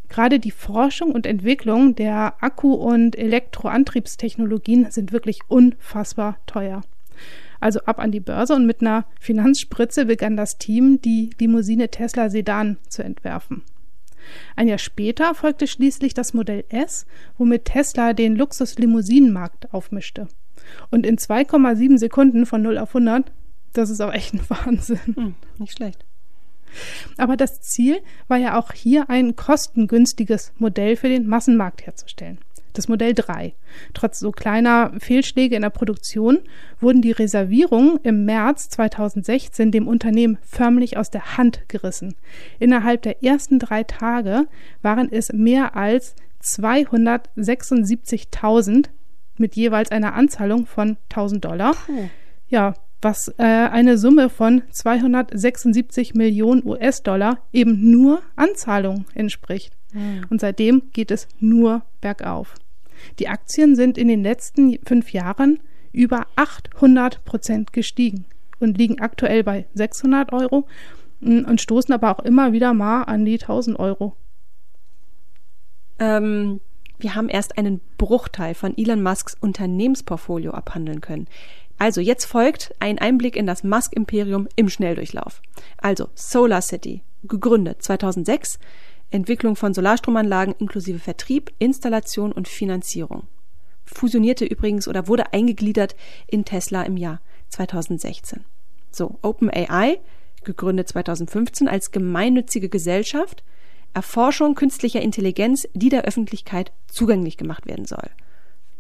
Gerade 0.09 0.38
die 0.38 0.51
Forschung 0.51 1.12
und 1.12 1.27
Entwicklung 1.27 1.94
der 1.94 2.35
Akku- 2.40 2.75
und 2.75 3.16
Elektroantriebstechnologien 3.16 4.90
sind 4.90 5.12
wirklich 5.12 5.40
unfassbar 5.49 6.38
teuer. 6.47 6.83
Also 7.61 7.81
ab 7.81 7.99
an 7.99 8.12
die 8.12 8.21
Börse 8.21 8.55
und 8.55 8.66
mit 8.66 8.81
einer 8.81 9.05
Finanzspritze 9.21 10.07
begann 10.07 10.37
das 10.37 10.59
Team, 10.59 11.01
die 11.03 11.31
Limousine 11.38 11.88
Tesla 11.90 12.31
Sedan 12.31 12.79
zu 12.88 13.03
entwerfen. 13.03 13.62
Ein 14.57 14.68
Jahr 14.68 14.79
später 14.79 15.35
folgte 15.35 15.66
schließlich 15.66 16.14
das 16.14 16.35
Modell 16.35 16.64
S, 16.68 17.07
womit 17.37 17.64
Tesla 17.64 18.12
den 18.12 18.37
Luxus-Limousinenmarkt 18.37 19.73
aufmischte. 19.73 20.29
Und 20.90 21.07
in 21.07 21.16
2,7 21.16 21.99
Sekunden 21.99 22.47
von 22.47 22.62
0 22.62 22.79
auf 22.79 22.94
100, 22.94 23.33
das 23.73 23.90
ist 23.90 24.01
auch 24.01 24.12
echt 24.12 24.35
ein 24.35 24.40
Wahnsinn. 24.49 24.99
Hm, 25.14 25.35
nicht 25.59 25.77
schlecht. 25.77 26.05
Aber 27.17 27.37
das 27.37 27.61
Ziel 27.61 28.01
war 28.29 28.39
ja 28.39 28.59
auch 28.59 28.73
hier 28.73 29.11
ein 29.11 29.37
kostengünstiges 29.37 30.53
Modell 30.59 30.97
für 30.97 31.09
den 31.09 31.27
Massenmarkt 31.27 31.87
herzustellen. 31.87 32.39
Das 32.75 32.87
Modell 32.87 33.15
3. 33.15 33.55
Trotz 33.93 34.21
so 34.21 34.31
kleiner 34.31 34.93
Fehlschläge 34.99 35.57
in 35.57 35.63
der 35.63 35.71
Produktion 35.71 36.39
wurden 36.81 37.03
die 37.03 37.11
Reservierungen 37.11 37.99
im 38.05 38.25
März 38.25 38.69
2016 38.69 39.73
dem 39.73 39.89
Unternehmen 39.89 40.39
förmlich 40.43 40.97
aus 40.97 41.11
der 41.11 41.37
Hand 41.37 41.69
gerissen. 41.69 42.15
Innerhalb 42.61 43.03
der 43.03 43.25
ersten 43.25 43.59
drei 43.59 43.83
Tage 43.83 44.47
waren 44.81 45.11
es 45.11 45.33
mehr 45.33 45.75
als 45.75 46.15
276.000 46.43 48.91
mit 49.39 49.57
jeweils 49.57 49.91
einer 49.91 50.15
Anzahlung 50.15 50.67
von 50.67 50.99
1000 51.11 51.45
Dollar. 51.45 51.75
Ja, 52.49 52.75
was 53.01 53.29
äh, 53.39 53.43
eine 53.43 53.99
Summe 53.99 54.29
von 54.29 54.63
276 54.71 56.14
Millionen 56.14 56.66
US-Dollar 56.66 57.39
eben 57.53 57.91
nur 57.91 58.22
Anzahlung 58.37 59.05
entspricht. 59.14 59.72
Mhm. 59.93 60.27
Und 60.31 60.41
seitdem 60.41 60.83
geht 60.93 61.11
es 61.11 61.29
nur 61.39 61.83
bergauf. 62.01 62.55
Die 63.18 63.29
Aktien 63.29 63.77
sind 63.77 63.97
in 63.99 64.09
den 64.09 64.22
letzten 64.22 64.79
fünf 64.85 65.12
Jahren 65.12 65.61
über 65.93 66.27
800 66.37 67.25
Prozent 67.25 67.72
gestiegen 67.72 68.25
und 68.59 68.77
liegen 68.77 69.01
aktuell 69.01 69.45
bei 69.45 69.66
600 69.75 70.33
Euro 70.33 70.66
mm, 71.20 71.45
und 71.45 71.61
stoßen 71.61 71.95
aber 71.95 72.11
auch 72.11 72.25
immer 72.25 72.53
wieder 72.53 72.75
mal 72.75 73.03
an 73.05 73.25
die 73.25 73.41
1000 73.41 73.79
Euro. 73.79 74.16
Ähm, 75.99 76.61
wir 76.99 77.14
haben 77.14 77.29
erst 77.29 77.59
einen 77.59 77.81
Bruchteil 77.97 78.55
von 78.55 78.77
Elon 78.77 79.03
Musks 79.03 79.37
Unternehmensportfolio 79.41 80.51
abhandeln 80.53 81.01
können. 81.01 81.29
Also 81.79 82.01
jetzt 82.01 82.24
folgt 82.24 82.74
ein 82.81 82.99
Einblick 82.99 83.37
in 83.37 83.47
das 83.47 83.62
Musk-Imperium 83.62 84.49
im 84.57 84.68
Schnelldurchlauf. 84.68 85.41
Also 85.76 86.09
Solar 86.14 86.62
City, 86.62 87.03
gegründet 87.22 87.83
2006, 87.83 88.59
Entwicklung 89.11 89.57
von 89.57 89.72
Solarstromanlagen 89.72 90.55
inklusive 90.59 90.99
Vertrieb, 90.99 91.53
Installation 91.59 92.33
und 92.33 92.49
Finanzierung. 92.49 93.26
Fusionierte 93.85 94.45
übrigens 94.45 94.87
oder 94.87 95.09
wurde 95.09 95.33
eingegliedert 95.33 95.97
in 96.26 96.45
Tesla 96.45 96.83
im 96.83 96.97
Jahr 96.97 97.20
2016. 97.49 98.45
So, 98.91 99.18
OpenAI, 99.22 100.01
gegründet 100.45 100.89
2015 100.89 101.68
als 101.68 101.91
gemeinnützige 101.91 102.68
Gesellschaft, 102.68 103.45
Erforschung 103.95 104.55
künstlicher 104.55 105.01
Intelligenz, 105.01 105.66
die 105.72 105.89
der 105.89 106.05
Öffentlichkeit 106.05 106.72
zugänglich 106.89 107.37
gemacht 107.37 107.66
werden 107.66 107.87
soll. 107.87 108.11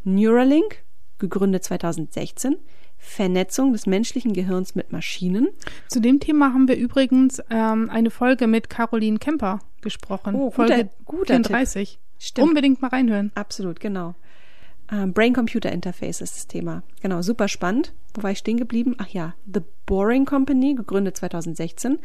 Neuralink, 0.04 0.82
gegründet 1.18 1.64
2016, 1.64 2.56
Vernetzung 2.98 3.72
des 3.72 3.86
menschlichen 3.86 4.32
Gehirns 4.32 4.74
mit 4.74 4.92
Maschinen. 4.92 5.48
Zu 5.88 6.00
dem 6.00 6.20
Thema 6.20 6.52
haben 6.52 6.68
wir 6.68 6.76
übrigens 6.76 7.40
ähm, 7.50 7.88
eine 7.90 8.10
Folge 8.10 8.46
mit 8.46 8.68
Caroline 8.68 9.18
Kemper 9.18 9.60
gesprochen. 9.80 10.34
Oh, 10.34 10.50
guter- 10.50 10.54
Folge 10.56 10.88
guter 11.04 11.34
34. 11.34 11.98
Stimmt. 12.18 12.48
Unbedingt 12.48 12.82
mal 12.82 12.88
reinhören. 12.88 13.30
Absolut, 13.34 13.78
genau. 13.80 14.14
Ähm, 14.90 15.12
Brain-Computer-Interface 15.12 16.20
ist 16.22 16.34
das 16.34 16.46
Thema. 16.46 16.82
Genau, 17.02 17.22
super 17.22 17.46
spannend. 17.46 17.92
Wo 18.14 18.22
war 18.22 18.30
ich 18.30 18.38
stehen 18.38 18.56
geblieben? 18.56 18.94
Ach 18.98 19.08
ja, 19.08 19.34
The 19.52 19.60
Boring 19.86 20.24
Company, 20.24 20.74
gegründet 20.74 21.16
2016. 21.18 21.98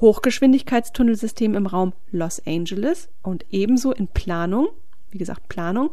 Hochgeschwindigkeitstunnelsystem 0.00 1.54
im 1.54 1.66
Raum 1.66 1.92
Los 2.12 2.40
Angeles 2.46 3.08
und 3.22 3.44
ebenso 3.50 3.92
in 3.92 4.08
Planung, 4.08 4.68
wie 5.10 5.18
gesagt, 5.18 5.48
Planung, 5.48 5.90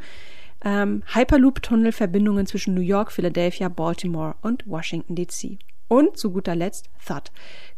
ähm, 0.66 1.04
Hyperloop-Tunnelverbindungen 1.14 2.48
zwischen 2.48 2.74
New 2.74 2.82
York, 2.82 3.12
Philadelphia, 3.12 3.70
Baltimore 3.70 4.36
und 4.42 4.68
Washington 4.68 5.16
DC. 5.16 5.60
Und 5.88 6.18
zu 6.18 6.32
guter 6.32 6.56
Letzt 6.56 6.90
Thud. 7.06 7.32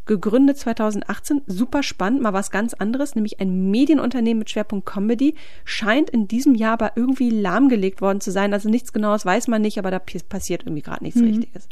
Gegründet 0.06 0.56
2018, 0.56 1.42
super 1.46 1.82
spannend, 1.82 2.22
mal 2.22 2.32
was 2.32 2.50
ganz 2.50 2.72
anderes, 2.72 3.14
nämlich 3.14 3.38
ein 3.38 3.70
Medienunternehmen 3.70 4.38
mit 4.38 4.48
Schwerpunkt 4.48 4.86
Comedy, 4.86 5.34
scheint 5.66 6.08
in 6.08 6.26
diesem 6.26 6.54
Jahr 6.54 6.72
aber 6.72 6.92
irgendwie 6.96 7.28
lahmgelegt 7.28 8.00
worden 8.00 8.22
zu 8.22 8.30
sein. 8.30 8.54
Also 8.54 8.70
nichts 8.70 8.94
Genaues 8.94 9.26
weiß 9.26 9.48
man 9.48 9.60
nicht, 9.60 9.78
aber 9.78 9.90
da 9.90 9.98
passiert 9.98 10.62
irgendwie 10.62 10.80
gerade 10.80 11.04
nichts 11.04 11.20
Richtiges. 11.20 11.68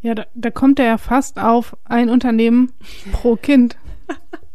Ja, 0.00 0.14
da, 0.14 0.24
da 0.34 0.50
kommt 0.50 0.78
er 0.78 0.86
ja 0.86 0.98
fast 0.98 1.38
auf 1.38 1.76
ein 1.84 2.08
Unternehmen 2.08 2.72
pro 3.12 3.36
Kind, 3.36 3.76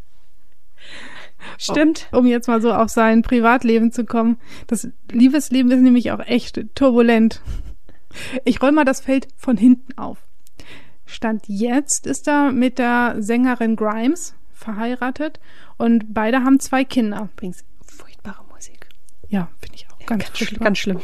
Stimmt. 1.57 2.07
um 2.11 2.25
jetzt 2.25 2.47
mal 2.47 2.61
so 2.61 2.73
auf 2.73 2.89
sein 2.89 3.21
Privatleben 3.21 3.91
zu 3.91 4.05
kommen. 4.05 4.37
Das 4.67 4.87
Liebesleben 5.11 5.71
ist 5.71 5.81
nämlich 5.81 6.11
auch 6.11 6.19
echt 6.19 6.63
turbulent. 6.75 7.41
Ich 8.45 8.61
roll 8.61 8.71
mal 8.71 8.85
das 8.85 9.01
Feld 9.01 9.27
von 9.37 9.57
hinten 9.57 9.97
auf. 9.97 10.17
Stand 11.05 11.47
jetzt 11.47 12.07
ist 12.07 12.27
er 12.27 12.51
mit 12.51 12.79
der 12.79 13.15
Sängerin 13.19 13.75
Grimes 13.75 14.35
verheiratet 14.51 15.39
und 15.77 16.13
beide 16.13 16.43
haben 16.43 16.59
zwei 16.59 16.83
Kinder. 16.83 17.29
Übrigens, 17.33 17.65
furchtbare 17.85 18.43
Musik. 18.53 18.87
Ja, 19.27 19.49
finde 19.59 19.75
ich 19.75 19.87
auch 19.89 20.05
ganz, 20.05 20.25
Ganz, 20.25 20.37
schlimm, 20.37 20.59
ganz 20.59 20.77
schlimm. 20.77 20.99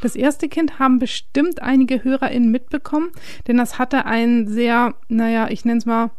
Das 0.00 0.16
erste 0.16 0.48
Kind 0.48 0.78
haben 0.78 0.98
bestimmt 0.98 1.60
einige 1.60 2.02
HörerInnen 2.02 2.50
mitbekommen, 2.50 3.10
denn 3.46 3.58
das 3.58 3.78
hatte 3.78 4.06
einen 4.06 4.48
sehr, 4.48 4.94
naja, 5.08 5.48
ich 5.50 5.64
nenne 5.66 5.78
es 5.78 5.86
mal 5.86 6.10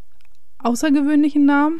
außergewöhnlichen 0.59 1.45
Namen. 1.45 1.79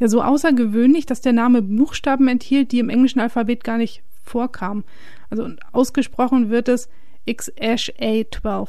Ja, 0.00 0.08
so 0.08 0.22
außergewöhnlich, 0.22 1.06
dass 1.06 1.20
der 1.20 1.32
Name 1.32 1.62
Buchstaben 1.62 2.28
enthielt, 2.28 2.72
die 2.72 2.80
im 2.80 2.88
englischen 2.88 3.20
Alphabet 3.20 3.62
gar 3.62 3.78
nicht 3.78 4.02
vorkamen. 4.24 4.84
Also 5.30 5.48
ausgesprochen 5.72 6.50
wird 6.50 6.68
es 6.68 6.88
XA12. 7.28 8.68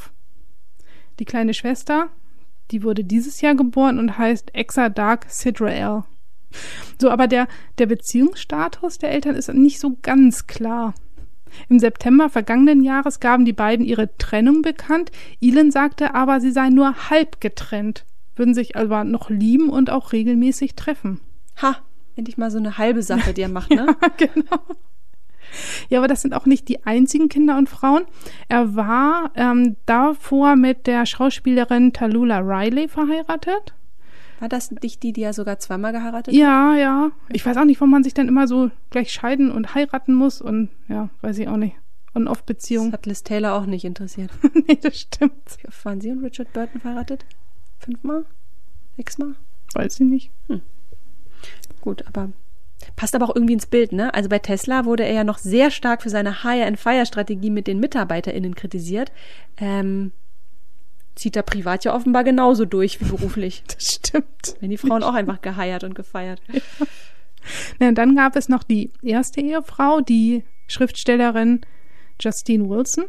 Die 1.19 1.25
kleine 1.25 1.53
Schwester, 1.53 2.09
die 2.71 2.83
wurde 2.83 3.03
dieses 3.03 3.41
Jahr 3.41 3.55
geboren 3.55 3.99
und 3.99 4.17
heißt 4.17 4.53
Exa 4.53 4.89
Dark 4.89 5.25
Sidrael. 5.29 6.03
So, 6.99 7.09
aber 7.09 7.27
der, 7.27 7.47
der 7.77 7.85
Beziehungsstatus 7.85 8.97
der 8.97 9.11
Eltern 9.11 9.35
ist 9.35 9.53
nicht 9.53 9.79
so 9.79 9.97
ganz 10.01 10.47
klar. 10.47 10.93
Im 11.69 11.79
September 11.79 12.29
vergangenen 12.29 12.83
Jahres 12.83 13.19
gaben 13.19 13.45
die 13.45 13.53
beiden 13.53 13.85
ihre 13.85 14.15
Trennung 14.17 14.61
bekannt. 14.61 15.11
Elon 15.41 15.71
sagte 15.71 16.13
aber, 16.15 16.41
sie 16.41 16.51
seien 16.51 16.73
nur 16.73 17.09
halb 17.09 17.39
getrennt, 17.39 18.05
würden 18.35 18.53
sich 18.53 18.75
aber 18.75 19.03
noch 19.03 19.29
lieben 19.29 19.69
und 19.69 19.89
auch 19.89 20.11
regelmäßig 20.11 20.75
treffen. 20.75 21.19
Ha, 21.61 21.77
endlich 22.15 22.37
mal 22.37 22.51
so 22.51 22.57
eine 22.57 22.77
halbe 22.77 23.01
Sache, 23.03 23.33
die 23.33 23.41
er 23.41 23.49
macht, 23.49 23.71
ne? 23.71 23.95
genau. 24.17 24.59
Ja, 25.89 25.99
aber 25.99 26.07
das 26.07 26.21
sind 26.21 26.33
auch 26.33 26.45
nicht 26.45 26.67
die 26.67 26.85
einzigen 26.85 27.29
Kinder 27.29 27.57
und 27.57 27.69
Frauen. 27.69 28.03
Er 28.49 28.75
war 28.75 29.31
ähm, 29.35 29.77
davor 29.85 30.55
mit 30.55 30.85
der 30.87 31.05
Schauspielerin 31.05 31.93
Tallulah 31.93 32.39
Riley 32.39 32.87
verheiratet. 32.87 33.73
War 34.41 34.49
das 34.49 34.71
nicht 34.71 35.01
die, 35.03 35.13
die 35.13 35.21
er 35.23 35.31
sogar 35.33 35.59
zweimal 35.59 35.93
geheiratet 35.93 36.33
hat? 36.33 36.33
Ja, 36.33 36.75
ja. 36.75 37.11
Ich 37.31 37.45
weiß 37.45 37.55
auch 37.55 37.63
nicht, 37.63 37.79
warum 37.79 37.91
man 37.91 38.03
sich 38.03 38.13
dann 38.13 38.27
immer 38.27 38.47
so 38.47 38.69
gleich 38.89 39.13
scheiden 39.13 39.49
und 39.49 39.75
heiraten 39.75 40.13
muss 40.13 40.41
und 40.41 40.69
ja, 40.89 41.09
weiß 41.21 41.37
ich 41.37 41.47
auch 41.47 41.57
nicht. 41.57 41.75
Und 42.13 42.27
oft 42.27 42.41
Das 42.41 42.57
Beziehungen. 42.57 42.91
hat 42.91 43.05
Liz 43.05 43.23
Taylor 43.23 43.53
auch 43.53 43.65
nicht 43.65 43.85
interessiert. 43.85 44.31
nee, 44.67 44.77
das 44.81 44.99
stimmt. 44.99 45.33
Waren 45.83 46.01
Sie 46.01 46.11
und 46.11 46.23
Richard 46.23 46.51
Burton 46.51 46.81
verheiratet? 46.81 47.25
Fünfmal? 47.85 48.25
Sechsmal? 48.97 49.35
Weiß 49.73 49.99
ich 49.99 50.07
nicht. 50.07 50.31
Gut, 51.81 52.05
aber 52.07 52.29
passt 52.95 53.13
aber 53.13 53.29
auch 53.29 53.35
irgendwie 53.35 53.53
ins 53.53 53.67
Bild, 53.67 53.91
ne? 53.91 54.13
Also 54.13 54.27
bei 54.27 54.39
Tesla 54.39 54.85
wurde 54.85 55.03
er 55.03 55.13
ja 55.13 55.23
noch 55.23 55.37
sehr 55.37 55.69
stark 55.69 56.01
für 56.01 56.09
seine 56.09 56.43
Hire-and-Fire-Strategie 56.43 57.51
mit 57.51 57.67
den 57.67 57.79
MitarbeiterInnen 57.79 58.55
kritisiert. 58.55 59.11
Ähm, 59.57 60.11
zieht 61.13 61.35
er 61.35 61.43
privat 61.43 61.85
ja 61.85 61.95
offenbar 61.95 62.23
genauso 62.23 62.65
durch 62.65 62.99
wie 63.01 63.05
beruflich. 63.05 63.63
Das 63.75 63.93
stimmt. 63.93 64.55
Wenn 64.59 64.71
die 64.71 64.77
Frauen 64.77 65.03
auch 65.03 65.13
einfach 65.13 65.41
geheiert 65.41 65.83
und 65.83 65.93
gefeiert. 65.93 66.41
Ja, 67.79 67.89
und 67.89 67.95
dann 67.95 68.15
gab 68.15 68.35
es 68.35 68.49
noch 68.49 68.63
die 68.63 68.91
erste 69.03 69.41
Ehefrau, 69.41 70.01
die 70.01 70.43
Schriftstellerin 70.67 71.61
Justine 72.19 72.67
Wilson. 72.67 73.05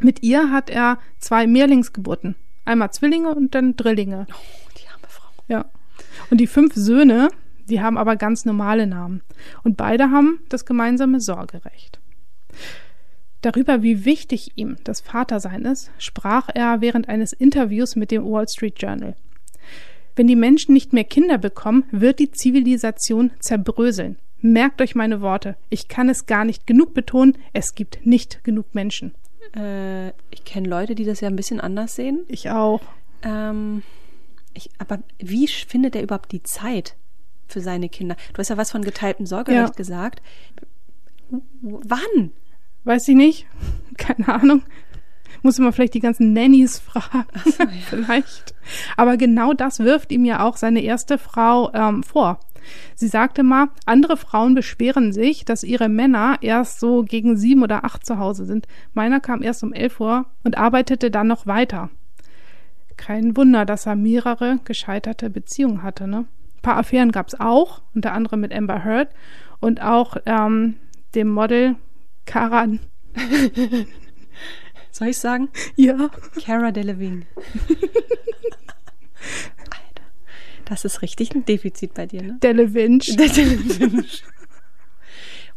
Mit 0.00 0.24
ihr 0.24 0.50
hat 0.50 0.70
er 0.70 0.98
zwei 1.20 1.46
Mehrlingsgeburten. 1.46 2.34
Einmal 2.64 2.92
Zwillinge 2.92 3.34
und 3.34 3.54
dann 3.54 3.76
Drillinge. 3.76 4.26
Oh, 4.30 4.70
die 4.78 4.88
arme 4.88 5.06
Frau. 5.08 5.28
Ja. 5.48 5.66
Und 6.30 6.38
die 6.38 6.46
fünf 6.46 6.74
Söhne, 6.74 7.28
die 7.68 7.80
haben 7.80 7.98
aber 7.98 8.16
ganz 8.16 8.44
normale 8.44 8.86
Namen. 8.86 9.22
Und 9.62 9.76
beide 9.76 10.10
haben 10.10 10.40
das 10.48 10.64
gemeinsame 10.64 11.20
Sorgerecht. 11.20 12.00
Darüber, 13.42 13.82
wie 13.82 14.06
wichtig 14.06 14.52
ihm 14.54 14.76
das 14.84 15.02
Vatersein 15.02 15.66
ist, 15.66 15.90
sprach 15.98 16.48
er 16.54 16.80
während 16.80 17.10
eines 17.10 17.34
Interviews 17.34 17.94
mit 17.94 18.10
dem 18.10 18.24
Wall 18.24 18.48
Street 18.48 18.80
Journal. 18.80 19.16
Wenn 20.16 20.26
die 20.28 20.36
Menschen 20.36 20.72
nicht 20.72 20.92
mehr 20.92 21.04
Kinder 21.04 21.38
bekommen, 21.38 21.84
wird 21.90 22.20
die 22.20 22.30
Zivilisation 22.30 23.32
zerbröseln. 23.40 24.16
Merkt 24.40 24.80
euch 24.80 24.94
meine 24.94 25.20
Worte. 25.20 25.56
Ich 25.70 25.88
kann 25.88 26.08
es 26.08 26.26
gar 26.26 26.44
nicht 26.44 26.66
genug 26.66 26.94
betonen. 26.94 27.36
Es 27.52 27.74
gibt 27.74 28.06
nicht 28.06 28.44
genug 28.44 28.74
Menschen. 28.74 29.14
Äh, 29.56 30.08
ich 30.30 30.44
kenne 30.44 30.68
Leute, 30.68 30.94
die 30.94 31.04
das 31.04 31.20
ja 31.20 31.28
ein 31.28 31.36
bisschen 31.36 31.60
anders 31.60 31.94
sehen. 31.94 32.24
Ich 32.28 32.50
auch. 32.50 32.80
Ähm, 33.22 33.82
ich, 34.52 34.70
aber 34.78 34.98
wie 35.18 35.46
findet 35.48 35.96
er 35.96 36.02
überhaupt 36.02 36.32
die 36.32 36.42
Zeit 36.42 36.96
für 37.46 37.60
seine 37.60 37.88
Kinder? 37.88 38.16
Du 38.32 38.38
hast 38.38 38.48
ja 38.50 38.56
was 38.56 38.70
von 38.70 38.82
geteiltem 38.82 39.26
Sorgerecht 39.26 39.68
Ja. 39.70 39.74
gesagt. 39.74 40.22
Wann? 41.60 42.32
Weiß 42.84 43.08
ich 43.08 43.16
nicht. 43.16 43.46
Keine 43.96 44.28
Ahnung. 44.28 44.62
Muss 45.42 45.58
man 45.58 45.72
vielleicht 45.72 45.94
die 45.94 46.00
ganzen 46.00 46.32
Nannies 46.32 46.78
fragen. 46.78 47.26
vielleicht. 47.90 48.54
Aber 48.96 49.16
genau 49.16 49.52
das 49.52 49.80
wirft 49.80 50.10
ihm 50.12 50.24
ja 50.24 50.44
auch 50.44 50.56
seine 50.56 50.80
erste 50.80 51.18
Frau 51.18 51.70
ähm, 51.74 52.02
vor. 52.02 52.40
Sie 52.94 53.08
sagte 53.08 53.42
mal, 53.42 53.68
andere 53.86 54.16
Frauen 54.16 54.54
beschweren 54.54 55.12
sich, 55.12 55.44
dass 55.44 55.64
ihre 55.64 55.88
Männer 55.88 56.36
erst 56.40 56.80
so 56.80 57.02
gegen 57.02 57.36
sieben 57.36 57.62
oder 57.62 57.84
acht 57.84 58.06
zu 58.06 58.18
Hause 58.18 58.46
sind. 58.46 58.66
Meiner 58.92 59.20
kam 59.20 59.42
erst 59.42 59.62
um 59.62 59.72
elf 59.72 60.00
Uhr 60.00 60.26
und 60.42 60.58
arbeitete 60.58 61.10
dann 61.10 61.26
noch 61.26 61.46
weiter. 61.46 61.90
Kein 62.96 63.36
Wunder, 63.36 63.64
dass 63.64 63.86
er 63.86 63.96
mehrere 63.96 64.60
gescheiterte 64.64 65.30
Beziehungen 65.30 65.82
hatte. 65.82 66.06
Ne? 66.06 66.18
Ein 66.18 66.62
paar 66.62 66.76
Affären 66.76 67.12
gab 67.12 67.28
es 67.28 67.38
auch, 67.38 67.82
unter 67.94 68.12
anderem 68.12 68.40
mit 68.40 68.54
Amber 68.54 68.84
Heard 68.84 69.08
und 69.60 69.82
auch 69.82 70.16
ähm, 70.26 70.76
dem 71.14 71.28
Model 71.28 71.76
Cara. 72.26 72.66
Soll 74.90 75.08
ich 75.08 75.18
sagen? 75.18 75.48
Ja. 75.76 76.08
Cara 76.44 76.70
Delevingne. 76.70 77.26
Das 80.64 80.84
ist 80.84 81.02
richtig 81.02 81.34
ein 81.34 81.44
Defizit 81.44 81.94
bei 81.94 82.06
dir, 82.06 82.22
ne? 82.22 82.38
Delevingne. 82.42 82.98
Der 83.18 83.28
Delevingne. 83.28 84.04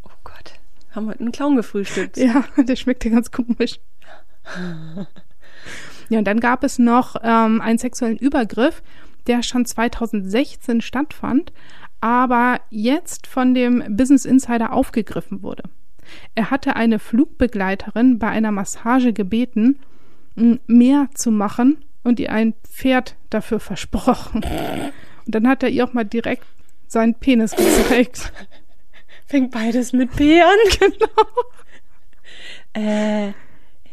Oh 0.03 0.10
Gott, 0.24 0.53
haben 0.91 1.05
wir 1.05 1.12
heute 1.12 1.22
einen 1.22 1.32
Clown 1.32 1.55
gefrühstückt. 1.55 2.18
Ja, 2.18 2.43
der 2.58 2.76
schmeckte 2.76 3.10
ganz 3.10 3.32
komisch. 3.32 3.80
Ja, 6.10 6.20
und 6.20 6.26
dann 6.26 6.39
gab 6.39 6.64
es 6.64 6.80
noch 6.80 7.18
ähm, 7.22 7.60
einen 7.60 7.78
sexuellen 7.78 8.18
Übergriff, 8.18 8.82
der 9.28 9.43
schon 9.43 9.66
2016 9.66 10.80
stattfand, 10.80 11.51
aber 11.99 12.62
jetzt 12.70 13.28
von 13.28 13.53
dem 13.53 13.84
Business 13.89 14.26
Insider 14.26 14.72
aufgegriffen 14.72 15.41
wurde. 15.43 15.64
Er 16.36 16.49
hatte 16.49 16.76
eine 16.76 16.99
Flugbegleiterin 16.99 18.20
bei 18.20 18.30
einer 18.30 18.51
Massage 18.51 19.12
gebeten, 19.12 19.80
mehr 20.36 21.10
zu 21.14 21.32
machen 21.32 21.84
und 22.03 22.19
ihr 22.19 22.31
ein 22.31 22.53
Pferd 22.63 23.15
dafür 23.29 23.59
versprochen. 23.59 24.43
Und 25.25 25.35
dann 25.35 25.47
hat 25.47 25.63
er 25.63 25.69
ihr 25.69 25.83
auch 25.85 25.93
mal 25.93 26.05
direkt 26.05 26.45
seinen 26.87 27.15
Penis 27.15 27.55
gezeigt. 27.55 28.31
Fängt 29.25 29.51
beides 29.51 29.93
mit 29.93 30.15
P 30.15 30.41
an. 30.41 30.49
Genau. 30.79 31.27
Äh, 32.73 33.33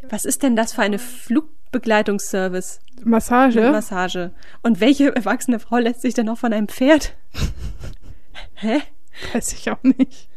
was 0.09 0.24
ist 0.24 0.42
denn 0.42 0.57
das 0.57 0.74
für 0.74 0.82
eine 0.82 0.98
Flugbegleitungsservice? 0.98 2.80
Massage. 3.02 3.70
Massage. 3.70 4.32
Und 4.62 4.80
welche 4.80 5.14
erwachsene 5.14 5.59
Frau 5.59 5.78
lässt 5.78 6.02
sich 6.02 6.14
denn 6.14 6.26
noch 6.26 6.38
von 6.38 6.52
einem 6.52 6.68
Pferd? 6.68 7.16
Hä? 8.55 8.82
Weiß 9.32 9.52
ich 9.52 9.70
auch 9.70 9.82
nicht. 9.82 10.28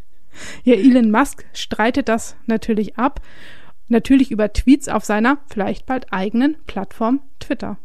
Ja, 0.63 0.75
Elon 0.75 1.11
Musk 1.11 1.45
streitet 1.53 2.09
das 2.09 2.35
natürlich 2.45 2.97
ab 2.97 3.21
Natürlich 3.89 4.31
über 4.31 4.51
Tweets 4.51 4.89
auf 4.89 5.05
seiner 5.05 5.37
vielleicht 5.47 5.85
bald 5.85 6.11
eigenen 6.11 6.57
Plattform 6.65 7.21
Twitter. 7.39 7.77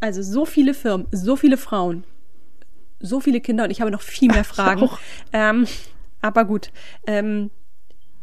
Also 0.00 0.22
so 0.22 0.44
viele 0.44 0.74
Firmen, 0.74 1.06
so 1.12 1.36
viele 1.36 1.56
Frauen, 1.56 2.04
so 2.98 3.20
viele 3.20 3.40
Kinder 3.40 3.64
und 3.64 3.70
ich 3.70 3.80
habe 3.80 3.90
noch 3.90 4.02
viel 4.02 4.32
mehr 4.32 4.44
Fragen. 4.44 4.88
Ähm, 5.32 5.66
aber 6.20 6.44
gut. 6.44 6.72
Ähm, 7.06 7.50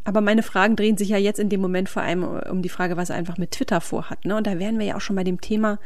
aber 0.04 0.20
meine 0.20 0.42
Fragen 0.42 0.76
drehen 0.76 0.96
sich 0.96 1.08
ja 1.08 1.18
jetzt 1.18 1.38
in 1.38 1.48
dem 1.48 1.60
Moment 1.60 1.88
vor 1.88 2.02
allem 2.02 2.24
um 2.24 2.62
die 2.62 2.68
Frage, 2.68 2.96
was 2.96 3.10
er 3.10 3.16
einfach 3.16 3.38
mit 3.38 3.52
Twitter 3.52 3.80
vorhat. 3.80 4.24
Ne? 4.24 4.36
Und 4.36 4.46
da 4.46 4.58
wären 4.58 4.78
wir 4.78 4.86
ja 4.86 4.96
auch 4.96 5.00
schon 5.00 5.16
bei 5.16 5.24
dem 5.24 5.40
Thema, 5.40 5.78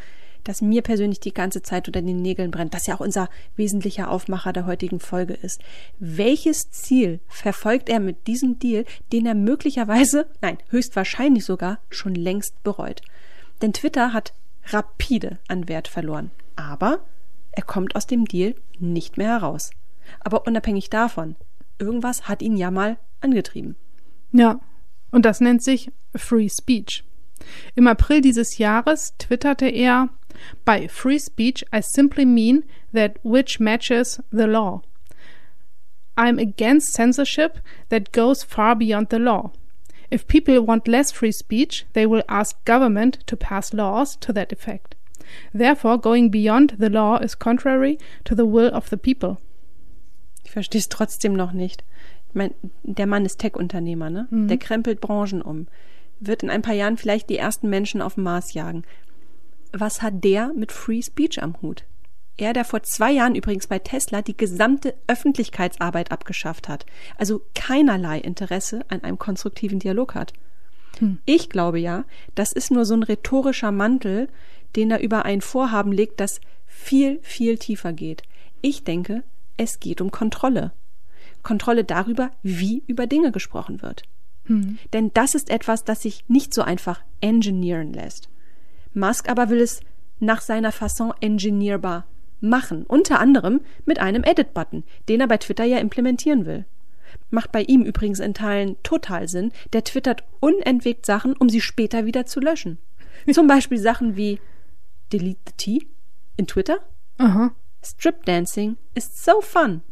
das 0.44 0.62
mir 0.62 0.82
persönlich 0.82 1.20
die 1.20 1.34
ganze 1.34 1.62
Zeit 1.62 1.88
unter 1.88 2.02
den 2.02 2.22
Nägeln 2.22 2.50
brennt, 2.50 2.74
das 2.74 2.86
ja 2.86 2.94
auch 2.94 3.00
unser 3.00 3.28
wesentlicher 3.56 4.10
Aufmacher 4.10 4.52
der 4.52 4.66
heutigen 4.66 5.00
Folge 5.00 5.34
ist. 5.34 5.62
Welches 5.98 6.70
Ziel 6.70 7.20
verfolgt 7.26 7.88
er 7.88 8.00
mit 8.00 8.26
diesem 8.26 8.58
Deal, 8.58 8.84
den 9.12 9.26
er 9.26 9.34
möglicherweise, 9.34 10.26
nein, 10.40 10.58
höchstwahrscheinlich 10.68 11.44
sogar 11.44 11.78
schon 11.90 12.14
längst 12.14 12.62
bereut? 12.62 13.02
Denn 13.62 13.72
Twitter 13.72 14.12
hat 14.12 14.34
rapide 14.66 15.38
an 15.48 15.68
Wert 15.68 15.88
verloren. 15.88 16.30
Aber 16.56 17.00
er 17.52 17.62
kommt 17.62 17.96
aus 17.96 18.06
dem 18.06 18.24
Deal 18.24 18.54
nicht 18.78 19.16
mehr 19.16 19.28
heraus. 19.28 19.70
Aber 20.20 20.46
unabhängig 20.46 20.90
davon, 20.90 21.36
irgendwas 21.78 22.28
hat 22.28 22.42
ihn 22.42 22.56
ja 22.56 22.70
mal 22.70 22.98
angetrieben. 23.20 23.76
Ja, 24.32 24.60
und 25.10 25.24
das 25.24 25.40
nennt 25.40 25.62
sich 25.62 25.90
Free 26.14 26.48
Speech. 26.48 27.04
Im 27.74 27.86
April 27.86 28.20
dieses 28.20 28.58
Jahres 28.58 29.14
twitterte 29.18 29.66
er, 29.66 30.08
By 30.64 30.86
free 30.86 31.18
speech 31.18 31.64
I 31.72 31.80
simply 31.80 32.24
mean 32.24 32.64
that 32.92 33.18
which 33.22 33.60
matches 33.60 34.20
the 34.30 34.46
law. 34.46 34.82
I'm 36.16 36.38
against 36.38 36.92
censorship 36.92 37.58
that 37.88 38.12
goes 38.12 38.44
far 38.44 38.74
beyond 38.76 39.08
the 39.08 39.18
law. 39.18 39.52
If 40.10 40.28
people 40.28 40.60
want 40.60 40.86
less 40.86 41.10
free 41.10 41.32
speech, 41.32 41.86
they 41.92 42.06
will 42.06 42.22
ask 42.28 42.64
government 42.64 43.18
to 43.26 43.36
pass 43.36 43.72
laws 43.72 44.16
to 44.16 44.32
that 44.32 44.52
effect. 44.52 44.94
Therefore, 45.52 45.98
going 45.98 46.30
beyond 46.30 46.74
the 46.78 46.90
law 46.90 47.16
is 47.16 47.34
contrary 47.34 47.98
to 48.24 48.34
the 48.34 48.46
will 48.46 48.68
of 48.72 48.90
the 48.90 48.96
people. 48.96 49.38
Ich 50.44 50.50
verstehe 50.52 50.78
es 50.78 50.88
trotzdem 50.88 51.34
noch 51.34 51.52
nicht. 51.52 51.82
Ich 52.28 52.34
meine, 52.34 52.54
der 52.82 53.06
Mann 53.06 53.24
ist 53.24 53.38
Tech-Unternehmer, 53.38 54.10
ne? 54.10 54.28
Mhm. 54.30 54.48
Der 54.48 54.58
krempelt 54.58 55.00
Branchen 55.00 55.42
um. 55.42 55.66
Wird 56.20 56.42
in 56.42 56.50
ein 56.50 56.62
paar 56.62 56.74
Jahren 56.74 56.96
vielleicht 56.96 57.28
die 57.30 57.38
ersten 57.38 57.68
Menschen 57.68 58.02
auf 58.02 58.14
dem 58.14 58.24
Mars 58.24 58.54
jagen. 58.54 58.84
Was 59.76 60.02
hat 60.02 60.22
der 60.22 60.52
mit 60.54 60.70
Free 60.70 61.02
Speech 61.02 61.42
am 61.42 61.60
Hut? 61.60 61.84
Er, 62.36 62.52
der 62.52 62.64
vor 62.64 62.84
zwei 62.84 63.10
Jahren 63.10 63.34
übrigens 63.34 63.66
bei 63.66 63.80
Tesla 63.80 64.22
die 64.22 64.36
gesamte 64.36 64.94
Öffentlichkeitsarbeit 65.08 66.12
abgeschafft 66.12 66.68
hat, 66.68 66.86
also 67.18 67.42
keinerlei 67.56 68.20
Interesse 68.20 68.84
an 68.88 69.02
einem 69.02 69.18
konstruktiven 69.18 69.80
Dialog 69.80 70.14
hat. 70.14 70.32
Hm. 71.00 71.18
Ich 71.24 71.50
glaube 71.50 71.80
ja, 71.80 72.04
das 72.36 72.52
ist 72.52 72.70
nur 72.70 72.84
so 72.84 72.94
ein 72.94 73.02
rhetorischer 73.02 73.72
Mantel, 73.72 74.28
den 74.76 74.92
er 74.92 75.00
über 75.00 75.24
ein 75.24 75.40
Vorhaben 75.40 75.90
legt, 75.90 76.20
das 76.20 76.40
viel, 76.66 77.18
viel 77.22 77.58
tiefer 77.58 77.92
geht. 77.92 78.22
Ich 78.62 78.84
denke, 78.84 79.24
es 79.56 79.80
geht 79.80 80.00
um 80.00 80.12
Kontrolle. 80.12 80.72
Kontrolle 81.42 81.82
darüber, 81.82 82.30
wie 82.42 82.84
über 82.86 83.08
Dinge 83.08 83.32
gesprochen 83.32 83.82
wird. 83.82 84.04
Hm. 84.44 84.78
Denn 84.92 85.10
das 85.14 85.34
ist 85.34 85.50
etwas, 85.50 85.82
das 85.82 86.02
sich 86.02 86.24
nicht 86.28 86.54
so 86.54 86.62
einfach 86.62 87.00
engineeren 87.20 87.92
lässt. 87.92 88.28
Musk 88.94 89.28
aber 89.28 89.50
will 89.50 89.60
es 89.60 89.80
nach 90.20 90.40
seiner 90.40 90.72
Fasson 90.72 91.12
engineerbar 91.20 92.06
machen, 92.40 92.84
unter 92.86 93.20
anderem 93.20 93.60
mit 93.84 93.98
einem 93.98 94.22
Edit-Button, 94.22 94.84
den 95.08 95.20
er 95.20 95.28
bei 95.28 95.38
Twitter 95.38 95.64
ja 95.64 95.78
implementieren 95.78 96.46
will. 96.46 96.64
Macht 97.30 97.52
bei 97.52 97.62
ihm 97.62 97.82
übrigens 97.82 98.20
in 98.20 98.34
Teilen 98.34 98.76
total 98.82 99.28
Sinn, 99.28 99.52
der 99.72 99.84
twittert 99.84 100.24
unentwegt 100.40 101.06
Sachen, 101.06 101.34
um 101.34 101.48
sie 101.48 101.60
später 101.60 102.06
wieder 102.06 102.26
zu 102.26 102.40
löschen. 102.40 102.78
Zum 103.32 103.46
Beispiel 103.46 103.78
Sachen 103.78 104.16
wie 104.16 104.40
Delete 105.12 105.40
the 105.46 105.52
Tea 105.56 105.86
in 106.36 106.46
Twitter. 106.46 106.78
Aha. 107.18 107.52
Strip 107.82 108.24
Dancing 108.24 108.76
is 108.94 109.24
so 109.24 109.40
fun. 109.40 109.82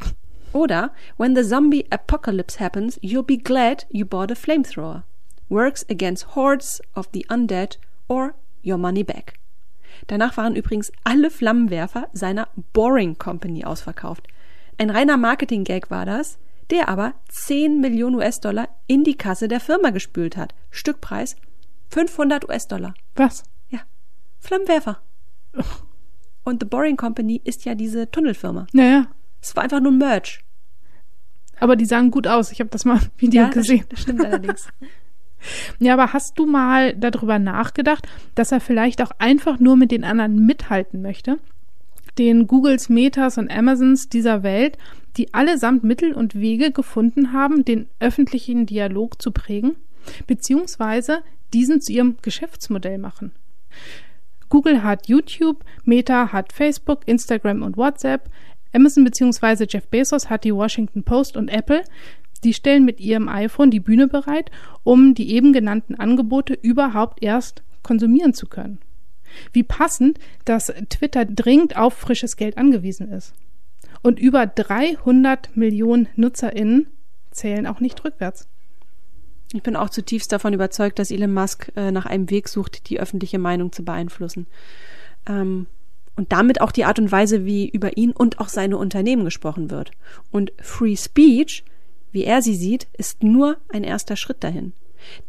Oder 0.53 0.92
When 1.16 1.34
the 1.34 1.44
zombie 1.44 1.86
apocalypse 1.90 2.59
happens, 2.59 2.98
you'll 3.03 3.22
be 3.22 3.38
glad 3.38 3.86
you 3.90 4.05
bought 4.05 4.30
a 4.30 4.34
flamethrower. 4.34 5.05
Works 5.48 5.84
against 5.88 6.34
hordes 6.34 6.80
of 6.94 7.09
the 7.12 7.24
undead 7.28 7.76
or 8.09 8.34
your 8.64 8.78
money 8.78 9.04
back. 9.04 9.34
Danach 10.06 10.36
waren 10.36 10.56
übrigens 10.56 10.92
alle 11.04 11.30
Flammenwerfer 11.30 12.08
seiner 12.12 12.48
Boring 12.72 13.18
Company 13.18 13.64
ausverkauft. 13.64 14.26
Ein 14.78 14.90
reiner 14.90 15.16
Marketing-Gag 15.16 15.90
war 15.90 16.06
das, 16.06 16.38
der 16.70 16.88
aber 16.88 17.14
10 17.28 17.80
Millionen 17.80 18.16
US-Dollar 18.16 18.68
in 18.86 19.04
die 19.04 19.16
Kasse 19.16 19.48
der 19.48 19.60
Firma 19.60 19.90
gespült 19.90 20.36
hat. 20.36 20.54
Stückpreis 20.70 21.36
500 21.90 22.48
US-Dollar. 22.48 22.94
Was? 23.14 23.44
Ja. 23.68 23.80
Flammenwerfer. 24.40 25.00
Und 26.44 26.62
The 26.62 26.66
Boring 26.66 26.96
Company 26.96 27.40
ist 27.44 27.64
ja 27.64 27.74
diese 27.74 28.10
Tunnelfirma. 28.10 28.66
Naja. 28.72 29.06
Es 29.40 29.54
war 29.54 29.64
einfach 29.64 29.80
nur 29.80 29.92
Merch. 29.92 30.42
Aber 31.60 31.76
die 31.76 31.84
sahen 31.84 32.10
gut 32.10 32.26
aus. 32.26 32.50
Ich 32.50 32.58
habe 32.58 32.70
das 32.70 32.84
mal 32.84 32.98
im 32.98 33.10
Video 33.18 33.42
ja, 33.42 33.48
gesehen. 33.50 33.84
Das 33.88 34.00
stimmt 34.00 34.24
allerdings. 34.24 34.68
Ja, 35.78 35.95
aber 35.95 36.12
hast 36.12 36.38
du 36.38 36.47
mal 36.47 36.95
darüber 36.95 37.38
nachgedacht, 37.38 38.07
dass 38.34 38.53
er 38.53 38.61
vielleicht 38.61 39.03
auch 39.03 39.12
einfach 39.18 39.59
nur 39.59 39.76
mit 39.76 39.90
den 39.90 40.05
anderen 40.05 40.45
mithalten 40.45 41.03
möchte? 41.03 41.38
Den 42.18 42.47
Googles, 42.47 42.88
Metas 42.88 43.38
und 43.38 43.51
Amazons 43.51 44.09
dieser 44.09 44.43
Welt, 44.43 44.76
die 45.16 45.32
allesamt 45.34 45.84
Mittel 45.84 46.12
und 46.12 46.34
Wege 46.34 46.70
gefunden 46.70 47.32
haben, 47.32 47.64
den 47.64 47.88
öffentlichen 48.01 48.66
Dialog 48.66 49.20
zu 49.20 49.30
prägen, 49.30 49.76
beziehungsweise 50.26 51.22
diesen 51.53 51.80
zu 51.80 51.93
ihrem 51.93 52.16
Geschäftsmodell 52.22 52.99
machen. 52.99 53.32
Google 54.49 54.82
hat 54.82 55.09
YouTube, 55.09 55.64
Meta 55.84 56.32
hat 56.32 56.53
Facebook, 56.53 57.01
Instagram 57.07 57.62
und 57.62 57.76
WhatsApp, 57.76 58.28
Amazon 58.74 59.05
bzw. 59.05 59.66
Jeff 59.68 59.86
Bezos 59.88 60.30
hat 60.30 60.45
die 60.45 60.55
Washington 60.55 61.03
Post 61.03 61.36
und 61.36 61.49
Apple. 61.49 61.84
Die 62.45 62.55
stellen 62.55 62.84
mit 62.84 63.01
ihrem 63.01 63.28
iPhone 63.28 63.70
die 63.70 63.80
Bühne 63.80 64.09
bereit, 64.09 64.51
um 64.82 65.14
die 65.14 65.32
eben 65.32 65.53
genannten 65.53 65.95
Angebote 65.95 66.55
überhaupt 66.55 67.22
erst 67.22 67.62
konsumieren 67.82 68.34
zu 68.34 68.47
können. 68.47 68.78
Wie 69.53 69.62
passend, 69.62 70.18
dass 70.45 70.72
Twitter 70.88 71.24
dringend 71.24 71.76
auf 71.76 71.95
frisches 71.95 72.36
Geld 72.36 72.59
angewiesen 72.59 73.11
ist. 73.11 73.32
Und 74.03 74.18
über 74.18 74.47
300 74.47 75.57
Millionen 75.57 76.09
NutzerInnen 76.16 76.88
zählen 77.30 77.66
auch 77.66 77.80
nicht 77.80 78.05
rückwärts. 78.05 78.49
Ich 79.55 79.62
bin 79.62 79.76
auch 79.76 79.90
zutiefst 79.90 80.32
davon 80.32 80.55
überzeugt, 80.55 80.99
dass 80.99 81.11
Elon 81.11 81.32
Musk 81.32 81.70
äh, 81.76 81.90
nach 81.90 82.07
einem 82.07 82.30
Weg 82.30 82.49
sucht, 82.49 82.88
die 82.88 83.01
öffentliche 83.01 83.38
Meinung 83.38 83.70
zu 83.70 83.84
beeinflussen. 83.84 84.47
Ähm, 85.26 85.66
und 86.16 86.32
damit 86.32 86.61
auch 86.61 86.72
die 86.72 86.84
Art 86.84 86.99
und 86.99 87.12
Weise, 87.12 87.45
wie 87.45 87.68
über 87.68 87.97
ihn 87.97 88.12
und 88.12 88.38
auch 88.38 88.49
seine 88.49 88.76
Unternehmen 88.76 89.24
gesprochen 89.24 89.70
wird. 89.70 89.93
Und 90.30 90.53
Free 90.61 90.97
Speech, 90.97 91.64
wie 92.12 92.24
er 92.24 92.42
sie 92.42 92.54
sieht, 92.54 92.86
ist 92.92 93.22
nur 93.22 93.56
ein 93.70 93.84
erster 93.84 94.16
Schritt 94.16 94.44
dahin. 94.44 94.72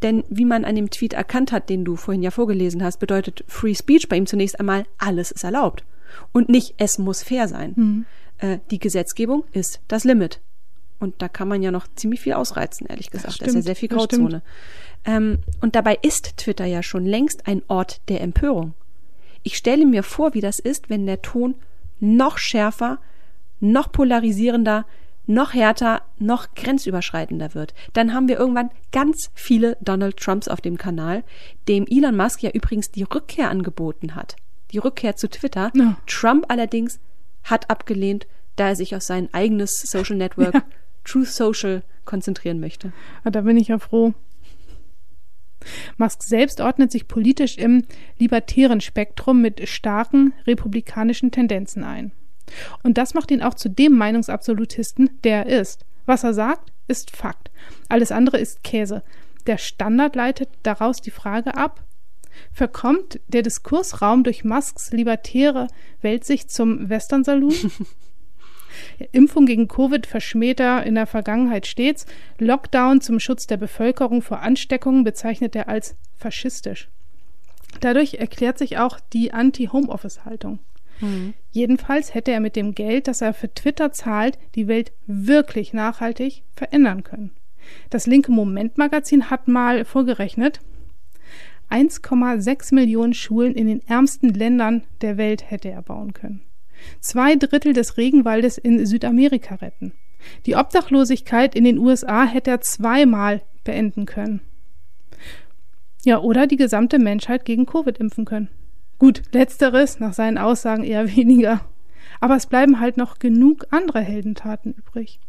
Denn 0.01 0.23
wie 0.29 0.45
man 0.45 0.65
an 0.65 0.75
dem 0.75 0.89
Tweet 0.89 1.13
erkannt 1.13 1.51
hat, 1.51 1.69
den 1.69 1.83
du 1.83 1.95
vorhin 1.95 2.21
ja 2.21 2.31
vorgelesen 2.31 2.83
hast, 2.83 2.97
bedeutet 2.97 3.43
Free 3.47 3.73
Speech 3.73 4.07
bei 4.07 4.17
ihm 4.17 4.27
zunächst 4.27 4.59
einmal, 4.59 4.85
alles 4.97 5.31
ist 5.31 5.43
erlaubt. 5.43 5.83
Und 6.31 6.49
nicht, 6.49 6.75
es 6.77 6.99
muss 6.99 7.23
fair 7.23 7.47
sein. 7.47 7.73
Mhm. 7.75 8.05
Äh, 8.37 8.59
die 8.69 8.79
Gesetzgebung 8.79 9.45
ist 9.51 9.81
das 9.87 10.03
Limit. 10.03 10.41
Und 10.99 11.21
da 11.21 11.27
kann 11.27 11.47
man 11.47 11.61
ja 11.61 11.71
noch 11.71 11.87
ziemlich 11.95 12.21
viel 12.21 12.33
ausreizen, 12.33 12.87
ehrlich 12.87 13.09
gesagt. 13.09 13.41
Da 13.41 13.45
ist 13.45 13.55
ja 13.55 13.61
sehr 13.61 13.75
viel 13.75 13.89
Grauzone. 13.89 14.41
Ähm, 15.05 15.39
und 15.59 15.75
dabei 15.75 15.97
ist 16.01 16.37
Twitter 16.37 16.65
ja 16.65 16.81
schon 16.81 17.05
längst 17.05 17.47
ein 17.47 17.61
Ort 17.67 18.01
der 18.09 18.21
Empörung. 18.21 18.73
Ich 19.41 19.57
stelle 19.57 19.85
mir 19.85 20.03
vor, 20.03 20.33
wie 20.33 20.39
das 20.39 20.59
ist, 20.59 20.89
wenn 20.89 21.05
der 21.05 21.21
Ton 21.21 21.55
noch 21.99 22.37
schärfer, 22.37 22.99
noch 23.59 23.91
polarisierender, 23.91 24.85
noch 25.25 25.53
härter, 25.53 26.01
noch 26.17 26.53
grenzüberschreitender 26.55 27.53
wird. 27.53 27.73
Dann 27.93 28.13
haben 28.13 28.27
wir 28.27 28.37
irgendwann 28.37 28.71
ganz 28.91 29.29
viele 29.33 29.77
Donald 29.81 30.17
Trumps 30.17 30.47
auf 30.47 30.61
dem 30.61 30.77
Kanal, 30.77 31.23
dem 31.67 31.85
Elon 31.89 32.15
Musk 32.15 32.43
ja 32.43 32.51
übrigens 32.51 32.91
die 32.91 33.03
Rückkehr 33.03 33.49
angeboten 33.49 34.15
hat. 34.15 34.35
Die 34.71 34.79
Rückkehr 34.79 35.15
zu 35.15 35.29
Twitter. 35.29 35.71
Ja. 35.75 35.97
Trump 36.07 36.45
allerdings 36.49 36.99
hat 37.43 37.69
abgelehnt, 37.69 38.27
da 38.55 38.69
er 38.69 38.75
sich 38.75 38.95
auf 38.95 39.01
sein 39.01 39.29
eigenes 39.33 39.81
Social 39.81 40.15
Network 40.15 40.53
ja. 40.53 40.63
Truth 41.03 41.27
Social 41.27 41.83
konzentrieren 42.05 42.59
möchte. 42.59 42.91
Ah, 43.23 43.29
da 43.29 43.41
bin 43.41 43.57
ich 43.57 43.69
ja 43.69 43.79
froh. 43.79 44.13
Musk 45.97 46.23
selbst 46.23 46.59
ordnet 46.59 46.91
sich 46.91 47.07
politisch 47.07 47.57
im 47.57 47.83
libertären 48.17 48.81
Spektrum 48.81 49.41
mit 49.41 49.67
starken 49.69 50.33
republikanischen 50.45 51.31
Tendenzen 51.31 51.83
ein. 51.83 52.11
Und 52.83 52.97
das 52.97 53.13
macht 53.13 53.31
ihn 53.31 53.41
auch 53.41 53.53
zu 53.53 53.69
dem 53.69 53.93
Meinungsabsolutisten, 53.93 55.09
der 55.23 55.45
er 55.45 55.61
ist. 55.61 55.85
Was 56.05 56.23
er 56.23 56.33
sagt, 56.33 56.71
ist 56.87 57.15
Fakt. 57.15 57.51
Alles 57.89 58.11
andere 58.11 58.37
ist 58.37 58.63
Käse. 58.63 59.03
Der 59.47 59.57
Standard 59.57 60.15
leitet 60.15 60.49
daraus 60.63 61.01
die 61.01 61.11
Frage 61.11 61.55
ab, 61.55 61.83
verkommt 62.51 63.19
der 63.27 63.41
Diskursraum 63.41 64.23
durch 64.23 64.43
Musks 64.43 64.91
libertäre 64.91 65.67
Weltsicht 66.01 66.51
zum 66.51 66.89
Western 66.89 67.23
Saloon? 67.23 67.53
Impfung 69.11 69.45
gegen 69.45 69.67
Covid 69.67 70.05
verschmäht 70.05 70.59
er 70.59 70.83
in 70.83 70.95
der 70.95 71.05
Vergangenheit 71.05 71.67
stets. 71.67 72.05
Lockdown 72.39 73.01
zum 73.01 73.19
Schutz 73.19 73.47
der 73.47 73.57
Bevölkerung 73.57 74.21
vor 74.21 74.39
Ansteckungen 74.39 75.03
bezeichnet 75.03 75.55
er 75.55 75.67
als 75.69 75.95
faschistisch. 76.17 76.89
Dadurch 77.81 78.15
erklärt 78.15 78.57
sich 78.57 78.77
auch 78.77 78.99
die 79.13 79.33
Anti-Homeoffice-Haltung. 79.33 80.59
Mhm. 81.03 81.33
Jedenfalls 81.51 82.13
hätte 82.13 82.31
er 82.31 82.39
mit 82.39 82.55
dem 82.55 82.73
Geld, 82.73 83.07
das 83.07 83.21
er 83.21 83.33
für 83.33 83.53
Twitter 83.53 83.91
zahlt, 83.91 84.39
die 84.55 84.67
Welt 84.67 84.93
wirklich 85.05 85.73
nachhaltig 85.73 86.43
verändern 86.55 87.03
können. 87.03 87.31
Das 87.89 88.07
linke 88.07 88.31
Moment-Magazin 88.31 89.29
hat 89.29 89.47
mal 89.47 89.85
vorgerechnet, 89.85 90.59
1,6 91.69 92.73
Millionen 92.73 93.13
Schulen 93.13 93.55
in 93.55 93.67
den 93.67 93.81
ärmsten 93.87 94.29
Ländern 94.29 94.83
der 95.01 95.17
Welt 95.17 95.49
hätte 95.49 95.69
er 95.69 95.81
bauen 95.81 96.13
können. 96.13 96.41
Zwei 96.99 97.35
Drittel 97.35 97.73
des 97.73 97.97
Regenwaldes 97.97 98.57
in 98.57 98.85
Südamerika 98.85 99.55
retten. 99.55 99.93
Die 100.45 100.55
Obdachlosigkeit 100.55 101.55
in 101.55 101.63
den 101.63 101.79
USA 101.79 102.25
hätte 102.25 102.51
er 102.51 102.61
zweimal 102.61 103.41
beenden 103.63 104.05
können. 104.05 104.41
Ja, 106.05 106.19
oder 106.19 106.47
die 106.47 106.57
gesamte 106.57 106.99
Menschheit 106.99 107.45
gegen 107.45 107.65
Covid 107.65 107.97
impfen 107.97 108.25
können. 108.25 108.49
Gut, 109.03 109.21
letzteres 109.33 109.99
nach 109.99 110.13
seinen 110.13 110.37
Aussagen 110.37 110.85
eher 110.85 111.05
weniger. 111.17 111.59
Aber 112.21 112.37
es 112.37 112.45
bleiben 112.45 112.79
halt 112.79 112.95
noch 112.95 113.19
genug 113.19 113.67
andere 113.69 113.99
Heldentaten 113.99 114.71
übrig. 114.71 115.19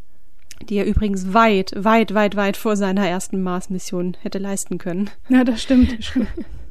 Die 0.68 0.76
er 0.76 0.86
übrigens 0.86 1.34
weit, 1.34 1.72
weit, 1.76 2.14
weit, 2.14 2.36
weit 2.36 2.56
vor 2.56 2.76
seiner 2.76 3.08
ersten 3.08 3.42
Mars-Mission 3.42 4.16
hätte 4.20 4.38
leisten 4.38 4.78
können. 4.78 5.10
Ja, 5.28 5.42
das 5.42 5.60
stimmt. 5.60 5.98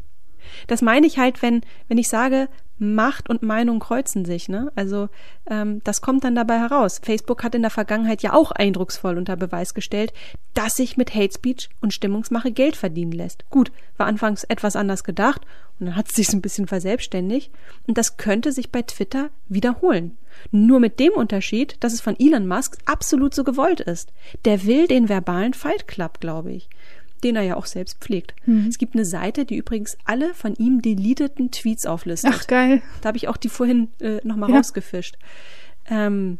Das 0.68 0.82
meine 0.82 1.08
ich 1.08 1.18
halt, 1.18 1.42
wenn, 1.42 1.62
wenn 1.88 1.98
ich 1.98 2.10
sage, 2.10 2.48
Macht 2.80 3.30
und 3.30 3.44
Meinung 3.44 3.80
kreuzen 3.80 4.26
sich. 4.26 4.50
Ne? 4.50 4.72
Also 4.76 5.10
ähm, 5.50 5.82
das 5.84 6.02
kommt 6.02 6.24
dann 6.24 6.36
dabei 6.36 6.60
heraus. 6.60 7.00
Facebook 7.04 7.44
hat 7.44 7.54
in 7.56 7.62
der 7.62 7.72
Vergangenheit 7.72 8.24
ja 8.24 8.34
auch 8.34 8.52
eindrucksvoll 8.52 9.18
unter 9.18 9.36
Beweis 9.36 9.74
gestellt, 9.74 10.12
dass 10.54 10.76
sich 10.76 10.98
mit 10.98 11.14
Hate 11.14 11.34
Speech 11.34 11.70
und 11.82 11.94
Stimmungsmache 11.94 12.52
Geld 12.52 12.76
verdienen 12.76 13.12
lässt. 13.12 13.50
Gut, 13.50 13.72
war 13.98 14.08
anfangs 14.08 14.44
etwas 14.44 14.76
anders 14.76 15.04
gedacht 15.04 15.42
und 15.80 15.86
dann 15.86 15.96
hat 15.96 16.10
es 16.10 16.16
sich 16.16 16.34
ein 16.34 16.42
bisschen 16.42 16.68
verselbstständigt. 16.68 17.52
Und 17.88 17.98
das 17.98 18.18
könnte 18.18 18.52
sich 18.52 18.72
bei 18.72 18.82
Twitter 18.82 19.30
wiederholen. 19.48 20.18
Nur 20.52 20.80
mit 20.80 21.00
dem 21.00 21.14
Unterschied, 21.14 21.78
dass 21.80 21.94
es 21.94 22.02
von 22.02 22.20
Elon 22.20 22.48
Musk 22.48 22.80
absolut 22.86 23.36
so 23.36 23.44
gewollt 23.44 23.82
ist. 23.82 24.12
Der 24.46 24.66
will 24.66 24.88
den 24.88 25.10
verbalen 25.10 25.54
Fight 25.54 25.88
Club, 25.88 26.20
glaube 26.20 26.52
ich 26.52 26.70
den 27.24 27.36
er 27.36 27.44
ja 27.44 27.56
auch 27.56 27.66
selbst 27.66 28.00
pflegt. 28.00 28.36
Mhm. 28.46 28.68
Es 28.68 28.78
gibt 28.78 28.96
eine 28.96 29.06
Seite, 29.06 29.46
die 29.46 29.58
übrigens 29.58 29.98
alle 30.06 30.34
von 30.34 30.56
ihm 30.56 30.82
deleteten 30.82 31.52
Tweets 31.52 31.86
auflistet. 31.86 32.32
Ach, 32.34 32.48
geil. 32.48 32.82
Da 33.02 33.08
habe 33.08 33.18
ich 33.18 33.28
auch 33.28 33.38
die 33.38 33.50
vorhin 33.50 33.90
äh, 34.00 34.20
nochmal 34.24 34.50
ja. 34.50 34.58
rausgefischt. 34.58 35.18
Ähm, 35.90 36.40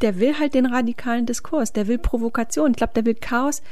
der 0.00 0.18
will 0.18 0.38
halt 0.38 0.54
den 0.54 0.66
radikalen 0.66 1.26
Diskurs, 1.26 1.72
der 1.72 1.86
will 1.86 1.98
Provokation, 1.98 2.72
ich 2.72 2.76
glaube, 2.76 2.92
der 2.94 3.06
will 3.06 3.14
Chaos, 3.14 3.62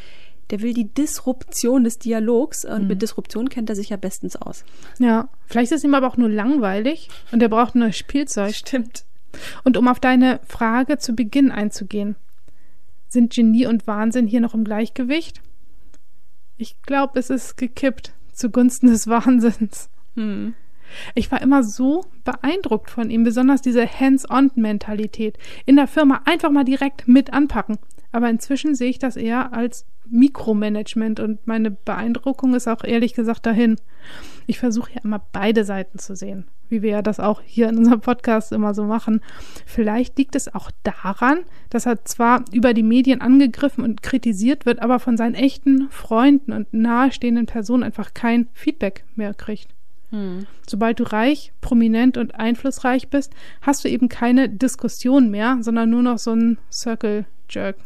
der 0.50 0.60
will 0.60 0.74
die 0.74 0.92
Disruption 0.92 1.84
des 1.84 1.98
Dialogs 1.98 2.64
und 2.64 2.82
mhm. 2.82 2.88
mit 2.88 3.02
Disruption 3.02 3.48
kennt 3.48 3.70
er 3.70 3.76
sich 3.76 3.90
ja 3.90 3.96
bestens 3.96 4.36
aus. 4.36 4.64
Ja, 4.98 5.28
vielleicht 5.46 5.72
ist 5.72 5.78
es 5.78 5.84
ihm 5.84 5.94
aber 5.94 6.06
auch 6.06 6.16
nur 6.16 6.28
langweilig 6.28 7.08
und 7.32 7.42
er 7.42 7.48
braucht 7.48 7.74
ein 7.74 7.80
neues 7.80 7.96
Spielzeug. 7.96 8.54
Stimmt. 8.54 9.04
Und 9.64 9.76
um 9.76 9.88
auf 9.88 10.00
deine 10.00 10.40
Frage 10.46 10.98
zu 10.98 11.14
Beginn 11.14 11.50
einzugehen, 11.50 12.16
sind 13.08 13.32
Genie 13.32 13.66
und 13.66 13.86
Wahnsinn 13.86 14.26
hier 14.26 14.40
noch 14.40 14.54
im 14.54 14.64
Gleichgewicht? 14.64 15.40
Ich 16.56 16.80
glaube, 16.82 17.18
es 17.18 17.30
ist 17.30 17.56
gekippt 17.56 18.12
zugunsten 18.32 18.88
des 18.88 19.06
Wahnsinns. 19.06 19.90
Hm. 20.14 20.54
Ich 21.14 21.30
war 21.32 21.42
immer 21.42 21.62
so 21.62 22.04
beeindruckt 22.24 22.90
von 22.90 23.10
ihm, 23.10 23.24
besonders 23.24 23.62
diese 23.62 23.86
Hands-on-Mentalität. 23.86 25.38
In 25.66 25.76
der 25.76 25.88
Firma 25.88 26.22
einfach 26.24 26.50
mal 26.50 26.64
direkt 26.64 27.08
mit 27.08 27.32
anpacken. 27.32 27.78
Aber 28.12 28.30
inzwischen 28.30 28.74
sehe 28.76 28.90
ich 28.90 28.98
das 29.00 29.16
eher 29.16 29.52
als 29.52 29.86
Mikromanagement 30.08 31.18
und 31.18 31.46
meine 31.46 31.70
Beeindruckung 31.72 32.54
ist 32.54 32.68
auch 32.68 32.84
ehrlich 32.84 33.14
gesagt 33.14 33.46
dahin. 33.46 33.76
Ich 34.46 34.58
versuche 34.60 34.92
ja 34.92 35.00
immer 35.02 35.20
beide 35.32 35.64
Seiten 35.64 35.98
zu 35.98 36.14
sehen, 36.14 36.46
wie 36.68 36.82
wir 36.82 36.90
ja 36.90 37.02
das 37.02 37.20
auch 37.20 37.40
hier 37.44 37.68
in 37.68 37.78
unserem 37.78 38.00
Podcast 38.00 38.52
immer 38.52 38.74
so 38.74 38.84
machen. 38.84 39.20
Vielleicht 39.66 40.18
liegt 40.18 40.36
es 40.36 40.54
auch 40.54 40.70
daran, 40.82 41.38
dass 41.70 41.86
er 41.86 42.04
zwar 42.04 42.44
über 42.52 42.74
die 42.74 42.82
Medien 42.82 43.20
angegriffen 43.20 43.84
und 43.84 44.02
kritisiert 44.02 44.66
wird, 44.66 44.80
aber 44.80 44.98
von 44.98 45.16
seinen 45.16 45.34
echten 45.34 45.88
Freunden 45.90 46.52
und 46.52 46.72
nahestehenden 46.72 47.46
Personen 47.46 47.82
einfach 47.82 48.14
kein 48.14 48.48
Feedback 48.52 49.04
mehr 49.14 49.34
kriegt. 49.34 49.68
Hm. 50.10 50.46
Sobald 50.68 51.00
du 51.00 51.04
reich, 51.04 51.52
prominent 51.60 52.16
und 52.16 52.36
einflussreich 52.36 53.08
bist, 53.08 53.32
hast 53.60 53.84
du 53.84 53.88
eben 53.88 54.08
keine 54.08 54.48
Diskussion 54.48 55.30
mehr, 55.30 55.58
sondern 55.60 55.90
nur 55.90 56.02
noch 56.02 56.18
so 56.18 56.32
einen 56.32 56.58
Circle 56.70 57.26
Jerk. 57.50 57.76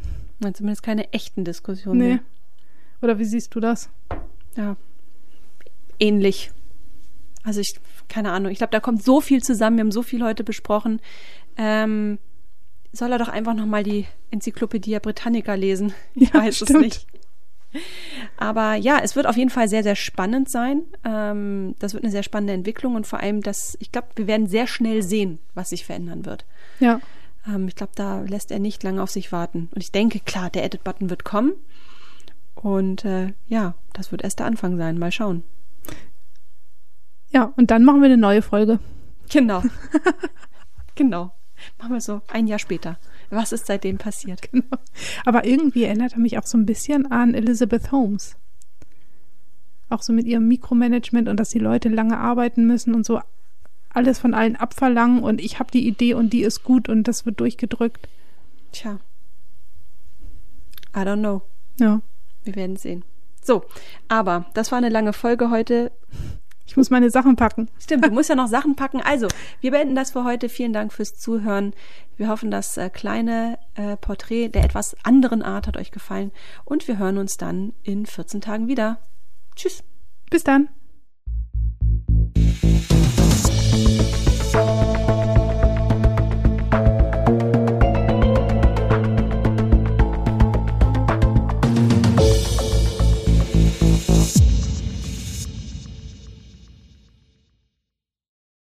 Zumindest 0.52 0.82
keine 0.82 1.12
echten 1.12 1.44
Diskussionen. 1.44 1.98
Nee. 1.98 2.18
Oder 3.02 3.18
wie 3.18 3.24
siehst 3.24 3.54
du 3.54 3.60
das? 3.60 3.90
Ja. 4.56 4.76
Ähnlich. 5.98 6.52
Also 7.48 7.62
ich, 7.62 7.80
keine 8.08 8.32
Ahnung, 8.32 8.52
ich 8.52 8.58
glaube, 8.58 8.72
da 8.72 8.78
kommt 8.78 9.02
so 9.02 9.22
viel 9.22 9.42
zusammen, 9.42 9.78
wir 9.78 9.80
haben 9.80 9.90
so 9.90 10.02
viel 10.02 10.22
heute 10.22 10.44
besprochen. 10.44 11.00
Ähm, 11.56 12.18
soll 12.92 13.10
er 13.10 13.16
doch 13.16 13.30
einfach 13.30 13.54
nochmal 13.54 13.82
die 13.84 14.04
Enzyklopädie 14.30 14.98
Britannica 15.00 15.54
lesen? 15.54 15.94
Ich 16.14 16.28
ja, 16.28 16.40
weiß 16.40 16.56
stimmt. 16.56 16.70
es 16.70 16.76
nicht. 16.76 17.06
Aber 18.36 18.74
ja, 18.74 18.98
es 19.02 19.16
wird 19.16 19.26
auf 19.26 19.38
jeden 19.38 19.48
Fall 19.48 19.66
sehr, 19.66 19.82
sehr 19.82 19.96
spannend 19.96 20.50
sein. 20.50 20.82
Ähm, 21.06 21.74
das 21.78 21.94
wird 21.94 22.04
eine 22.04 22.12
sehr 22.12 22.22
spannende 22.22 22.52
Entwicklung 22.52 22.96
und 22.96 23.06
vor 23.06 23.20
allem, 23.20 23.40
dass 23.40 23.78
ich 23.80 23.92
glaube, 23.92 24.08
wir 24.16 24.26
werden 24.26 24.46
sehr 24.46 24.66
schnell 24.66 25.02
sehen, 25.02 25.38
was 25.54 25.70
sich 25.70 25.86
verändern 25.86 26.26
wird. 26.26 26.44
Ja. 26.80 27.00
Ähm, 27.46 27.66
ich 27.66 27.76
glaube, 27.76 27.92
da 27.94 28.20
lässt 28.20 28.50
er 28.50 28.58
nicht 28.58 28.82
lange 28.82 29.02
auf 29.02 29.10
sich 29.10 29.32
warten. 29.32 29.70
Und 29.74 29.82
ich 29.82 29.90
denke, 29.90 30.20
klar, 30.20 30.50
der 30.50 30.64
Edit-Button 30.64 31.08
wird 31.08 31.24
kommen. 31.24 31.54
Und 32.56 33.06
äh, 33.06 33.32
ja, 33.46 33.72
das 33.94 34.12
wird 34.12 34.22
erst 34.22 34.38
der 34.38 34.46
Anfang 34.46 34.76
sein. 34.76 34.98
Mal 34.98 35.12
schauen. 35.12 35.44
Ja, 37.30 37.52
und 37.56 37.70
dann 37.70 37.84
machen 37.84 38.00
wir 38.00 38.06
eine 38.06 38.16
neue 38.16 38.42
Folge. 38.42 38.78
Genau. 39.30 39.62
genau. 40.94 41.32
Machen 41.78 41.92
wir 41.92 42.00
so 42.00 42.22
ein 42.28 42.46
Jahr 42.46 42.58
später. 42.58 42.98
Was 43.30 43.52
ist 43.52 43.66
seitdem 43.66 43.98
passiert? 43.98 44.50
Genau. 44.52 44.78
Aber 45.24 45.44
irgendwie 45.44 45.84
erinnert 45.84 46.14
er 46.14 46.18
mich 46.18 46.38
auch 46.38 46.46
so 46.46 46.56
ein 46.56 46.66
bisschen 46.66 47.10
an 47.10 47.34
Elizabeth 47.34 47.92
Holmes. 47.92 48.36
Auch 49.90 50.02
so 50.02 50.12
mit 50.12 50.26
ihrem 50.26 50.48
Mikromanagement 50.48 51.28
und 51.28 51.38
dass 51.38 51.50
die 51.50 51.58
Leute 51.58 51.88
lange 51.88 52.18
arbeiten 52.18 52.66
müssen 52.66 52.94
und 52.94 53.04
so 53.06 53.20
alles 53.90 54.18
von 54.18 54.34
allen 54.34 54.56
abverlangen 54.56 55.22
und 55.22 55.40
ich 55.40 55.58
habe 55.58 55.70
die 55.70 55.86
Idee 55.86 56.14
und 56.14 56.32
die 56.32 56.42
ist 56.42 56.62
gut 56.62 56.88
und 56.88 57.04
das 57.04 57.26
wird 57.26 57.40
durchgedrückt. 57.40 58.08
Tja. 58.72 59.00
I 60.94 61.00
don't 61.00 61.18
know. 61.18 61.42
Ja. 61.78 62.00
Wir 62.44 62.54
werden 62.54 62.76
sehen. 62.76 63.04
So, 63.42 63.64
aber 64.08 64.46
das 64.54 64.72
war 64.72 64.78
eine 64.78 64.88
lange 64.88 65.12
Folge 65.12 65.50
heute. 65.50 65.90
Ich 66.68 66.76
muss 66.76 66.90
meine 66.90 67.08
Sachen 67.08 67.34
packen. 67.34 67.70
Stimmt, 67.80 68.04
du 68.04 68.10
musst 68.10 68.28
ja 68.28 68.34
noch 68.34 68.46
Sachen 68.46 68.76
packen. 68.76 69.00
Also, 69.00 69.26
wir 69.62 69.70
beenden 69.70 69.94
das 69.94 70.10
für 70.10 70.24
heute. 70.24 70.50
Vielen 70.50 70.74
Dank 70.74 70.92
fürs 70.92 71.18
Zuhören. 71.18 71.72
Wir 72.18 72.28
hoffen, 72.28 72.50
das 72.50 72.76
äh, 72.76 72.90
kleine 72.90 73.58
äh, 73.74 73.96
Porträt 73.96 74.48
der 74.48 74.64
etwas 74.64 74.94
anderen 75.02 75.42
Art 75.42 75.66
hat 75.66 75.78
euch 75.78 75.92
gefallen. 75.92 76.30
Und 76.66 76.86
wir 76.86 76.98
hören 76.98 77.16
uns 77.16 77.38
dann 77.38 77.72
in 77.82 78.04
14 78.04 78.42
Tagen 78.42 78.68
wieder. 78.68 78.98
Tschüss. 79.56 79.82
Bis 80.30 80.44
dann. 80.44 80.68